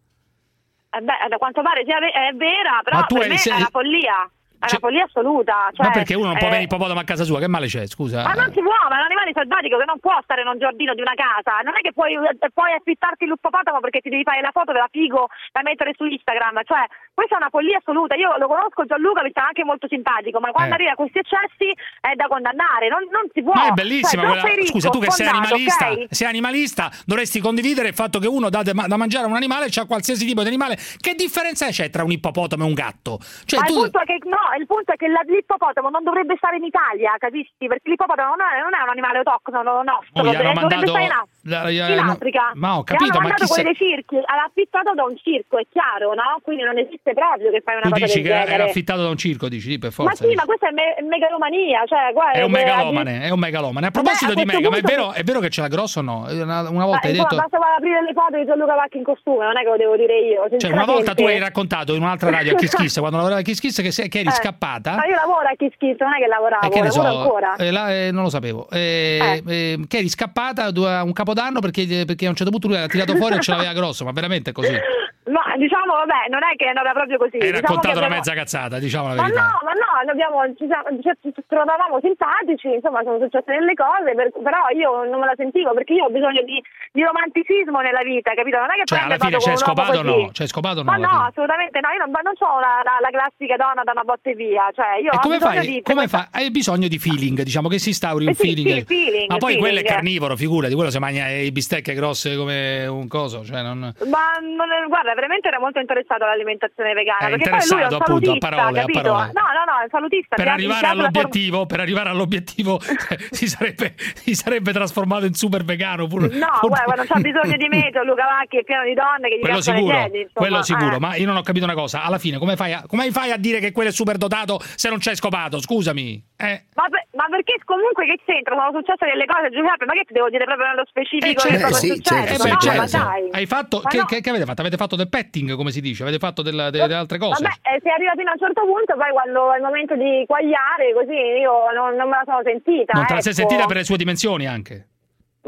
[0.91, 3.53] Eh beh, da quanto pare è vera, però ma per eri, me sei...
[3.53, 4.31] è una follia.
[4.63, 5.75] È una cioè, follia assoluta.
[5.75, 6.55] Cioè, ma perché uno non può eh...
[6.55, 7.43] venire ippopotamo a casa sua?
[7.43, 8.23] Che male c'è, scusa?
[8.23, 10.59] Ma non si può, ma è un animale selvatico che non può stare in un
[10.59, 11.59] giardino di una casa.
[11.67, 14.87] Non è che puoi, eh, puoi affittarti l'uppopotamo perché ti devi fare la foto della
[14.87, 16.63] figo da mettere su Instagram.
[16.63, 18.15] Cioè, questa è una follia assoluta.
[18.15, 20.75] Io lo conosco Gianluca, mi sta anche molto simpatico, ma quando eh.
[20.79, 21.67] arriva a questi eccessi
[21.99, 22.87] è da condannare.
[22.87, 23.59] Non, non si può.
[23.59, 24.67] Ma è bellissima cioè, quella...
[24.71, 26.07] Scusa, tu che sei animalista, okay?
[26.07, 29.87] sei animalista, dovresti condividere il fatto che uno dà da mangiare a un animale, c'ha
[29.91, 30.79] qualsiasi tipo di animale.
[30.79, 33.19] Che differenza c'è tra un ippopotamo e un gatto?
[33.45, 33.75] Cioè, ma tu...
[33.75, 37.15] il punto è che no, il punto è che l'ippopotamo non dovrebbe stare in Italia,
[37.19, 37.67] capisci?
[37.67, 40.87] Perché l'ippopotamo non è, non è un animale autoctono nostro, oh, dovrebbe mandato...
[40.87, 42.51] stare in, Af- la, la, in no, Africa.
[42.55, 46.41] Ma ho capito, ma chi quelli circhi, era affittato da un circo, è chiaro, no?
[46.43, 49.17] Quindi non esiste proprio che fai una tu cosa dici che era affittato da un
[49.17, 50.11] circo, dici, sì, per forza.
[50.11, 50.37] Ma sì, dici.
[50.37, 53.87] ma questa è me- megalomania, cioè, guarda, È un cioè, megalomane, è un megalomane.
[53.87, 56.01] A proposito Beh, a di mega, ma è vero, è vero che ce l'ha grosso
[56.01, 56.27] o no?
[56.29, 59.45] Una, una volta ma, hai detto Basta aprire le foto di Gianluca Vacchi in costume,
[59.45, 62.31] non è che lo devo dire io, Cioè, una volta tu hai raccontato in un'altra
[62.31, 64.97] radio a Kiss Kiss quando lavorava a Kiss Kiss che, che eri eh scappata.
[64.97, 67.57] Ma io lavoro a Kiskis, non è che lavoravo, eh, che ne so, ancora.
[67.57, 68.69] Eh, la, eh, non lo sapevo.
[68.71, 69.53] Eh, eh.
[69.55, 72.87] eh che eri scappata a un capodanno perché, perché, a un certo punto lui l'ha
[72.87, 74.75] tirato fuori e ce l'aveva grosso, ma veramente così?
[75.31, 77.39] Ma diciamo, vabbè, non è che è andata proprio così.
[77.39, 78.07] Hai diciamo raccontato abbiamo...
[78.07, 79.39] una mezza cazzata, diciamo la verità.
[79.39, 84.19] Ma no, ma no, abbiamo, ci, ci, ci, trovavamo simpatici, insomma, sono successe delle cose,
[84.19, 86.59] per, però io non me la sentivo perché io ho bisogno di,
[86.91, 88.59] di romanticismo nella vita, capito?
[88.59, 90.31] Non è che cioè, alla fine c'è scopato o no?
[90.35, 90.91] C'è scopato o no?
[90.91, 94.03] Ma no, assolutamente no, io non, non sono la, la, la, classica donna da una
[94.03, 95.83] botte via, cioè io e ho come bisogno fai, di...
[95.83, 96.27] Come fai?
[96.35, 98.79] Hai bisogno di feeling, diciamo, che si instauri un eh sì, feeling.
[98.79, 99.31] Sì, feeling.
[99.31, 99.63] Ma poi feeling.
[99.63, 103.95] quello è carnivoro, figurati, quello se mangia i bistecche grosse come un coso, cioè non...
[104.11, 107.29] Ma non, guarda, era veramente era molto interessato all'alimentazione vegana.
[107.29, 108.99] È interessato appunto a parole, capito?
[108.99, 109.33] a parole.
[109.33, 110.37] No, no, no, è un salutista.
[110.37, 115.65] Per arrivare, all'obiettivo, form- per arrivare all'obiettivo eh, si, sarebbe, si, sarebbe, trasformato in super
[115.65, 116.07] vegano.
[116.07, 116.71] Pur, no, pur...
[116.71, 119.61] guarda, non c'ha bisogno di me, Luca Vacchi è pieno di donne che gli quello
[119.61, 121.01] sicuro, piedi, insomma, Quello sicuro, eh.
[121.01, 122.03] ma io non ho capito una cosa.
[122.03, 124.89] Alla fine come fai a, come fai a dire che quello è super dotato se
[124.89, 125.61] non c'è scopato?
[125.61, 126.23] Scusami.
[126.37, 126.65] Eh.
[126.75, 128.57] Ma, per, ma, perché comunque che c'entra?
[128.57, 131.47] Sono successe delle cose, Giuseppe, ma che ti devo dire proprio nello specifico?
[131.47, 132.49] Eh, che eh, sì, successo?
[132.49, 133.37] Certo, no, certo.
[133.37, 134.61] Hai fatto, che, che, che avete fatto?
[134.61, 137.43] Avete fatto del petting, come si dice, avete fatto delle, delle altre cose.
[137.43, 139.95] Vabbè, eh, si è arriva fino a un certo punto, poi quando è il momento
[139.97, 142.93] di quagliare, così io non, non me la sono sentita.
[142.95, 143.15] Non te ecco.
[143.15, 143.41] la sei ecco.
[143.43, 144.87] sentita per le sue dimensioni anche?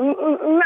[0.00, 0.60] Mm, mm, mm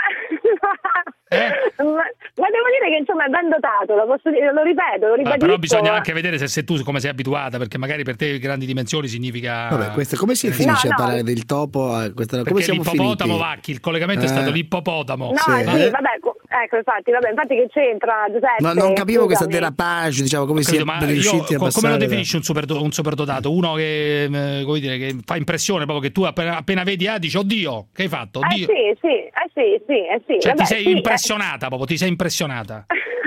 [1.29, 1.53] eh?
[1.85, 5.15] ma, ma, devo dire che insomma è ben dotato, lo, posso dire, lo ripeto, lo
[5.15, 5.45] ribadisco.
[5.45, 8.65] Però bisogna anche vedere se, se tu come sei abituata, perché magari per te grandi
[8.65, 11.03] dimensioni significa Vabbè, questo, come si eh, finisce no, a no.
[11.05, 11.93] parlare del topo?
[11.93, 12.37] A questa...
[12.39, 13.39] Perché come siamo l'ippopotamo finiti?
[13.39, 14.25] Vacchi, il collegamento eh.
[14.25, 14.53] è stato eh.
[14.53, 15.27] l'ippopotamo.
[15.27, 16.19] No, sì, sì vabbè,
[16.51, 18.63] Ecco, infatti, vabbè, infatti che c'entra Giuseppe?
[18.63, 21.97] Ma non capivo questa derapage, diciamo, come capito, si è riusciti io, a Come lo
[21.99, 23.53] definisci un, superdo- un superdotato?
[23.53, 27.15] Uno che, eh, come dire, che fa impressione proprio che tu appena, appena vedi A
[27.15, 28.41] ah, dici, oddio, che hai fatto?
[28.41, 28.67] Eh oddio.
[28.67, 30.41] Eh sì, sì, eh sì, sì, eh sì.
[30.41, 30.93] Cioè, vabbè, ti sei sì, eh.
[30.93, 31.69] impressionata eh.
[31.69, 32.87] proprio, ti sei impressionata.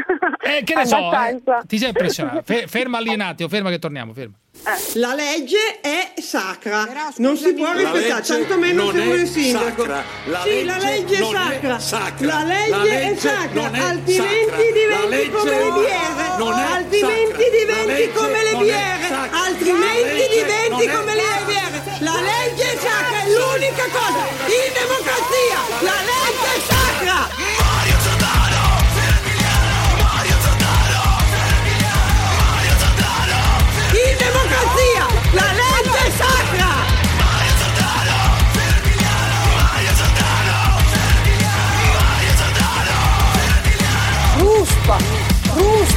[0.44, 2.42] Eh, che ne so, eh, ti sei impressionato.
[2.44, 4.34] Fe- ferma lì un attimo, ferma che torniamo, ferma.
[4.64, 5.00] Eh.
[5.00, 9.86] La legge è sacra, Però, non si può rispettare, tantomeno se vuoi è sindaco.
[9.86, 10.04] La
[10.44, 11.76] sì, la legge è sacra.
[11.76, 12.28] è sacra.
[12.28, 16.30] La legge, è sacra, altrimenti diventi come le biere.
[16.74, 20.01] Altrimenti diventi come le biere, altrimenti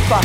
[0.05, 0.19] ruspa.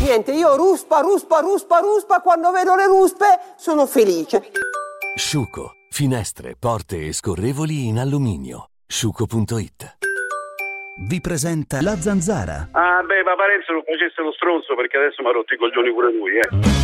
[0.00, 3.26] Niente, io ruspa, ruspa, ruspa, ruspa, quando vedo le ruspe
[3.56, 4.50] sono felice.
[5.14, 5.74] Sciuco.
[5.90, 8.70] Finestre, porte e scorrevoli in alluminio.
[8.86, 9.96] Sciuco.it
[11.08, 12.68] Vi presenta la zanzara.
[12.72, 15.92] Ah, beh, ma Parenzo non facesse lo stronzo perché adesso mi ha rotto i coglioni
[15.92, 16.78] pure lui, eh.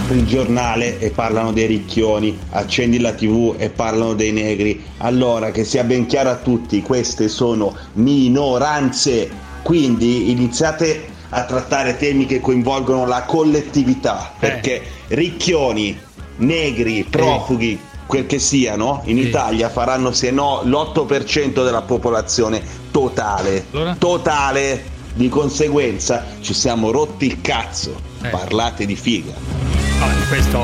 [0.00, 4.82] Apri il giornale e parlano dei ricchioni, accendi la tv e parlano dei negri.
[4.96, 9.30] Allora, che sia ben chiaro a tutti, queste sono minoranze.
[9.62, 15.98] Quindi iniziate a trattare temi che coinvolgono la collettività, perché ricchioni,
[16.36, 23.66] negri, profughi, quel che siano, in Italia faranno se no l'8% della popolazione totale.
[23.98, 24.82] Totale.
[25.12, 28.00] Di conseguenza ci siamo rotti il cazzo.
[28.30, 29.89] Parlate di figa.
[30.00, 30.58] Vabbè, questo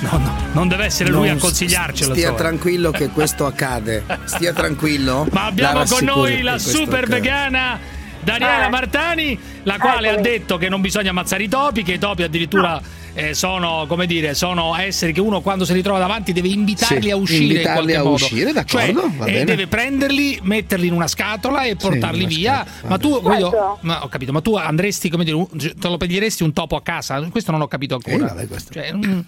[0.00, 2.12] no, no, non deve essere lui Non a consigliarcelo.
[2.12, 2.48] Stia insomma.
[2.48, 4.04] tranquillo che questo accade.
[4.24, 5.26] Stia tranquillo.
[5.32, 7.20] Ma abbiamo con noi la super accade.
[7.20, 7.80] vegana
[8.26, 8.70] Daniela Eh.
[8.70, 10.28] Martani, la quale ha Eccomi.
[10.28, 12.80] detto che non bisogna ammazzare i topi, che i topi addirittura
[13.14, 17.10] eh, sono, come dire, sono esseri che uno quando si ritrova davanti deve invitarli Sì,
[17.10, 18.14] a uscire in invitarli qualche a modo.
[18.14, 19.44] uscire, d'accordo, Cioè, va eh, bene.
[19.44, 22.54] deve prenderli, metterli in una scatola e portarli una via.
[22.66, 23.22] scatola, ma tu, vabbè.
[23.22, 23.78] voglio- Certo.
[23.82, 26.82] ma ho capito, ma tu andresti, come dire, un- te lo prenderesti un topo a
[26.82, 27.20] casa?
[27.30, 28.34] Questo non ho capito ancora.
[28.70, 29.20] Cioè, mm,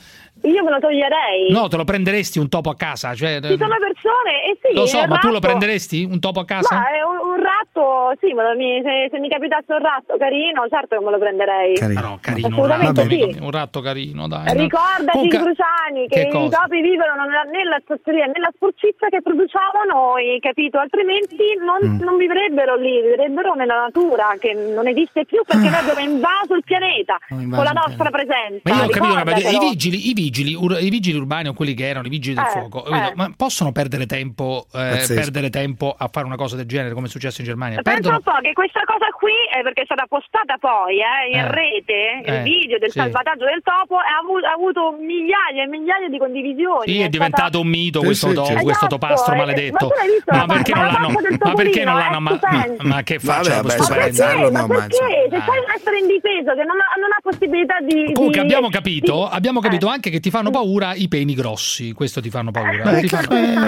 [0.42, 1.50] Io me lo toglierei.
[1.50, 3.14] no, te lo prenderesti un topo a casa?
[3.14, 6.44] Cioè, Ci sono persone, e sì, lo so, ma tu lo prenderesti un topo a
[6.44, 6.74] casa?
[6.76, 7.37] Ma è un, un
[7.78, 11.78] ratto, sì, mi- se, se mi capitasse un ratto carino, certo che me lo prenderei.
[11.78, 13.38] Ah, no, carino, un Assolutamente ratto, sì.
[13.40, 14.56] un ratto carino, dai.
[14.56, 17.14] Ricordati, Comunque- Cruciani, che, che i topi vivono
[17.50, 20.78] nella, zozzeria, nella sporcizia che produciamo noi, capito?
[20.78, 22.00] Altrimenti non, Mm.
[22.02, 26.64] non vivrebbero lì, vivrebbero nella natura, che non esiste più perché noi abbiamo invaso il
[26.64, 28.60] pianeta invaso con la nostra presenza.
[28.64, 31.52] Ma io ho capito, una cosa, i vigili, i vigili, ur- i vigili urbani o
[31.54, 33.12] quelli che erano i vigili del Eh, fuoco, eh.
[33.14, 37.10] ma possono perdere tempo, eh, perdere tempo a fare una cosa del genere come è
[37.10, 37.67] successo in Germania?
[37.76, 41.30] Pensa Perdono un po' che questa cosa qui è perché è stata postata poi eh,
[41.32, 41.50] in Eh.
[41.52, 42.98] rete, Eh, il video del sì.
[42.98, 46.86] salvataggio del topo ha avuto, ha avuto migliaia e migliaia di condivisioni.
[46.92, 48.62] Sì, è diventato un mito Sì, questo, sì, to- certo.
[48.62, 49.88] questo Esatto, topastro eh, maledetto.
[50.26, 52.16] ma Ma perché Ma perché non l'hanno?
[52.18, 52.66] È Ma,
[52.96, 54.96] ma, che faccia Vabbè, questo spezzarlo, Ma perché?
[55.30, 55.44] Se Ah.
[55.44, 58.12] sai essere indifeso, che non ha, non ha possibilità di...
[58.12, 59.90] Comunque di- abbiamo capito, di- abbiamo capito Eh.
[59.92, 61.92] anche che ti fanno paura i peni grossi.
[61.92, 62.84] Questo ti fanno paura.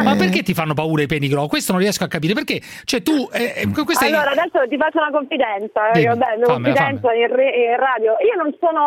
[0.02, 1.48] Ma perché ti fanno paura i peni grossi?
[1.48, 2.34] Questo non riesco a capire.
[2.34, 2.60] Perché?
[2.84, 6.46] Cioè tu, eh, questa è- Allora, adesso ti faccio una confidenza, eh, Dimmi, vabbè, una
[6.46, 8.16] fammela, confidenza in, re- in radio.
[8.22, 8.82] Io non sono,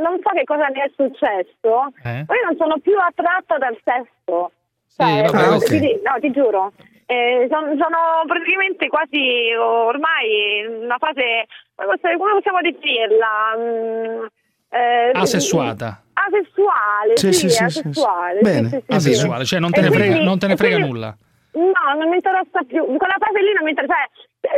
[0.00, 2.24] non so che cosa mi è successo, Eh?
[2.26, 4.50] ma io non sono più attratta dal sesso.
[4.88, 5.64] Sì, Cioè, vabbè, eh, ok.
[5.68, 6.72] ti no, ti giuro.
[7.08, 11.46] Eh, son- sono praticamente quasi ormai in una fase,
[11.76, 13.28] come possiamo definirla?
[13.58, 14.24] Mm,
[14.70, 16.00] eh, asessuata.
[16.14, 18.40] Asessuale, Sì, sì, sì, sì, asessuale.
[18.42, 18.68] sì, sì, Bene.
[18.68, 19.50] sì, sì, Asessuale, sì.
[19.50, 21.16] cioè non te ne frega- quindi- non te ne frega quindi- nulla.
[21.56, 22.84] No, non mi interessa più.
[22.84, 23.94] Quella fase lì non mi interessa.
[23.94, 24.15] Cioè,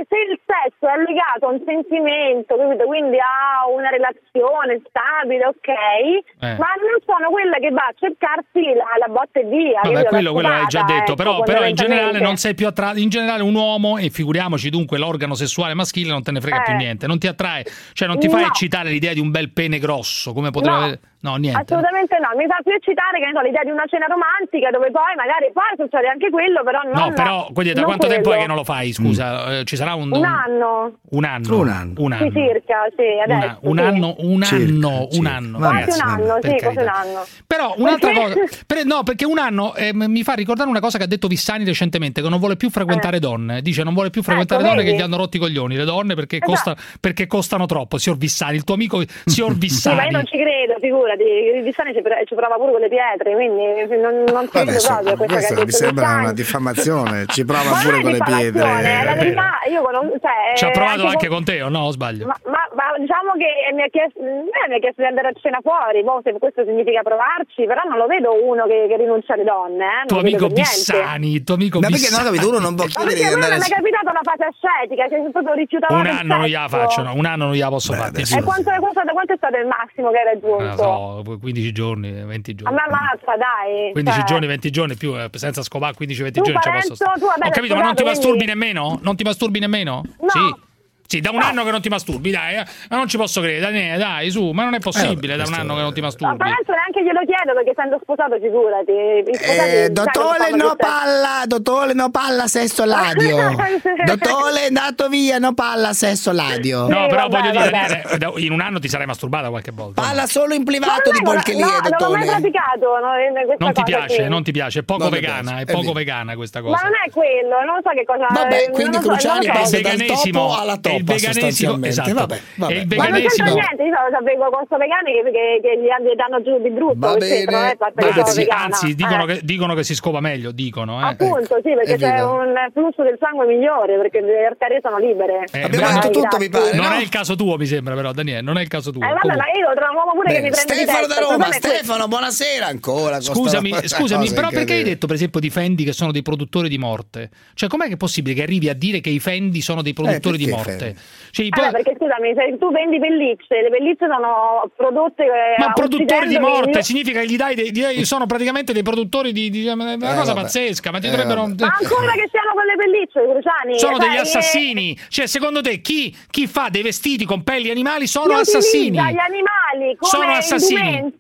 [0.09, 2.85] se il sesso è legato a un sentimento, capito?
[2.85, 6.57] quindi a una relazione stabile, ok, Eh.
[6.57, 9.81] ma non sono quella che va a cercarsi la, la botta e via.
[9.83, 12.99] Vabbè, quello, quello l'hai già detto, ecco, però, però in generale non sei più attratto.
[12.99, 16.65] In generale, un uomo, e figuriamoci dunque l'organo sessuale maschile, non te ne frega Eh.
[16.65, 17.07] più niente.
[17.07, 18.47] Non ti attrae, cioè non ti fa No.
[18.47, 20.99] eccitare l'idea di un bel pene grosso, come potrebbe No.
[21.21, 21.61] No, niente.
[21.63, 24.91] Assolutamente no, mi fa più eccitare che ne so, l'idea di una cena romantica dove
[24.91, 28.39] poi magari poi succede anche quello, però non No, però, quindi, da quanto tempo è
[28.39, 28.41] quello.
[28.43, 28.93] che non lo fai?
[28.93, 30.99] Scusa, Eh, ci sarà un, Un anno.
[31.11, 31.59] un anno.
[31.59, 31.95] Un anno.
[31.99, 32.31] Un Sì, anno.
[32.31, 33.59] circa, sì, adesso.
[33.63, 33.83] Una- un sì.
[33.83, 35.31] anno, un Circa, anno, un circa.
[35.35, 35.59] anno.
[35.59, 37.25] Vabbè, Quasi un anno, sì, quasi un anno.
[37.47, 38.41] Però un'altra Perché?
[38.41, 41.27] cosa, per- no, perché un anno eh, mi fa ricordare una cosa che ha detto
[41.27, 43.61] Vissani recentemente, che non vuole più frequentare donne.
[43.63, 45.03] Dice non vuole più frequentare Ecco, donne che vedi?
[45.03, 46.51] gli hanno rotti i coglioni, le donne perché, Esatto.
[46.53, 47.99] costa- perché costano troppo.
[47.99, 49.97] Signor Vissani, il tuo amico signor Sì, Vissani.
[49.97, 52.89] ma io non ci credo, figurati, il Vissani ci, pre- ci prova pure con le
[52.89, 56.23] pietre, quindi non, non credo Adesso, proprio questa che questa detto mi sembra Vissani.
[56.25, 57.27] una diffamazione.
[57.27, 59.05] Ci prova Ma pure non con le pietre.
[59.05, 61.81] La verità, io conosco, cioè, Ci ha provato anche con- con te, o no?
[61.87, 62.27] O sbaglio?
[62.27, 65.33] Ma, ma- ma diciamo che mi ha, chiesto, eh, mi ha chiesto di andare a
[65.41, 69.35] cena fuori, boh, se questo significa provarci, però non lo vedo uno che, che rinuncia
[69.35, 69.85] alle donne.
[69.85, 70.47] Eh, non tuo amico.
[70.49, 72.25] Vissani, il tuo amico Ma perché Vissani.
[72.25, 72.49] no, capito?
[72.49, 75.03] Uno non può Ma chiedere perché di a andare non è capitata una fase ascetica,
[75.09, 78.19] che proprio rifiutavamo Un anno non gliela faccio, no, un anno non gliela posso fare.
[78.19, 78.43] E giuro.
[78.45, 80.83] quanto, quanto, quanto è stato il massimo che hai raggiunto?
[80.99, 82.75] Non so, 15 giorni, 20 A giorni.
[82.75, 83.93] me ammazza, dai.
[83.93, 84.27] 15 cioè.
[84.27, 87.95] giorni, 20 giorni più, eh, senza scopare 15-20 Tu, giorni Parenzo, Ho capito, ma non
[87.95, 88.99] ti masturbi nemmeno?
[89.03, 90.03] Non ti masturbi nemmeno?
[90.21, 90.29] No.
[90.29, 90.67] Sì.
[91.11, 92.65] Sì, da un anno che non ti masturbi, dai, eh.
[92.91, 95.55] ma non ci posso credere, Daniele, dai, su, ma non è possibile eh, da un
[95.55, 95.77] anno è...
[95.77, 96.37] che non ti masturbi.
[96.37, 98.93] Ma tanto neanche glielo chiedo perché essendo sposato, figurati.
[98.93, 103.57] Eh, dottore, no palla, dottore, no palla, sesso ladio.
[104.05, 106.81] dottore, è andato via, no palla, sesso ladio.
[106.89, 110.03] No, però vabbè, voglio dire, eh, Daniele, in un anno ti sarai masturbata qualche volta.
[110.03, 111.97] Palla solo in privato di Polchelia, no, dottore.
[111.99, 112.87] Non l'ho mai praticato.
[113.01, 114.29] No, non ti piace, che...
[114.29, 115.93] non ti piace, è poco vegana, è, è poco via.
[115.95, 116.77] vegana questa cosa.
[116.77, 118.27] Ma non è quello, non so che cosa...
[118.29, 122.15] Vabbè, eh, quindi so, Cruciani so, passa dal topo alla topo il veganesimo esatto.
[122.15, 122.75] vabbè, vabbè.
[122.75, 126.15] il veganesimo ma non c'entra niente io sono vengo contro vegani che, che, che gli
[126.17, 127.75] danno giù di brutto va bene ma
[128.19, 129.27] anzi, anzi dicono, eh.
[129.27, 131.11] che, dicono, che, si scopa meglio dicono eh.
[131.11, 135.45] appunto sì eh, perché c'è un flusso del sangue migliore perché le arterie sono libere
[135.53, 136.39] eh, abbiamo detto tutto esatto.
[136.39, 136.93] mi pare non no?
[136.93, 139.37] è il caso tuo mi sembra però Daniele non è il caso tuo eh, vabbè,
[139.37, 140.39] ma io trovo un uomo pure bene.
[140.39, 145.07] che mi prende Stefano da Roma Stefano buonasera ancora scusami scusami però perché hai detto
[145.07, 148.35] per esempio di Fendi che sono dei produttori di morte cioè com'è che è possibile
[148.35, 150.88] che arrivi a dire che i Fendi sono dei eh, produttori di morte
[151.31, 155.25] cioè, i po- perché scusami, se tu vendi pellicce, le pellicce sono prodotte.
[155.25, 159.33] Eh, ma produttori di morte, significa che gli dai, dei, dei, sono praticamente dei produttori
[159.33, 160.41] di, di diciamo, una eh, cosa vabbè.
[160.43, 160.91] pazzesca.
[160.91, 161.47] Ma ti eh, dovrebbero.
[161.47, 163.79] Ma ancora che siano con le pellicce, Cruciani.
[163.79, 164.93] Sono eh, degli assassini.
[164.93, 164.99] E...
[165.09, 168.97] Cioè, secondo te, chi, chi, fa dei vestiti con pelli animali sono Io assassini?
[168.97, 171.13] Gli animali come sono assassini.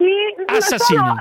[0.47, 0.99] Assassini.
[0.99, 1.17] Sono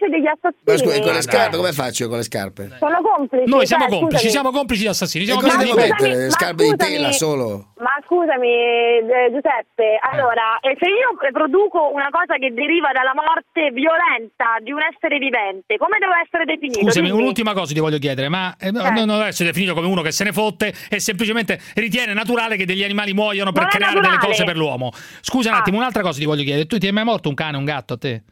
[0.00, 0.64] complice degli assassini.
[0.64, 2.76] Ma scusa, con le scarpe, come faccio io con le scarpe?
[2.78, 3.44] Sono complice.
[3.46, 4.32] Noi siamo cioè, complici, scusami.
[4.32, 5.24] siamo complici di assassini.
[5.24, 6.16] Siamo complici devo mettere?
[6.16, 7.72] Le scarpe scusami, di tela solo.
[7.80, 10.00] Ma scusami, eh, Giuseppe, eh.
[10.12, 10.76] allora, eh.
[10.80, 15.98] se io produco una cosa che deriva dalla morte violenta di un essere vivente, come
[16.00, 16.80] devo essere definito?
[16.80, 17.20] Scusami, Dimmi.
[17.20, 18.70] un'ultima cosa ti voglio chiedere, ma eh, eh.
[18.72, 22.64] non deve essere definito come uno che se ne fotte e semplicemente ritiene naturale che
[22.64, 24.18] degli animali muoiano per creare naturale.
[24.18, 24.90] delle cose per l'uomo.
[25.20, 25.58] Scusa un ah.
[25.58, 26.66] attimo, un'altra cosa ti voglio chiedere.
[26.66, 28.22] Tu ti è mai morto un cane, un gatto a te?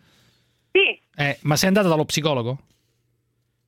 [0.73, 1.01] Sì.
[1.17, 2.59] Eh, ma sei andata dallo psicologo?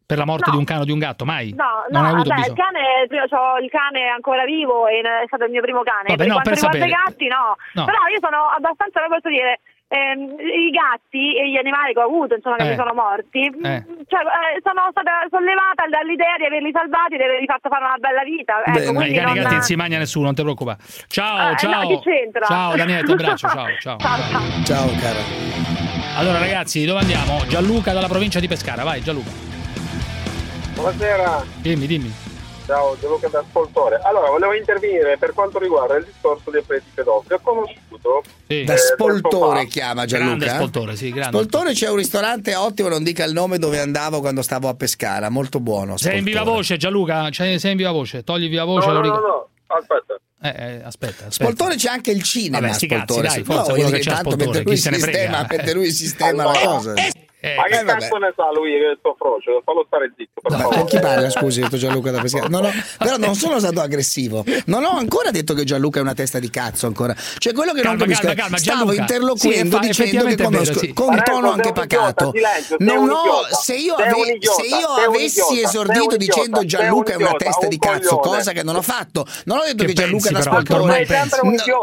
[0.06, 0.52] Per la morte no.
[0.52, 1.54] di un cane o di un gatto, mai?
[1.54, 4.98] No, non no, hai avuto vabbè, il cane, io ho il cane ancora vivo e
[4.98, 6.10] è stato il mio primo cane.
[6.10, 7.54] Vabbè, per no, quanto per riguarda i gatti, no.
[7.74, 7.84] no.
[7.84, 12.06] Però io sono abbastanza, come posso dire, ehm, i gatti e gli animali che ho
[12.06, 12.70] avuto, insomma, che eh.
[12.70, 13.86] mi sono morti, mm, eh.
[14.06, 17.98] Cioè, eh, sono stata sollevata dall'idea di averli salvati e di averli fatto fare una
[17.98, 18.62] bella vita.
[18.66, 19.34] Ecco, Beh, i cani non...
[19.34, 20.78] gatti non si mangia nessuno, non ti preoccupare.
[21.06, 21.86] Ciao, ciao.
[21.86, 22.02] No,
[22.46, 23.98] ciao Daniele, ti abbraccio, ciao, ciao.
[23.98, 24.18] Ciao,
[24.64, 25.79] ciao cara.
[26.16, 27.46] Allora ragazzi, dove andiamo?
[27.46, 29.30] Gianluca dalla provincia di Pescara, vai Gianluca.
[30.74, 31.44] Buonasera.
[31.56, 32.12] Dimmi, dimmi.
[32.66, 34.00] Ciao Gianluca da Spoltore.
[34.02, 37.34] Allora, volevo intervenire per quanto riguarda il discorso dei preti pedofili.
[37.34, 38.60] Ho conosciuto sì.
[38.60, 40.36] eh, da Spoltore chiama Gianluca.
[40.36, 40.54] Grande eh?
[40.54, 41.36] Spoltore, sì, grande.
[41.36, 45.30] Spoltore c'è un ristorante ottimo, non dica il nome dove andavo quando stavo a Pescara,
[45.30, 45.96] molto buono.
[45.96, 46.10] Spoltore.
[46.10, 48.86] Sei in viva voce Gianluca, cioè, sei in viva voce, togli viva voce.
[48.86, 50.20] No, no, no, no, aspetta.
[50.42, 51.30] Eh, eh, aspetta, aspetta.
[51.30, 52.60] Spoltore c'è anche il cinema.
[52.60, 54.96] Vabbè, sti cazzi, dai, forza, no, quello che c'è tanto, Spoltore, chi se ne.
[54.96, 55.62] Sistema, eh.
[55.62, 56.94] per lui sistema la cosa.
[56.94, 57.12] Eh.
[57.42, 59.62] Eh, ma che cazzo ne sa lui che è il tuo frocio?
[59.64, 60.42] Fallo stare zitto.
[60.42, 60.84] Per no, favore.
[60.84, 61.30] Chi parla?
[61.30, 62.48] Scusi, detto Gianluca da Pescara.
[62.48, 64.44] Non ho, però non sono stato aggressivo.
[64.66, 66.86] Non ho ancora detto che Gianluca è una testa di cazzo.
[66.86, 68.26] Ancora, cioè quello che calma, non capisco.
[68.26, 69.00] Calma, calma, Stavo Gianluca.
[69.00, 70.92] interloquendo sì, dicendo che conosco vero, sì.
[70.92, 72.32] con Parenzo, tono anche pacato.
[72.78, 77.78] Non ho, se io, ave, se io avessi esordito dicendo Gianluca è una testa di
[77.78, 81.06] cazzo, cosa che non ho fatto, non ho detto che, Gianluca è un ascoltatore.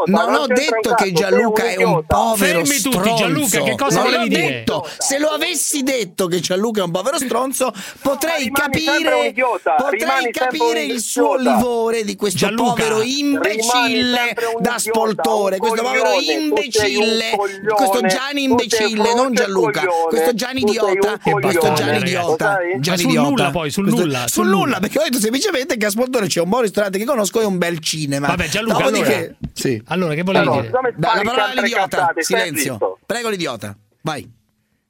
[0.06, 2.64] Non ho detto che Gianluca è un povero.
[2.64, 4.64] Fermi tutti, Gianluca, che cosa volevi dire?
[4.98, 7.72] Se lo avessi avessi detto che Gianluca è un povero stronzo,
[8.02, 9.34] potrei capire,
[9.76, 15.56] potrei capire il suo livore di questo Gianluca, povero imbecille da idiota, spoltore.
[15.56, 21.98] Questo povero imbecille, coglione, questo Gianni imbecille, non Gianluca, coglione, questo Gianni idiota, questo Gianni
[21.98, 22.58] idiota.
[22.78, 23.28] Gianni sul idiota.
[23.28, 24.18] nulla poi, sul questo, nulla.
[24.18, 26.98] Sul, sul nulla, nulla, perché ho detto semplicemente che a spoltore c'è un buon ristorante
[26.98, 28.26] che conosco e un bel cinema.
[28.28, 29.82] Vabbè, Gianluca, Dopodiché, allora, sì.
[29.86, 30.94] allora che volevi allora, dire?
[30.98, 32.98] La parola all'idiota, silenzio.
[33.06, 34.36] Prego l'idiota, vai.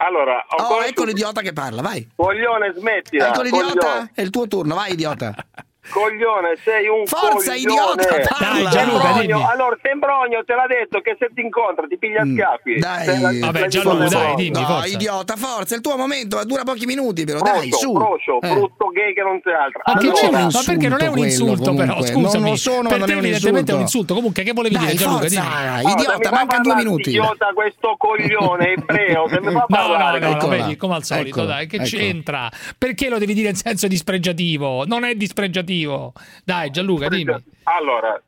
[0.01, 2.09] Allora, ho oh, ecco l'idiota che parla, vai.
[2.15, 3.29] Coglione, smettila.
[3.29, 4.11] Ecco l'idiota, coglione.
[4.15, 5.35] è il tuo turno, vai idiota.
[5.91, 8.03] Coglione, sei un Forza, coglione.
[8.03, 8.39] idiota!
[8.39, 9.43] Dai, Gianluca, dimmi.
[9.45, 12.79] Allora, Sembrogno te l'ha detto che se ti incontra ti piglia mm, schiaffi.
[12.79, 14.87] Dai, la, vabbè, Gianluca, dai, dimmi, no, forza.
[14.87, 17.93] idiota, forza, il tuo momento eh, dura pochi minuti, però Procio, dai, su.
[17.93, 18.49] Procio, eh.
[18.49, 19.81] brutto gay che non c'è altro.
[19.85, 22.43] Ma, allora, c'è ma perché non è un insulto quello, però, scusami.
[22.43, 24.15] Non lo sono, per te evidentemente è un insulto.
[24.15, 25.29] Comunque, che volevi dai, dire Gianluca?
[25.29, 25.93] Forza, dimmi.
[25.93, 27.09] idiota, manca due minuti.
[27.11, 30.19] Idiota questo coglione ebreo che mi fa parlare.
[30.19, 32.51] No, no, vedi, come al solito, dai, che c'entra?
[32.77, 34.85] Perché lo devi dire in senso dispregiativo?
[34.87, 36.13] Non è dispregiativo cattivo.
[36.45, 37.35] Dai, Gianluca, dimmi.
[37.65, 38.21] Allora,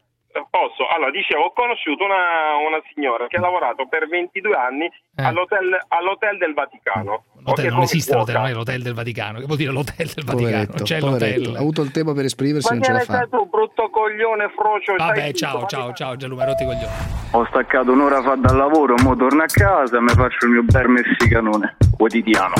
[0.50, 0.86] posso.
[0.94, 5.22] Allora, dicevo, ho conosciuto una, una signora che ha lavorato per 22 anni eh.
[5.22, 7.24] all'hotel, all'hotel, del Vaticano.
[7.42, 9.38] L'hotel, non esiste l'hotel, non è l'hotel del Vaticano.
[9.40, 10.36] Che vuol dire l'hotel del Vaticano?
[10.36, 11.40] Poveretto, c'è poveretto.
[11.40, 11.56] l'hotel.
[11.56, 13.14] Ha avuto il tempo per esprimersi, Ma non ce la fa.
[13.14, 14.94] Stato un brutto coglione frocio.
[14.96, 17.18] Vabbè, ciao, ciao, ciao Gianluca, rotti coglione.
[17.32, 20.62] Ho staccato un'ora fa dal lavoro, mo torno a casa e mi faccio il mio
[20.62, 22.54] bel messicanone quotidiano.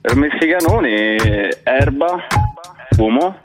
[0.00, 2.26] Per messicanone erba,
[2.90, 3.38] fumo,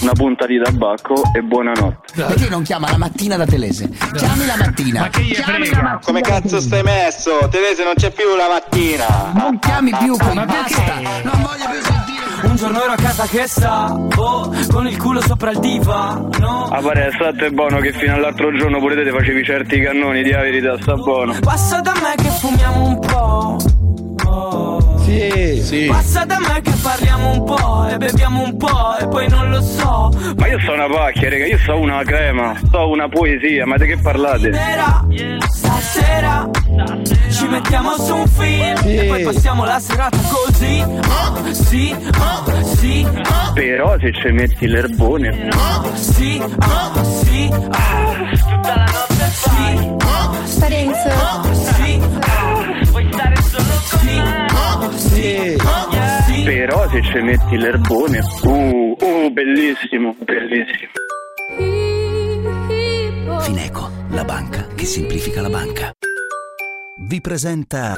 [0.00, 2.22] una punta di tabacco e buonanotte.
[2.24, 3.88] Perché non chiama la mattina da Telese?
[3.88, 5.08] Chiami la mattina.
[5.08, 6.00] Chiami la mattina.
[6.02, 7.48] Come cazzo stai messo?
[7.50, 9.32] Terese non c'è più la mattina.
[9.34, 11.00] Non chiami più poi basta.
[11.22, 12.18] Non voglio più sentire.
[12.42, 16.68] Un giorno ero a casa che stavo con il culo sopra il divano.
[16.70, 20.30] Ah, pare, stato è buono che fino all'altro giorno pure te facevi certi cannoni, di
[20.30, 21.36] la verità, sta buono.
[21.40, 24.89] Passa da me che fumiamo un po'.
[25.10, 25.86] Sì, sì.
[25.86, 29.60] Passa da me che parliamo un po' e beviamo un po' e poi non lo
[29.60, 30.10] so.
[30.36, 33.86] Ma io so una pacchia, raga, io so una crema, so una poesia, ma di
[33.86, 34.52] che parlate?
[34.52, 35.04] Sera,
[35.48, 36.48] stasera
[37.30, 38.96] ci mettiamo su un film Sì.
[38.96, 40.80] e poi passiamo la serata così.
[40.82, 45.48] Oh, sì, oh, sì, oh, Però se ci metti l'erbone.
[45.94, 48.14] sì, oh, sì, oh,
[48.48, 51.08] tutta la notte sì, oh, Parenzo.
[51.08, 52.00] oh, sì,
[54.96, 56.42] sì.
[56.44, 58.20] Però se ci metti l'erbone.
[58.42, 60.90] Uh, uh, bellissimo, bellissimo.
[63.40, 65.92] Fineco, la banca che semplifica la banca.
[66.98, 67.94] Vi presenta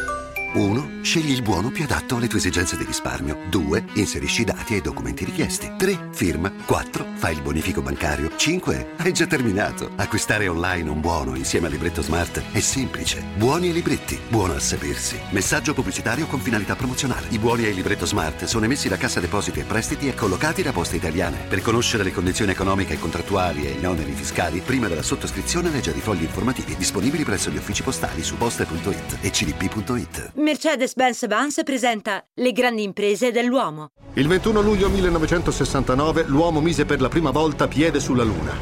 [0.54, 1.00] 1.
[1.02, 3.38] Scegli il buono più adatto alle tue esigenze di risparmio.
[3.48, 3.84] 2.
[3.94, 5.72] Inserisci i dati e i documenti richiesti.
[5.78, 6.10] 3.
[6.12, 6.52] Firma.
[6.66, 7.06] 4.
[7.14, 8.30] Fai il bonifico bancario.
[8.36, 8.94] 5.
[8.98, 9.90] Hai già terminato.
[9.96, 13.22] Acquistare online un buono insieme al libretto smart è semplice.
[13.36, 14.18] Buoni e libretti.
[14.28, 15.18] Buono a sapersi.
[15.30, 17.28] Messaggio pubblicitario con finalità promozionale.
[17.30, 20.62] I buoni e il libretto smart sono emessi da Cassa Depositi e Prestiti e collocati
[20.62, 21.46] da Poste Italiane.
[21.48, 25.90] Per conoscere le condizioni economiche e contrattuali e gli oneri fiscali, prima della sottoscrizione legge
[25.92, 30.32] i fogli informativi disponibili presso gli uffici postali su poste.it e cdp.it.
[30.42, 33.90] Mercedes-Benz Vans presenta Le grandi imprese dell'uomo.
[34.14, 38.52] Il 21 luglio 1969 l'uomo mise per la prima volta piede sulla Luna,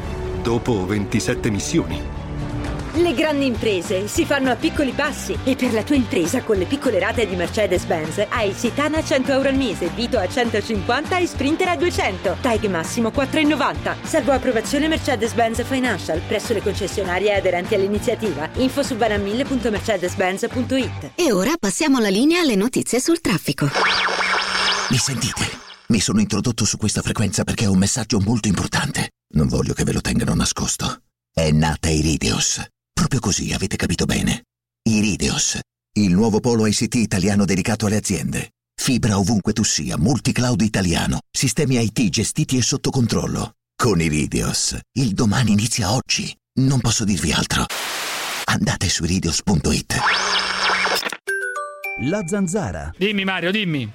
[0.43, 2.20] dopo 27 missioni.
[2.95, 6.65] Le grandi imprese si fanno a piccoli passi e per la tua impresa con le
[6.65, 11.25] piccole rate di Mercedes-Benz hai Citana a 100 euro al mese, Vito a 150 e
[11.25, 12.35] Sprinter a 200.
[12.41, 13.95] Tag massimo 4,90.
[14.03, 18.49] Salvo approvazione Mercedes-Benz Financial presso le concessionarie aderenti all'iniziativa.
[18.55, 23.69] Info su banamille.mercedes-benz.it E ora passiamo la linea alle notizie sul traffico.
[24.89, 25.49] Mi sentite?
[25.87, 29.11] Mi sono introdotto su questa frequenza perché ho un messaggio molto importante.
[29.35, 31.03] Non voglio che ve lo tengano nascosto.
[31.33, 32.61] È nata Iridios.
[33.01, 34.43] Proprio così, avete capito bene.
[34.87, 35.57] Iridios,
[35.93, 38.51] il nuovo polo ICT italiano dedicato alle aziende.
[38.79, 43.53] Fibra ovunque tu sia, multicloud italiano, sistemi IT gestiti e sotto controllo.
[43.75, 46.31] Con Iridios, il domani inizia oggi.
[46.59, 47.65] Non posso dirvi altro.
[48.45, 49.95] Andate su iridios.it.
[52.01, 52.93] La zanzara.
[52.95, 53.91] Dimmi Mario, dimmi.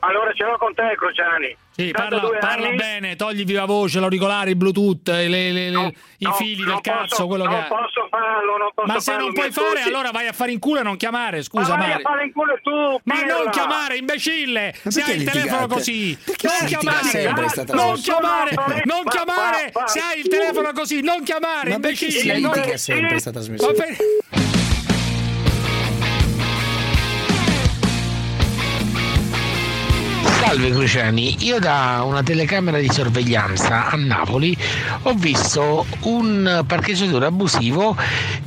[0.00, 1.56] Allora ce l'ho con te, Crociani.
[1.78, 2.76] Sì, parla, 82 parla anni.
[2.76, 6.80] bene, togli viva voce, l'auricolare, il bluetooth, le- le- le- i No, fili del non
[6.80, 7.68] cazzo, posso- quello non che è.
[7.68, 9.88] posso farlo, non posso Ma se farlo, non puoi fare, ascolti.
[9.88, 12.02] allora vai a fare in culo e non chiamare, scusa Ma vai a Mario.
[12.08, 13.36] fare in culo tu, Ma pirla.
[13.36, 14.74] non chiamare, imbecille!
[14.82, 16.18] Ma Se perché hai il telefono così!
[16.24, 17.04] Perché Non chiamare!
[17.04, 18.50] sempre Non chiamare!
[18.84, 19.72] Non chiamare!
[19.86, 22.38] Se hai il telefono così, non chiamare, Ma perché imbecille!
[22.40, 23.96] non- litiga sempre sta trasmissione?
[30.40, 34.56] Salve Cruciani, io da una telecamera di sorveglianza a Napoli
[35.02, 37.96] ho visto un parcheggiatore abusivo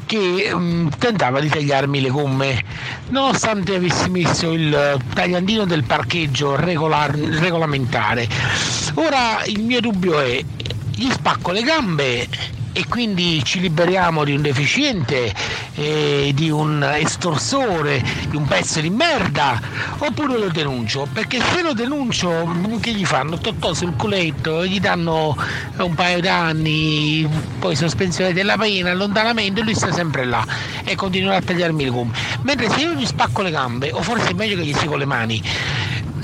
[0.05, 2.63] che mm, tentava di tagliarmi le gomme.
[3.09, 8.27] Nonostante avessi messo il tagliandino del parcheggio regolar- regolamentare.
[8.93, 10.41] Ora il mio dubbio è,
[10.95, 12.27] gli spacco le gambe
[12.73, 15.33] e quindi ci liberiamo di un deficiente,
[15.75, 19.59] eh, di un estorsore, di un pezzo di merda,
[19.97, 23.37] oppure lo denuncio, perché se lo denuncio che gli fanno?
[23.37, 25.35] Totò sul culetto, gli danno
[25.77, 27.27] un paio d'anni,
[27.59, 30.45] poi sospensione della pena, allontanamento e lui sta sempre là
[30.83, 32.13] e continuerà a tagliarmi le gomme.
[32.43, 35.05] Mentre se io gli spacco le gambe, o forse è meglio che gli sigo le
[35.05, 35.41] mani,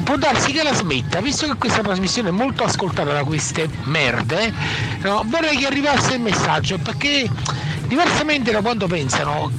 [0.04, 4.54] può darsi che la smetta, visto che questa trasmissione è molto ascoltata da queste merde,
[5.02, 7.30] no, vorrei che arrivasse il messaggio perché
[7.88, 9.52] diversamente da quanto pensano,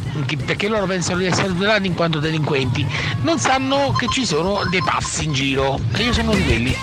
[0.45, 2.87] perché loro pensano di essere tutelati in quanto delinquenti,
[3.23, 6.77] non sanno che ci sono dei passi in giro e io sono di quelli.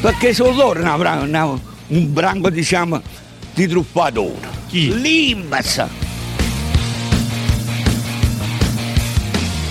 [0.00, 3.00] Perché sono loro una una- un branco, diciamo,
[3.54, 4.48] di truffatori.
[4.68, 5.00] Chi?
[5.00, 5.84] L'Imbas.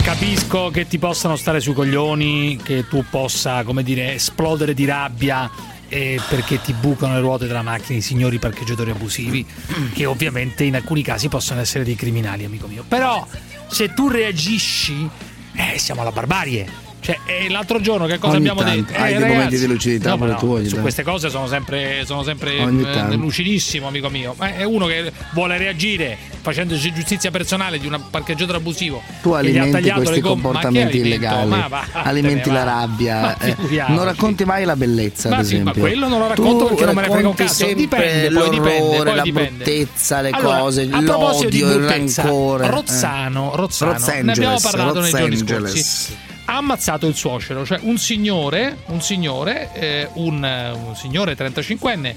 [0.03, 5.49] Capisco che ti possano stare sui coglioni, che tu possa, come dire, esplodere di rabbia
[5.88, 9.45] perché ti bucano le ruote della macchina i signori parcheggiatori abusivi,
[9.93, 12.84] che ovviamente in alcuni casi possono essere dei criminali, amico mio.
[12.88, 13.25] Però
[13.67, 15.07] se tu reagisci,
[15.53, 16.82] eh, siamo alla barbarie.
[17.03, 18.75] Cioè, e l'altro giorno che cosa Ogni abbiamo tanto.
[18.88, 18.93] detto?
[18.93, 20.80] Eh, Hai dei ragazzi, momenti di lucidità no, pure no, tu, Su tanto.
[20.80, 24.34] queste cose sono sempre, sono sempre eh, lucidissimo, amico mio.
[24.38, 29.01] Ma è uno che vuole reagire facendosi giustizia personale di un parcheggiatore abusivo.
[29.21, 30.21] Tu alimenti questi.
[30.21, 32.55] Ma comportamenti illegali, Ma alimenti va.
[32.55, 33.55] la rabbia, eh,
[33.88, 35.81] non racconti mai la bellezza, Ma ad sì, ma esempio.
[35.81, 37.53] quello non lo racconto Tu perché non me ne frega un cazzo.
[37.53, 39.49] sempre Dipende, poi dipende, poi la dipende.
[39.63, 42.67] bruttezza, le Allora, cose, l'odio, il rancore.
[42.69, 43.57] Rozzano, eh.
[43.57, 46.15] Rozzano, Los ne abbiamo parlato nei giorni scorsi.
[46.45, 52.15] Ha ammazzato il suocero, cioè un signore, un signore, eh, un, eh, un signore 35enne,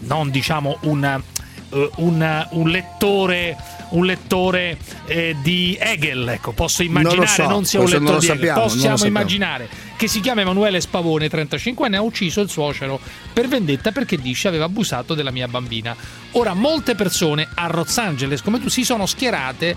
[0.00, 3.56] non diciamo un, eh, un, un lettore,
[3.90, 4.76] un lettore
[5.06, 8.58] eh, di Hegel, ecco, posso immaginare, Non so, sia un non lettore di Hegel, sappiamo,
[8.58, 13.00] non possiamo immaginare che si chiama Emanuele Spavone, 35enne, ha ucciso il suocero
[13.32, 15.96] per vendetta perché dice aveva abusato della mia bambina.
[16.32, 19.74] Ora, molte persone a Los Angeles, come tu, si sono schierate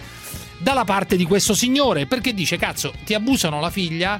[0.60, 4.20] dalla parte di questo signore perché dice cazzo ti abusano la figlia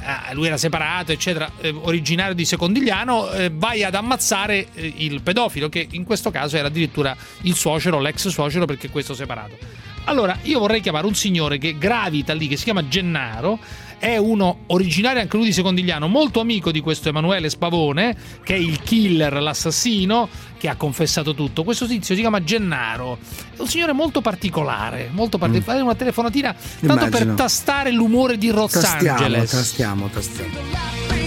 [0.00, 5.20] eh, lui era separato eccetera eh, originario di Secondigliano eh, vai ad ammazzare eh, il
[5.22, 9.56] pedofilo che in questo caso era addirittura il suocero l'ex suocero perché questo separato.
[10.04, 13.58] Allora io vorrei chiamare un signore che gravita lì che si chiama Gennaro
[14.00, 18.58] è uno originario anche lui di Secondigliano, molto amico di questo Emanuele Spavone, che è
[18.58, 20.26] il killer, l'assassino,
[20.58, 21.62] che ha confessato tutto.
[21.64, 23.18] Questo tizio si chiama Gennaro,
[23.56, 25.70] è un signore molto particolare, molto particolare.
[25.70, 27.34] Fare una telefonatina tanto per Immagino.
[27.34, 29.50] tastare l'umore di Los Tastiamo, Angeles.
[29.50, 31.19] tastiamo, tastiamo.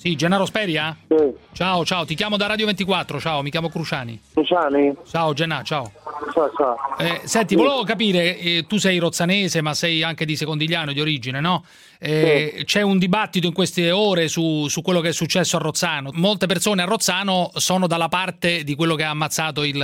[0.00, 0.96] Sì, Gennaro Speria?
[1.52, 4.18] Ciao, ciao, ti chiamo da Radio 24, ciao, mi chiamo Cruciani.
[4.32, 4.96] Cruciani?
[5.06, 5.92] Ciao Gennà, ciao.
[6.32, 6.76] Ciao, ciao.
[6.96, 11.40] Eh, senti, volevo capire, eh, tu sei rozzanese, ma sei anche di Secondigliano di origine,
[11.40, 11.64] no?
[12.02, 16.10] Eh, C'è un dibattito in queste ore su, su quello che è successo a Rozzano.
[16.14, 19.76] Molte persone a Rozzano sono dalla parte di quello che ha ammazzato il,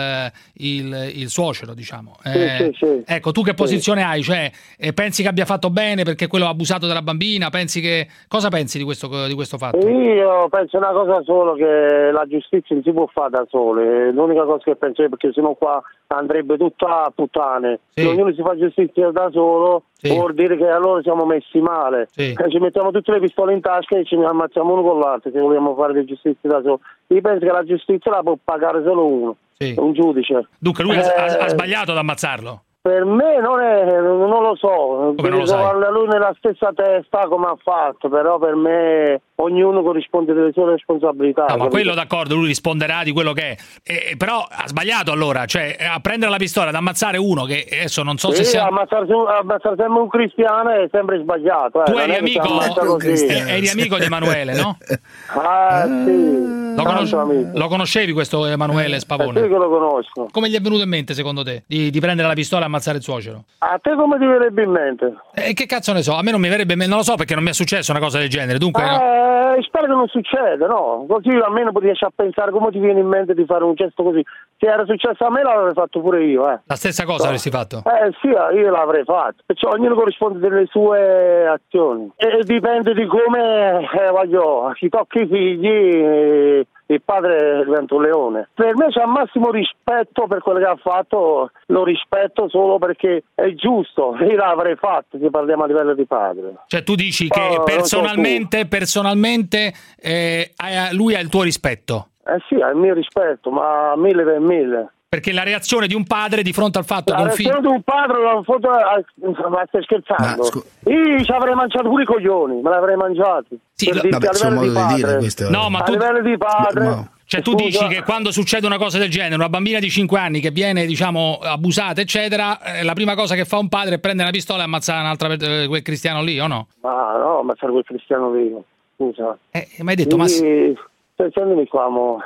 [0.55, 2.17] il- il suocero, diciamo.
[2.25, 3.03] Eh, sì, sì.
[3.05, 3.57] Ecco, tu che Sì.
[3.57, 4.23] posizione hai?
[4.23, 7.51] Cioè, eh, pensi che abbia fatto bene perché quello ha abusato della bambina?
[7.51, 8.09] Pensi che...
[8.29, 9.87] Cosa pensi di questo, di questo fatto?
[9.87, 14.45] Io penso una cosa solo che la giustizia non si può fare da sole, l'unica
[14.45, 17.81] cosa che penso è perché sennò qua andrebbe tutta a puttane.
[17.91, 22.09] Se ognuno si fa giustizia da solo vuol dire che allora siamo messi male.
[22.13, 22.33] Sì.
[22.37, 25.41] Eh, Ci mettiamo tutte le pistole in tasca e ci ammazziamo uno con l'altro se
[25.41, 26.81] vogliamo fare le giustizie da solo.
[27.09, 30.47] Io penso che la giustizia la può pagare solo uno, un giudice.
[30.59, 32.63] Dunque, lui ha- ha, ha Eh, sbagliato ad ammazzarlo.
[32.87, 35.45] Per me non, è, non lo so, sai?
[35.45, 40.67] trovarla lui nella stessa testa come ha fatto, però per me ognuno corrisponde delle sue
[40.71, 41.47] responsabilità.
[41.49, 43.57] No, ma quello d'accordo, lui risponderà di quello che è.
[43.83, 48.05] Eh, però ha sbagliato allora, cioè a prendere la pistola ad ammazzare uno che adesso
[48.05, 48.67] non so se Sì, sia...
[48.69, 49.05] ammazzare,
[49.41, 51.85] ammazzare sempre un cristiano è sempre sbagliato.
[51.85, 51.91] Eh.
[51.91, 52.61] Tu eri amico,
[53.01, 54.79] eh, eri amico di Emanuele, no?
[55.35, 56.75] Ah, sì.
[56.77, 59.41] Lo, conos- lo conoscevi questo Emanuele Eh, Spavone?
[59.43, 60.29] sì che lo conosco.
[60.31, 62.99] Come gli è venuto in mente secondo te di, di prendere la pistola e ammazzare
[62.99, 63.45] il suocero?
[63.59, 65.17] A te come ti verrebbe in mente?
[65.35, 66.15] E che cazzo ne so?
[66.15, 68.19] A me non mi verrebbe, non lo so perché non mi è successo una cosa
[68.19, 68.59] del genere.
[68.59, 69.57] Dunque, no.
[69.57, 71.07] Eh, spero che non succeda, no?
[71.09, 74.23] Così almeno riesci a pensare come ti viene in mente di fare un gesto così.
[74.59, 76.61] Se era successo a me l'avrei fatto pure io, eh.
[76.65, 77.83] la stessa cosa avresti fatto.
[77.85, 79.43] Eh sì, io l'avrei fatto.
[79.45, 82.11] Perciò ognuno corrisponde delle sue azioni.
[82.17, 88.03] E dipende di come, eh, voglio, chi tocca i figli, eh, il padre diventa un
[88.03, 88.49] leone.
[88.55, 93.25] Per me c'è al massimo rispetto per quello che ha fatto, lo rispetto solo perché
[93.35, 94.17] è giusto.
[94.21, 96.55] Io l'avrei fatto se parliamo a livello di padre.
[96.67, 100.51] Cioè tu dici che Oh, non so personalmente, personalmente eh,
[100.93, 102.09] lui ha il tuo rispetto.
[102.25, 104.91] Eh sì, ha il mio rispetto, ma mille per mille.
[105.17, 107.51] Perché la reazione di un padre di fronte al fatto La che un figlio...
[107.53, 110.65] reazione di un padre non foto, ah, ma stai scherzando?
[110.85, 113.59] Io ci avrei mangiato pure i coglioni, me l'avrei mangiati.
[113.73, 115.17] Sì, Per lo- dirti, vabbè, a di modo di dire, padre.
[115.19, 117.09] questo è- No, ma a tu- livello di padre.
[117.29, 120.39] Cioè tu dici che quando succede una cosa del genere, una bambina di 5 anni
[120.41, 124.29] che viene, diciamo, abusata, eccetera, eh, la prima cosa che fa un padre è prendere
[124.29, 126.69] una pistola e ammazzare un'altra eh, quel cristiano lì, o no?
[126.83, 128.63] Ma no, ma sarà quel cristiano vivo.
[128.95, 129.37] Scusa.
[129.51, 130.27] Eh, ma hai detto, ma...
[130.27, 130.75] Io-
[131.15, 132.21] Stai sentimi qua, mo.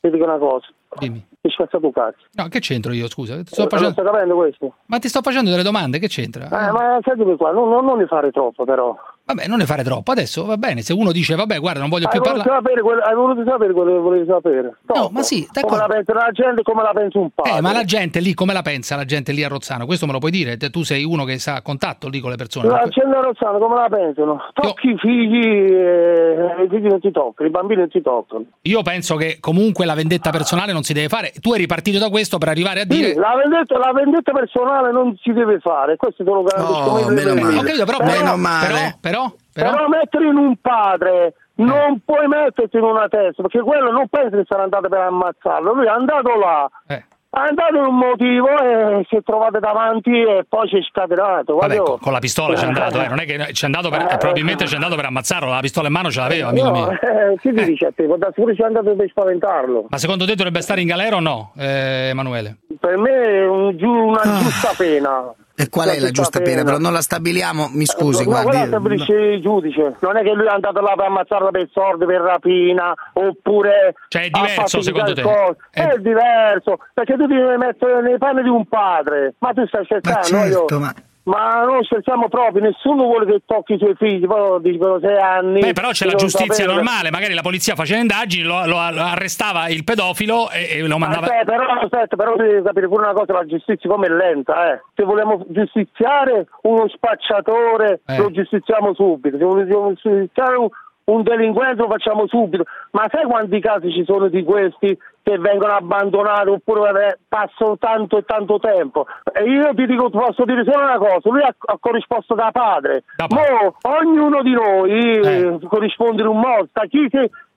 [0.00, 0.66] Ti dico una cosa.
[0.98, 1.24] Dimmi.
[1.50, 2.18] Scazzato un cazzo.
[2.34, 3.34] No, che c'entro io, scusa?
[3.34, 3.92] Ti Eh, sto non facendo...
[3.92, 4.74] stai capendo questo?
[4.86, 6.44] Ma ti sto facendo delle domande, che c'entra?
[6.46, 8.96] Eh, ma sentimi qua, non, non, non ne fare troppo però.
[9.32, 12.04] Vabbè, non ne fare troppo, adesso va bene, se uno dice, vabbè, guarda, non voglio
[12.06, 12.80] Hai più voluto, parlare...
[12.82, 14.76] quello, hai voluto sapere quello che volevi sapere.
[14.94, 17.52] No, ma sì, Come la pensa la gente come la pensa un padre.
[17.56, 19.86] Eh, ma la gente lì, come la pensa la gente lì a Rozzano?
[19.86, 20.56] Questo me lo puoi dire?
[20.58, 22.68] Te- Tu sei uno che sta a contatto lì con le persone.
[22.68, 24.38] La gente a Rozzano come la pensano?
[24.52, 28.44] Tocchi i figli e i figli non ti toccano, i bambini non ti toccano.
[28.62, 31.32] Io penso che comunque la vendetta personale non si deve fare.
[31.40, 33.12] Tu eri partito da questo per arrivare a dire...
[33.12, 36.80] Sì, la, vendetta, la vendetta personale non si deve fare, questo te lo garantisco.
[36.90, 37.56] Oh, meno male.
[37.56, 38.66] Ho capito, però- Però- meno male.
[38.66, 39.21] però- però-
[39.52, 39.70] Però?
[39.70, 44.36] Però mettere in un padre non puoi metterti in una testa, perché quello non pensa
[44.36, 46.68] che sarà andato per ammazzarlo, lui è andato là.
[46.88, 47.04] Eh.
[47.34, 51.54] È andato in un motivo e si è trovato davanti e poi si è scatenato.
[51.54, 51.82] Vabbè, guarda.
[51.92, 53.08] co- con la pistola c'è andato, eh.
[53.08, 56.10] non è che c'è andato per, probabilmente c'è andato per ammazzarlo, la pistola in mano
[56.10, 56.90] ce l'aveva, amico No, mio.
[57.00, 58.04] eh, chi ti dice a te?
[58.04, 59.86] Può darsi pure sia andato per spaventarlo.
[59.88, 62.56] Ma secondo te dovrebbe stare in galera o no, eh, Emanuele?
[62.78, 64.38] Per me è un una Ah.
[64.38, 65.32] giusta pena.
[65.54, 66.64] E qual è la giusta pena?
[66.64, 68.68] Però non la stabiliamo, mi scusi, No, quella guardi.
[68.68, 69.96] stabilisce il giudice.
[70.00, 73.94] Non è che lui è andato là per ammazzarla per soldi, per rapina, oppure.
[74.08, 75.22] Cioè, è diverso, secondo te?
[75.22, 75.56] qualcosa.
[75.70, 75.94] È...
[75.98, 79.34] diverso, perché tu ti devi mettere nei panni di un padre.
[79.38, 80.36] Ma tu stai scherzando?
[80.36, 84.26] Ma certo, io- ma- Ma non scherziamo proprio, nessuno vuole che tocchi i suoi figli,
[84.26, 85.60] poi dicono sei anni.
[85.60, 89.68] Beh, però c'è la giustizia normale, magari la polizia faceva indagini, lo, lo- lo arrestava
[89.68, 91.26] il pedofilo e, e lo mandava...
[91.26, 94.80] Aspetta, però, aspetta, però devi capire pure una cosa, la giustizia come è lenta, eh.
[94.96, 98.18] Se vogliamo giustiziare uno spacciatore, Eh.
[98.18, 99.38] lo giustiziamo subito.
[99.38, 100.68] Se vogliamo giustiziare un,
[101.04, 102.64] un delinquente lo facciamo subito.
[102.90, 108.24] Ma sai quanti casi ci sono di questi che vengono abbandonati oppure passano tanto e
[108.24, 109.06] tanto tempo?
[109.32, 113.04] E io ti dico, posso dire solo una cosa, lui ha, ha corrisposto da padre.
[113.28, 117.08] Mo, ognuno di noi eh, corrisponde in un modo, chi,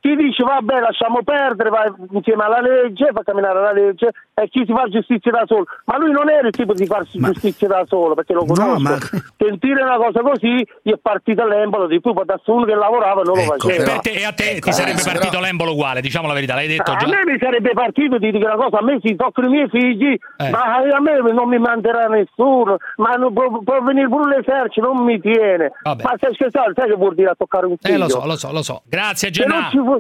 [0.06, 4.64] chi dice vabbè lasciamo perdere, va insieme alla legge, fa camminare la legge e chi
[4.68, 5.66] si fa giustizia da solo.
[5.86, 8.80] Ma lui non era il tipo di farsi giustizia da solo, perché lo conosco.
[8.80, 8.98] ma-
[9.38, 13.22] Sentire una cosa così gli è partita l'embolo, di cui può darsi uno che lavorava
[13.22, 13.84] e non lo faceva.
[13.84, 16.92] Per te- e a te ti sarebbe partito l'embolo uguale, diciamo la verità, l'hai detto
[16.92, 17.08] A già.
[17.08, 20.12] me mi sarebbe partito di dire una cosa, a me si toccano i miei figli,
[20.38, 20.50] Eh.
[20.52, 25.04] ma a me non mi manderà nessuno, ma non può, può venire pure l'esercito, non
[25.04, 25.72] mi tiene.
[25.82, 26.04] Vabbè.
[26.04, 27.96] Ma stai scherzando, sai che vuol dire a toccare un figlio?
[27.96, 28.82] Eh, lo so, lo so, lo so.
[28.86, 29.46] Grazie, Se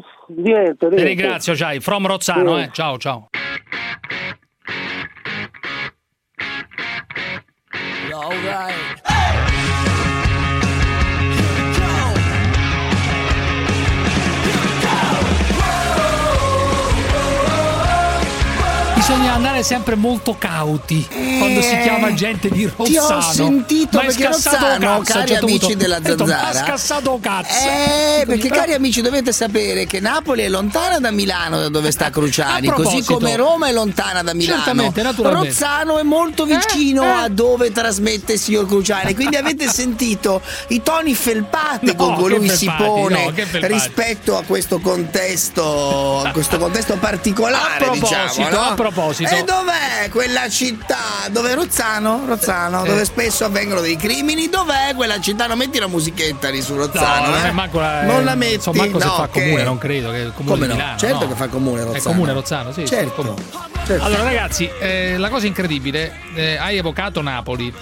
[0.01, 1.03] fosse niente, Ti niente.
[1.03, 1.79] ringrazio, Ciai.
[1.79, 2.63] From Rozzano, Sì.
[2.63, 2.69] eh.
[2.71, 3.29] Ciao, ciao.
[19.07, 21.07] Bisogna andare sempre molto cauti
[21.37, 22.85] quando si chiama gente di Rozzano.
[22.87, 25.77] Eh, Ti ho sentito Ma perché Rozzano, cazzo, cari certo amici punto.
[25.77, 26.65] della detto, Ma ha Zanzara.
[26.65, 27.67] scassato cazzo.
[27.67, 32.09] Eh, perché cari amici dovete sapere che Napoli è lontana da Milano da dove sta
[32.09, 34.55] Cruciani, A così come Roma è lontana da Milano.
[34.63, 35.49] Certamente, naturalmente.
[35.49, 41.13] Rozzano è molto vicino a dove trasmette il signor Cruciani, quindi avete sentito i toni
[41.13, 46.97] felpati No, con cui lui si pone no, rispetto a questo contesto, a questo contesto
[46.97, 48.59] particolare, A proposito, diciamo, no?
[48.61, 48.93] a proposito.
[48.95, 51.27] E dov'è quella città?
[51.29, 52.23] Dove Rozzano?
[52.25, 52.87] Rozzano, Eh.
[52.87, 54.47] dove spesso avvengono dei crimini?
[54.47, 55.47] Dov'è quella città?
[55.47, 57.51] Non metti la musichetta lì su Rozzano, No, non eh?
[57.51, 60.11] manco la, non la eh, metti, insomma, manco se no, fa che- comune, non credo
[60.11, 60.73] che comune Come no?
[60.75, 60.97] Milano.
[60.97, 61.27] Certo no.
[61.27, 61.97] che fa comune Rozzano.
[61.97, 62.87] È comune Rozzano, sì.
[62.87, 63.11] Certo.
[63.21, 63.43] comune.
[63.85, 64.03] Certo.
[64.03, 67.73] Allora, ragazzi, eh, la cosa incredibile, eh, hai evocato Napoli.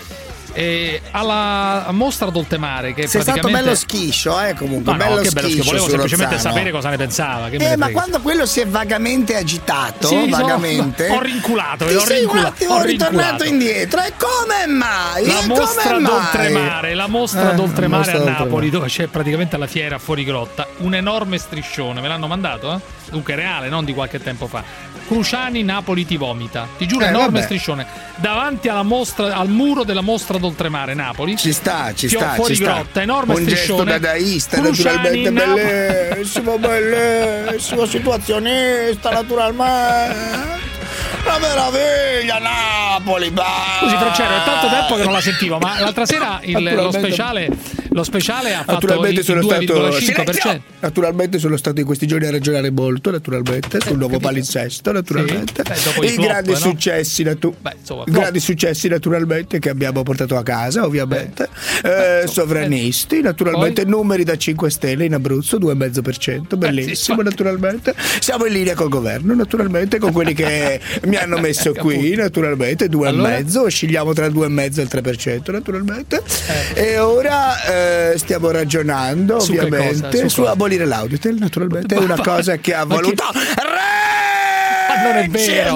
[0.55, 3.63] Eh, alla mostra d'Oltemare, che Sei stato praticamente.
[3.63, 5.65] bello schiscio, eh, comunque, No, no, bello che bello schiscio schifo.
[5.71, 6.53] Volevo semplicemente Rozzano.
[6.53, 7.49] sapere cosa ne pensava.
[7.49, 11.93] Che Eh, ne ma quando quello si è vagamente agitato, Sì, vagamente, ho rinculato, ti
[11.95, 13.43] ho sei un attimo ho ritornato rinculato.
[13.45, 14.01] indietro.
[14.01, 15.25] E come mai?
[15.25, 18.43] La E mostra d'oltremare, la mostra Eh, d'oltremare mostra a d'oltremare.
[18.45, 22.79] Napoli, dove c'è praticamente alla fiera fuori grotta, un enorme striscione, me l'hanno mandato, eh?
[23.09, 24.63] Dunque reale, non di qualche tempo fa.
[25.13, 26.67] Cruciani Napoli ti vomita.
[26.77, 27.43] Ti giuro, Eh, enorme vabbè.
[27.43, 27.85] striscione.
[28.15, 31.37] Davanti alla mostra, al muro della mostra d'oltremare Napoli.
[31.37, 32.73] Ci sta, ci sta, fuori ci sta.
[32.73, 33.91] grotta, enorme Un gesto striscione.
[33.99, 35.61] dadaista, Cruciani, naturalmente Napoli-
[36.09, 40.61] bellissimo, bellissimo, situazionista, naturalmente.
[41.25, 43.45] Una meraviglia, Napoli, bah.
[43.81, 47.47] Scusi, Francero, è tanto tempo che non la sentivo, ma l'altra sera il- lo, speciale,
[47.93, 49.99] lo speciale ha fatto il sono stato 2,5%.
[49.99, 50.61] Silenzio!
[50.79, 55.63] Naturalmente sono stato in questi giorni a ragionare molto, naturalmente, sul nuovo palinsesto, naturalmente.
[55.63, 56.57] Beh, dopo i flop, grandi no?
[56.57, 61.47] successi, natu- insomma, i grandi successi naturalmente che abbiamo portato a casa, ovviamente.
[61.83, 67.95] Eh, sovranisti, naturalmente, numeri da 5 stelle in Abruzzo, 2,5%, bellissimo, naturalmente.
[68.19, 73.57] Siamo in linea col governo, naturalmente, con quelli che mi hanno messo qui, naturalmente, 2,5%,
[73.57, 76.23] oscilliamo tra il 2,5% e il 3%, naturalmente.
[76.73, 80.21] E ora eh, stiamo ragionando, Su ovviamente, cosa?
[80.21, 85.17] Su su, abolire l'Auditel, naturalmente, è una cosa che ha Ma che- voluto Ma non
[85.17, 85.75] è vero.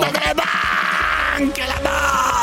[1.35, 1.79] anche la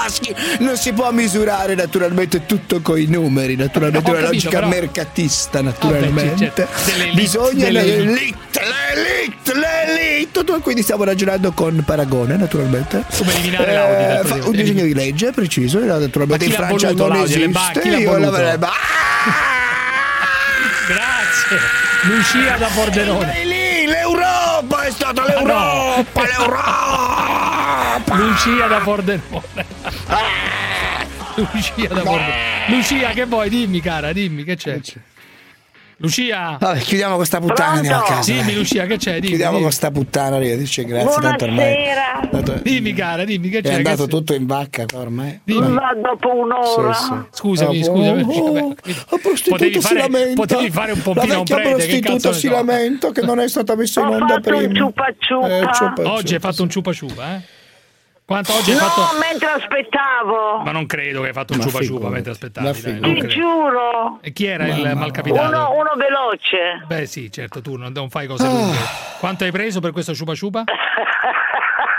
[0.05, 0.35] Boschi!
[0.61, 5.63] Non si può misurare naturalmente tutto con i numeri naturalmente una capito, logica però- mercatista
[5.63, 6.67] Vabbè, naturalmente.
[6.85, 9.55] Dell'elite, bisogna l'elite l'elite l'elite
[10.33, 14.95] Tu- quindi stiamo ragionando con paragone naturalmente Come eliminare Eh, l'Audi, fa- un disegno di
[14.95, 18.59] legge preciso e naturalmente Ma chi in Francia non ba- esiste chi l'ha io l'avrei-
[18.59, 18.71] ma-
[20.87, 21.59] Grazie.
[22.03, 23.33] Lucia da Pordenone.
[23.33, 29.43] È lì l'Europa è stata l'Europa l'Europa Lucia da Pordenone.
[31.37, 32.69] Lucia da Pordenone.
[32.69, 33.49] Lucia, che vuoi?
[33.49, 34.75] Dimmi, cara, dimmi, che c'è?
[34.75, 35.01] Lucia!
[36.59, 38.31] Vabbè, chiudiamo questa puttana e andiamo a casa.
[38.33, 38.55] Dimmi dai.
[38.55, 39.15] Lucia, che c'è?
[39.15, 39.63] Dimmi, Chiudiamo dimmi.
[39.65, 41.21] questa puttana, arrivederci, grazie.
[41.23, 41.75] Tanto ormai
[42.31, 42.61] Buonasera.
[42.63, 43.69] Dimmi cara, dimmi che è c'è.
[43.71, 45.41] che andato tutto in vacca ormai.
[45.45, 46.93] Ma dopo un'ora.
[46.93, 47.13] Sì, sì.
[47.31, 48.23] Scusami, Ah, scusami.
[48.23, 50.35] oh, oh, la prostituta potevi, si fare, lamenta.
[50.35, 51.63] potevi fare un pompino La a un prete.
[51.87, 54.75] Che prostituta si lamenta che non è stata messa in Ho onda fatto un prima.
[54.75, 55.49] ciupa ciupa.
[55.49, 57.41] Eh, ciupa Oggi hai fatto un ciupa ciupa, eh?
[58.27, 59.19] Quanto oggi hai No, fatto?
[59.19, 60.63] mentre aspettavo.
[60.65, 62.13] Ma non credo che hai fatto un ciupa ciupa figurati.
[62.15, 62.81] mentre aspettavi.
[62.81, 63.01] Dai.
[63.01, 63.27] Ti credo.
[63.27, 64.19] giuro.
[64.23, 64.95] E chi era il Mamma.
[64.95, 65.47] malcapitato?
[65.47, 66.85] Uno, uno veloce.
[66.87, 68.79] Beh sì, certo, tu non, non fai cose lunghe.
[69.21, 70.65] Quanto hai preso per questo ciupa ciupa?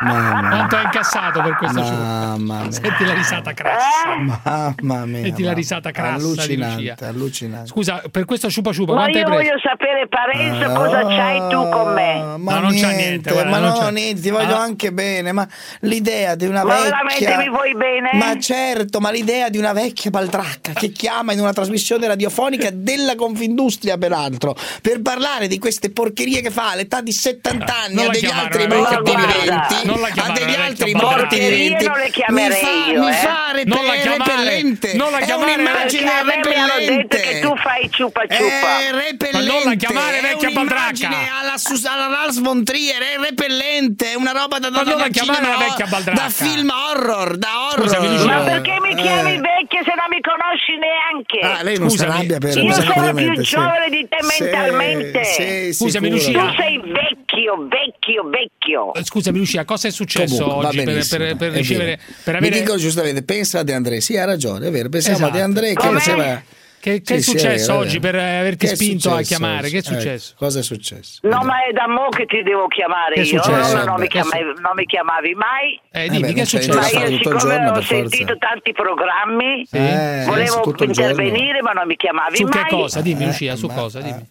[0.06, 1.96] Mamma, Quanto hai incassato per questo ciupa?
[1.96, 2.72] mamma mia.
[2.72, 4.16] Senti la risata crassa.
[4.20, 5.22] Mamma mia.
[5.24, 7.68] Senti la risata crassa allucinante, allucinante.
[7.68, 9.40] Scusa, per questo ciupa ciupa Ma quanto io preso?
[9.40, 12.12] voglio sapere, Parenzo, cosa c'hai tu con me?
[12.22, 14.62] Ah, Ma No, non c'ha niente, guarda, ma non no, niente, ti voglio Ah.
[14.62, 15.48] anche bene, ma
[15.82, 18.10] l'idea di una Ma vecchia veramente mi vuoi bene?
[18.14, 23.16] Ma certo, ma l'idea di una vecchia baldracca che chiama in una trasmissione radiofonica della
[23.16, 28.12] Confindustria peraltro per parlare di queste porcherie che fa all'età di 70 anni a la
[28.12, 29.02] degli altri baldracca.
[29.02, 31.56] viventi, Non la a chiamare degli una altri vecchia morti baldracca.
[31.56, 31.86] viventi.
[32.30, 33.14] mi fa, io, mi eh.
[33.14, 34.94] fa Non la chiamare, repellente.
[34.96, 37.20] non la È chiamare un'immagine a mi hanno detto repellente.
[37.22, 38.80] che tu fai ciupa ciupa.
[38.80, 39.32] È repellente.
[39.32, 41.40] Ma non la chiamare è vecchia un'immagine baldracca.
[41.40, 45.40] alla, Sus- alla Lars von Trier, è repellente, è una roba da, da, da chiamare
[45.40, 46.22] cinema, la vecchia baldracca.
[46.22, 47.88] da film horror, da horror.
[47.88, 48.26] Scusami, Lucia.
[48.26, 49.40] Ma perché mi chiami Eh.
[49.40, 51.40] vecchia se non mi conosci neanche?
[51.40, 52.12] Ah, lei non si Scusami.
[52.14, 55.74] arrabbia per Io sono più giovane di te mentalmente.
[55.74, 56.10] Scusami.
[56.10, 56.32] Lucia.
[56.32, 58.94] Tu sei vecchio, vecchio, vecchio.
[58.94, 62.00] Eh, Scusami Lucia, cosa è successo Comunque, oggi per, per- per ricevere...
[62.24, 62.62] Per Mi avere...
[62.62, 65.32] dico giustamente, pensa a De André, sì, ha ragione, è vero, pensiamo Esatto.
[65.34, 66.00] a De André che Com'è?
[66.00, 66.44] faceva...
[66.86, 69.62] Che, che Sì, è sì, successo è oggi per averti Che spinto a chiamare?
[69.66, 69.72] oggi?
[69.72, 70.34] Che è successo?
[70.36, 71.20] Ecco, cosa è successo?
[71.24, 73.42] No, ma è da mo' che ti devo chiamare Che io.
[73.44, 75.80] No, no, non, mi chiamavi, non mi chiamavi mai.
[75.90, 76.78] Eh, Eh dimmi, beh, che è successo?
[76.78, 82.36] Ma io siccome giorno, ho sentito tanti programmi, Eh, volevo intervenire, ma non mi chiamavi
[82.38, 82.70] Su che mai.
[82.70, 83.02] cosa?
[83.02, 84.02] Dimmi Eh, Lucia, su ma- cosa?
[84.02, 84.30] Dimmi.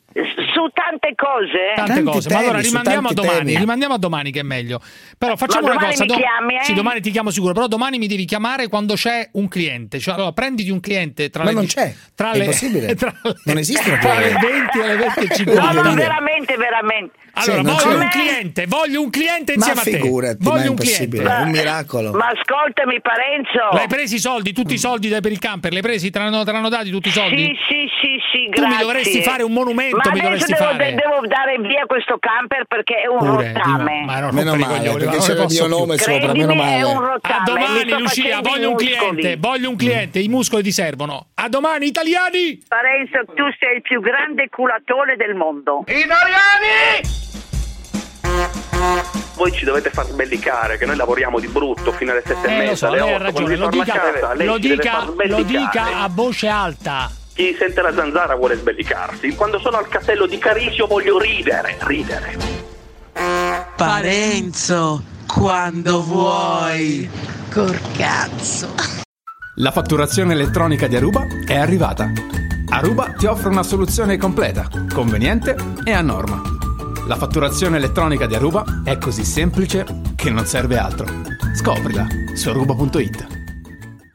[0.54, 1.74] Su tante cose.
[1.74, 3.56] Tante Tanti cose, ma temi, allora su rimandiamo a domani, temi.
[3.58, 4.80] rimandiamo a domani che è meglio.
[5.18, 6.62] Però facciamo Ma una cosa, mi chiami, eh?
[6.62, 10.14] Sì, domani ti chiamo sicuro, però domani mi devi chiamare quando c'è un cliente, cioè
[10.14, 12.94] allora prenditi un cliente tra Ma le non c'è, tra è le impossibile.
[12.96, 14.46] tra le- Non esistono tra le clienti.
[14.46, 15.72] 20 e le 20 e No, 50.
[15.82, 17.16] no, veramente, veramente.
[17.36, 19.90] Allora, Sì, voglio un cliente, voglio un cliente Ma insieme a te.
[20.04, 21.16] figurati, ma è Voglio un cliente.
[21.20, 22.12] è un miracolo.
[22.12, 23.74] Ma ascoltami, Parenzo.
[23.76, 26.44] L'hai presi i soldi, tutti i soldi dai per il camper, l'hai presi, te l'hanno,
[26.44, 27.36] dati tutti i soldi?
[27.36, 28.84] Sì, sì, sì, sì, Tu mi grazie.
[28.84, 30.84] dovresti fare un monumento, Ma mi adesso dovresti devo, fare.
[30.84, 33.98] de- devo dare via questo camper perché è un Pure, rottame.
[34.00, 35.76] di- ma non Meno male, coglioni, perché c'era il mio più.
[35.76, 37.06] nome sopra, Credimi, meno è un male.
[37.12, 37.34] rottame.
[37.34, 41.28] A domani Lucia, voglio un cliente, voglio un cliente, i muscoli ti servono.
[41.34, 42.62] A domani italiani!
[42.68, 45.84] Parenzo, tu sei il più grande culatore del mondo.
[49.36, 52.56] Voi ci dovete far sbellicare che noi lavoriamo di brutto fino alle sette e Eh,
[52.56, 55.42] lo mezza, so, alle lei ha otto, ragione, quando lo dica, casa, lo dica, lo
[55.42, 57.10] dica a voce alta.
[57.34, 59.34] Chi sente la zanzara vuole sbellicarsi.
[59.34, 62.36] Quando sono al castello di Carisio voglio ridere, ridere.
[63.76, 67.10] Parenzo, quando vuoi.
[67.52, 68.68] Corcazzo.
[69.56, 72.12] La fatturazione elettronica di Aruba è arrivata.
[72.68, 76.40] Aruba ti offre una soluzione completa, conveniente e a norma.
[77.08, 79.84] La fatturazione elettronica di Aruba è così semplice
[80.14, 81.06] che non serve altro.
[81.52, 83.43] Scoprila su aruba.it.